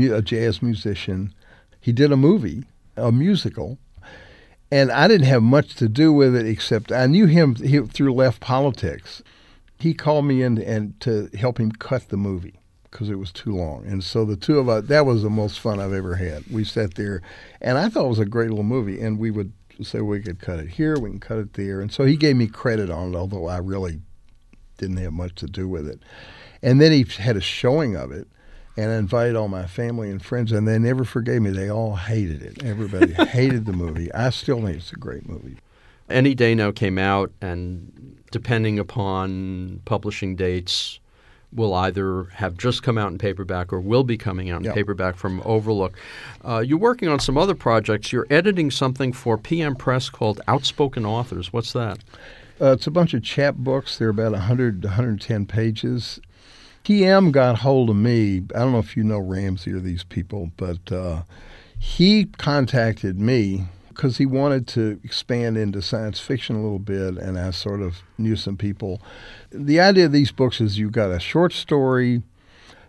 a 0.00 0.22
jazz 0.22 0.62
musician. 0.62 1.34
He 1.78 1.92
did 1.92 2.10
a 2.10 2.16
movie, 2.16 2.64
a 2.96 3.12
musical, 3.12 3.78
and 4.70 4.90
I 4.90 5.08
didn't 5.08 5.26
have 5.26 5.42
much 5.42 5.74
to 5.76 5.90
do 5.90 6.14
with 6.14 6.34
it 6.34 6.46
except 6.46 6.90
I 6.90 7.06
knew 7.06 7.26
him 7.26 7.54
through 7.54 8.14
left 8.14 8.40
politics. 8.40 9.22
He 9.78 9.92
called 9.92 10.24
me 10.24 10.42
in 10.42 10.56
and 10.56 10.98
to 11.00 11.28
help 11.38 11.60
him 11.60 11.70
cut 11.70 12.08
the 12.08 12.16
movie 12.16 12.58
because 12.90 13.10
it 13.10 13.18
was 13.18 13.30
too 13.30 13.54
long. 13.54 13.84
And 13.86 14.02
so 14.02 14.24
the 14.24 14.36
two 14.36 14.58
of 14.58 14.70
us, 14.70 14.86
that 14.86 15.04
was 15.04 15.22
the 15.22 15.28
most 15.28 15.60
fun 15.60 15.80
I've 15.80 15.92
ever 15.92 16.14
had. 16.14 16.44
We 16.50 16.64
sat 16.64 16.94
there, 16.94 17.20
and 17.60 17.76
I 17.76 17.90
thought 17.90 18.06
it 18.06 18.08
was 18.08 18.18
a 18.18 18.24
great 18.24 18.48
little 18.48 18.64
movie. 18.64 19.02
And 19.02 19.18
we 19.18 19.30
would 19.30 19.52
say 19.82 20.00
we 20.00 20.20
could 20.20 20.40
cut 20.40 20.60
it 20.60 20.70
here, 20.70 20.98
we 20.98 21.10
can 21.10 21.20
cut 21.20 21.38
it 21.38 21.52
there. 21.52 21.82
And 21.82 21.92
so 21.92 22.06
he 22.06 22.16
gave 22.16 22.36
me 22.36 22.46
credit 22.46 22.88
on 22.88 23.12
it, 23.12 23.16
although 23.18 23.48
I 23.48 23.58
really 23.58 24.00
didn't 24.76 24.98
have 24.98 25.12
much 25.12 25.34
to 25.36 25.46
do 25.46 25.68
with 25.68 25.88
it. 25.88 26.00
And 26.62 26.80
then 26.80 26.92
he 26.92 27.04
had 27.18 27.36
a 27.36 27.40
showing 27.40 27.96
of 27.96 28.12
it, 28.12 28.28
and 28.76 28.90
I 28.90 28.96
invited 28.96 29.36
all 29.36 29.48
my 29.48 29.66
family 29.66 30.10
and 30.10 30.22
friends, 30.22 30.52
and 30.52 30.66
they 30.66 30.78
never 30.78 31.04
forgave 31.04 31.42
me. 31.42 31.50
They 31.50 31.70
all 31.70 31.96
hated 31.96 32.42
it. 32.42 32.62
Everybody 32.64 33.12
hated 33.26 33.66
the 33.66 33.72
movie. 33.72 34.12
I 34.12 34.30
still 34.30 34.62
think 34.62 34.76
it's 34.76 34.92
a 34.92 34.96
great 34.96 35.28
movie. 35.28 35.56
Any 36.08 36.34
Day 36.34 36.54
Now 36.54 36.70
came 36.70 36.98
out, 36.98 37.32
and 37.40 38.20
depending 38.30 38.78
upon 38.78 39.80
publishing 39.84 40.36
dates, 40.36 41.00
will 41.52 41.74
either 41.74 42.24
have 42.24 42.56
just 42.56 42.82
come 42.82 42.98
out 42.98 43.10
in 43.10 43.18
paperback 43.18 43.72
or 43.72 43.80
will 43.80 44.04
be 44.04 44.16
coming 44.16 44.50
out 44.50 44.58
in 44.58 44.64
yep. 44.64 44.74
paperback 44.74 45.16
from 45.16 45.40
Overlook. 45.44 45.96
Uh, 46.44 46.58
you're 46.58 46.78
working 46.78 47.08
on 47.08 47.18
some 47.18 47.38
other 47.38 47.54
projects. 47.54 48.12
You're 48.12 48.26
editing 48.30 48.70
something 48.70 49.12
for 49.12 49.38
PM 49.38 49.74
Press 49.74 50.10
called 50.10 50.40
Outspoken 50.48 51.06
Authors. 51.06 51.52
What's 51.52 51.72
that? 51.72 51.98
Uh, 52.60 52.72
it's 52.72 52.86
a 52.86 52.90
bunch 52.90 53.12
of 53.12 53.22
chap 53.22 53.54
books. 53.56 53.98
They're 53.98 54.08
about 54.08 54.32
100 54.32 54.82
to 54.82 54.88
110 54.88 55.46
pages. 55.46 56.20
PM 56.84 57.30
got 57.32 57.58
hold 57.58 57.90
of 57.90 57.96
me. 57.96 58.36
I 58.54 58.60
don't 58.60 58.72
know 58.72 58.78
if 58.78 58.96
you 58.96 59.04
know 59.04 59.18
Ramsey 59.18 59.72
or 59.72 59.80
these 59.80 60.04
people, 60.04 60.52
but 60.56 60.90
uh, 60.90 61.22
he 61.78 62.26
contacted 62.38 63.20
me 63.20 63.66
because 63.88 64.18
he 64.18 64.26
wanted 64.26 64.66
to 64.68 65.00
expand 65.02 65.56
into 65.56 65.82
science 65.82 66.20
fiction 66.20 66.56
a 66.56 66.62
little 66.62 66.78
bit, 66.78 67.16
and 67.16 67.38
I 67.38 67.50
sort 67.50 67.82
of 67.82 68.02
knew 68.18 68.36
some 68.36 68.56
people. 68.56 69.02
The 69.50 69.80
idea 69.80 70.06
of 70.06 70.12
these 70.12 70.32
books 70.32 70.60
is 70.60 70.78
you've 70.78 70.92
got 70.92 71.10
a 71.10 71.18
short 71.18 71.52
story, 71.52 72.22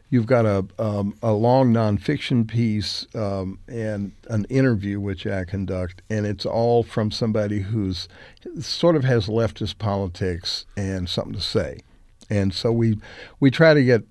you've 0.10 0.26
got 0.26 0.46
a, 0.46 0.66
um, 0.80 1.16
a 1.22 1.34
long 1.34 1.74
nonfiction 1.74 2.48
piece 2.48 3.06
um, 3.14 3.60
and 3.68 4.12
an 4.30 4.46
interview 4.46 5.00
which 5.00 5.28
I 5.28 5.44
conduct, 5.44 6.02
and 6.10 6.26
it's 6.26 6.46
all 6.46 6.84
from 6.84 7.12
somebody 7.12 7.60
who's 7.60 8.08
sort 8.60 8.96
of 8.96 9.04
has 9.04 9.28
leftist 9.28 9.78
politics 9.78 10.66
and 10.76 11.10
something 11.10 11.34
to 11.34 11.42
say. 11.42 11.80
And 12.30 12.54
so 12.54 12.72
we 12.72 12.98
we 13.40 13.52
try 13.52 13.74
to 13.74 13.84
get, 13.84 14.04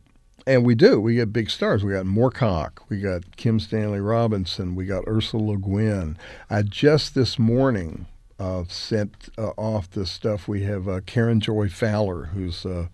and 0.46 0.64
we 0.64 0.74
do. 0.74 1.00
We 1.00 1.16
get 1.16 1.32
big 1.32 1.50
stars. 1.50 1.84
We 1.84 1.92
got 1.92 2.06
Moorcock, 2.06 2.78
we 2.88 3.00
got 3.00 3.36
Kim 3.36 3.60
Stanley 3.60 4.00
Robinson, 4.00 4.74
we 4.74 4.86
got 4.86 5.04
Ursula 5.06 5.52
Le 5.52 5.56
Guin. 5.58 6.16
I 6.48 6.62
just 6.62 7.14
this 7.14 7.38
morning 7.38 8.06
uh, 8.38 8.64
sent 8.68 9.28
uh, 9.36 9.50
off 9.56 9.90
the 9.90 10.06
stuff. 10.06 10.48
We 10.48 10.62
have 10.62 10.88
uh, 10.88 11.00
Karen 11.06 11.40
Joy 11.40 11.68
Fowler, 11.68 12.26
who's 12.26 12.64
uh, 12.64 12.88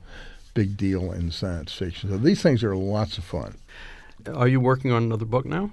big 0.55 0.77
deal 0.77 1.13
in 1.13 1.31
science 1.31 1.73
fiction. 1.73 2.11
So 2.11 2.17
these 2.17 2.43
things 2.43 2.63
are 2.63 2.77
lots 2.77 3.19
of 3.19 3.25
fun. 3.25 3.57
Are 4.33 4.49
you 4.49 4.61
working 4.61 4.93
on 4.93 5.03
another 5.03 5.25
book 5.25 5.47
now? 5.47 5.71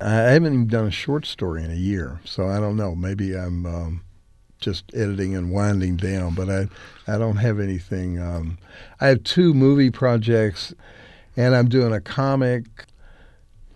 I 0.00 0.10
haven't 0.10 0.52
even 0.52 0.66
done 0.66 0.86
a 0.86 0.90
short 0.90 1.24
story 1.24 1.64
in 1.64 1.70
a 1.70 1.76
year, 1.76 2.20
so 2.24 2.48
I 2.48 2.60
don't 2.60 2.76
know. 2.76 2.94
Maybe 2.94 3.34
I'm 3.34 3.64
um, 3.64 4.02
just 4.60 4.84
editing 4.94 5.34
and 5.34 5.50
winding 5.50 5.96
down, 5.96 6.34
but 6.34 6.50
I 6.50 6.68
I 7.06 7.18
don't 7.18 7.36
have 7.36 7.60
anything. 7.60 8.20
Um, 8.20 8.58
I 9.00 9.08
have 9.08 9.24
two 9.24 9.54
movie 9.54 9.90
projects, 9.90 10.74
and 11.36 11.56
I'm 11.56 11.68
doing 11.68 11.94
a 11.94 12.00
comic, 12.00 12.64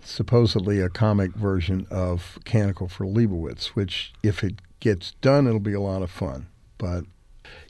supposedly 0.03 0.81
a 0.81 0.91
comic 0.91 1.33
version 1.33 1.87
of 1.91 2.39
Canticle 2.45 2.89
for 2.89 3.07
Leibowitz, 3.07 3.69
which 3.69 4.13
if 4.23 4.45
it 4.45 4.57
gets 4.81 5.13
done, 5.23 5.47
it'll 5.47 5.61
be 5.61 5.73
a 5.73 5.81
lot 5.81 6.03
of 6.03 6.11
fun. 6.11 6.49
But 6.77 7.05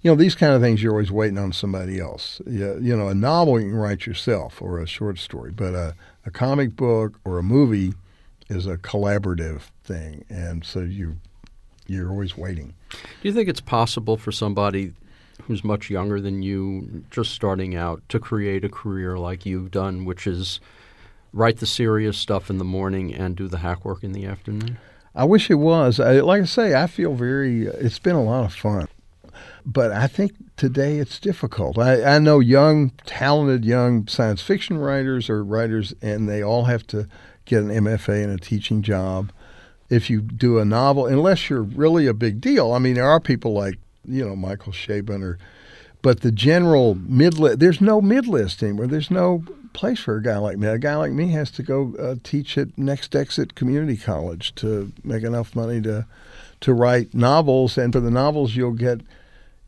you 0.03 0.11
know, 0.11 0.17
these 0.17 0.35
kind 0.35 0.53
of 0.53 0.63
things 0.63 0.83
you're 0.83 0.93
always 0.93 1.13
waiting 1.13 1.39
on 1.39 1.53
somebody 1.53 2.01
else. 2.01 2.41
You, 2.47 2.79
you 2.81 2.97
know, 2.97 3.09
a 3.09 3.15
novel 3.15 3.61
you 3.61 3.69
can 3.69 3.77
write 3.77 4.07
yourself 4.07 4.61
or 4.63 4.79
a 4.79 4.87
short 4.87 5.19
story, 5.19 5.51
but 5.51 5.75
a, 5.75 5.95
a 6.25 6.31
comic 6.31 6.77
book 6.77 7.21
or 7.25 7.39
a 7.39 7.43
movie 7.43 7.95
is 8.49 8.67
a 8.67 8.77
collaborative 8.77 9.63
thing, 9.85 10.25
and 10.29 10.65
so 10.65 10.81
you 10.81 11.17
you're 11.87 12.11
always 12.11 12.37
waiting. 12.37 12.75
Do 12.91 13.29
you 13.29 13.33
think 13.33 13.49
it's 13.49 13.61
possible 13.61 14.17
for 14.17 14.31
somebody 14.31 14.93
who's 15.43 15.65
much 15.65 15.91
younger 15.91 16.21
than 16.21 16.43
you, 16.43 17.05
just 17.11 17.33
starting 17.33 17.75
out, 17.75 18.03
to 18.09 18.21
create 18.21 18.65
a 18.65 18.69
career 18.69 19.19
like 19.19 19.45
you've 19.45 19.71
done, 19.71 20.05
which 20.05 20.27
is 20.27 20.61
write 21.33 21.59
the 21.59 21.67
serious 21.67 22.17
stuff 22.17 22.51
in 22.51 22.59
the 22.59 22.65
morning 22.65 23.13
and 23.13 23.37
do 23.37 23.49
the 23.49 23.59
hack 23.59 23.85
work 23.85 24.05
in 24.05 24.13
the 24.13 24.27
afternoon? 24.27 24.79
I 25.15 25.25
wish 25.25 25.51
it 25.51 25.55
was. 25.55 25.99
I, 25.99 26.21
like 26.21 26.43
I 26.43 26.45
say, 26.45 26.81
I 26.81 26.87
feel 26.87 27.15
very. 27.15 27.67
It's 27.67 27.99
been 27.99 28.15
a 28.15 28.23
lot 28.23 28.45
of 28.45 28.55
fun. 28.55 28.87
But 29.65 29.93
I 29.93 30.07
think 30.07 30.33
today 30.57 30.99
it's 30.99 31.19
difficult. 31.19 31.79
I, 31.79 32.17
I 32.17 32.19
know 32.19 32.41
young, 32.41 32.91
talented 33.07 33.65
young 33.65 34.07
science 34.07 34.43
fiction 34.43 34.79
writers 34.79 35.29
or 35.29 35.45
writers, 35.45 35.95
and 36.03 36.29
they 36.29 36.43
all 36.43 36.65
have 36.65 36.87
to 36.89 37.07
get 37.45 37.63
an 37.63 37.69
MFA 37.69 38.25
and 38.25 38.33
a 38.33 38.39
teaching 38.39 38.83
job. 38.83 39.33
If 39.89 40.09
you 40.09 40.21
do 40.21 40.59
a 40.59 40.65
novel, 40.65 41.07
unless 41.07 41.51
you're 41.51 41.63
really 41.63 42.07
a 42.07 42.15
big 42.15 42.41
deal, 42.41 42.73
I 42.73 42.79
mean, 42.79 42.95
there 42.95 43.09
are 43.09 43.21
people 43.21 43.53
like, 43.53 43.79
you 44.05 44.25
know, 44.27 44.37
Michael 44.37 44.73
Chabon 44.73 45.23
or, 45.23 45.39
but 46.03 46.21
the 46.21 46.33
general 46.33 46.95
mid 46.95 47.35
there's 47.35 47.81
no 47.81 48.01
mid 48.01 48.27
list 48.27 48.63
anymore. 48.63 48.87
There's 48.87 49.11
no 49.11 49.45
place 49.73 50.01
for 50.01 50.17
a 50.17 50.23
guy 50.23 50.39
like 50.39 50.59
me. 50.59 50.67
A 50.69 50.79
guy 50.79 50.97
like 50.97 51.13
me 51.13 51.29
has 51.33 51.51
to 51.53 51.63
go 51.63 51.95
uh, 51.99 52.15
teach 52.23 52.57
at 52.57 52.77
Next 52.79 53.15
Exit 53.15 53.55
Community 53.55 53.97
College 53.97 54.55
to 54.57 54.93
make 55.05 55.23
enough 55.23 55.55
money 55.55 55.81
to 55.83 56.07
to 56.61 56.75
write 56.75 57.15
novels. 57.15 57.79
And 57.79 57.93
for 57.93 58.01
the 58.01 58.11
novels, 58.11 58.55
you'll 58.55 58.73
get 58.73 59.01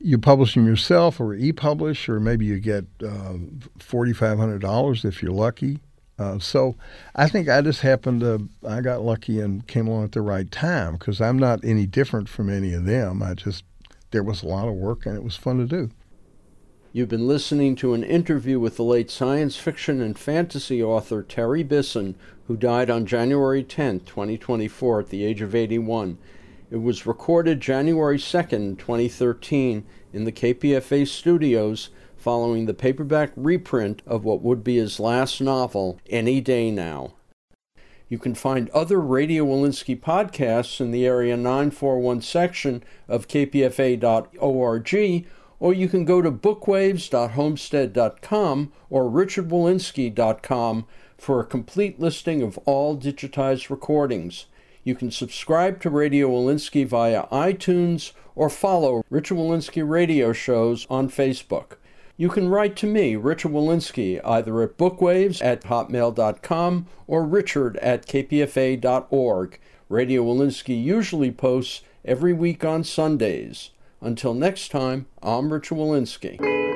you 0.02 0.18
publish 0.18 0.54
them 0.54 0.66
yourself 0.66 1.20
or 1.20 1.34
e-publish, 1.34 2.08
or 2.08 2.18
maybe 2.20 2.44
you 2.44 2.58
get 2.58 2.84
uh, 3.02 3.34
$4,500 3.78 5.04
if 5.04 5.22
you're 5.22 5.32
lucky. 5.32 5.78
Uh, 6.18 6.38
so 6.38 6.76
I 7.14 7.28
think 7.28 7.48
I 7.48 7.62
just 7.62 7.80
happened 7.80 8.20
to, 8.20 8.48
I 8.68 8.80
got 8.80 9.02
lucky 9.02 9.40
and 9.40 9.66
came 9.66 9.86
along 9.86 10.04
at 10.04 10.12
the 10.12 10.20
right 10.20 10.50
time 10.50 10.94
because 10.94 11.20
I'm 11.20 11.38
not 11.38 11.64
any 11.64 11.86
different 11.86 12.28
from 12.28 12.50
any 12.50 12.74
of 12.74 12.84
them. 12.84 13.22
I 13.22 13.34
just, 13.34 13.64
there 14.10 14.22
was 14.22 14.42
a 14.42 14.46
lot 14.46 14.68
of 14.68 14.74
work 14.74 15.06
and 15.06 15.16
it 15.16 15.24
was 15.24 15.36
fun 15.36 15.58
to 15.58 15.64
do. 15.64 15.90
You've 16.92 17.08
been 17.08 17.26
listening 17.26 17.74
to 17.76 17.94
an 17.94 18.04
interview 18.04 18.60
with 18.60 18.76
the 18.76 18.84
late 18.84 19.10
science 19.10 19.56
fiction 19.56 20.02
and 20.02 20.18
fantasy 20.18 20.82
author 20.82 21.22
Terry 21.22 21.62
Bisson, 21.62 22.16
who 22.46 22.56
died 22.56 22.90
on 22.90 23.06
January 23.06 23.62
10, 23.62 24.00
2024, 24.00 25.00
at 25.00 25.08
the 25.08 25.24
age 25.24 25.40
of 25.40 25.54
81. 25.54 26.18
It 26.72 26.80
was 26.80 27.04
recorded 27.04 27.60
January 27.60 28.18
2, 28.18 28.76
2013, 28.78 29.84
in 30.14 30.24
the 30.24 30.32
KPFA 30.32 31.06
studios 31.06 31.90
following 32.16 32.64
the 32.64 32.72
paperback 32.72 33.32
reprint 33.36 34.00
of 34.06 34.24
what 34.24 34.40
would 34.40 34.64
be 34.64 34.76
his 34.76 34.98
last 34.98 35.42
novel, 35.42 36.00
Any 36.08 36.40
Day 36.40 36.70
Now. 36.70 37.12
You 38.08 38.18
can 38.18 38.34
find 38.34 38.70
other 38.70 38.98
Radio 38.98 39.44
Wolinsky 39.44 40.00
podcasts 40.00 40.80
in 40.80 40.92
the 40.92 41.04
Area 41.04 41.36
941 41.36 42.22
section 42.22 42.82
of 43.06 43.28
kpfa.org 43.28 45.26
or 45.60 45.74
you 45.74 45.88
can 45.88 46.06
go 46.06 46.22
to 46.22 46.32
bookwaves.homestead.com 46.32 48.72
or 48.88 49.10
richardwolinsky.com 49.10 50.86
for 51.18 51.38
a 51.38 51.44
complete 51.44 52.00
listing 52.00 52.40
of 52.40 52.56
all 52.64 52.96
digitized 52.96 53.68
recordings. 53.68 54.46
You 54.84 54.94
can 54.94 55.10
subscribe 55.10 55.80
to 55.82 55.90
Radio 55.90 56.28
Wolinsky 56.28 56.86
via 56.86 57.26
iTunes 57.28 58.12
or 58.34 58.50
follow 58.50 59.04
Richard 59.10 59.36
Wolinsky 59.38 59.88
radio 59.88 60.32
shows 60.32 60.86
on 60.90 61.08
Facebook. 61.08 61.76
You 62.16 62.28
can 62.28 62.48
write 62.48 62.76
to 62.76 62.86
me, 62.86 63.16
Richard 63.16 63.52
Wolinsky, 63.52 64.20
either 64.24 64.62
at 64.62 64.76
bookwaves 64.76 65.42
at 65.42 65.62
hotmail.com 65.62 66.86
or 67.06 67.24
richard 67.24 67.76
at 67.78 68.06
kpfa.org. 68.06 69.58
Radio 69.88 70.24
Wolinsky 70.24 70.82
usually 70.82 71.30
posts 71.30 71.82
every 72.04 72.32
week 72.32 72.64
on 72.64 72.84
Sundays. 72.84 73.70
Until 74.00 74.34
next 74.34 74.70
time, 74.70 75.06
I'm 75.22 75.52
Richard 75.52 75.78
Wolinsky. 75.78 76.71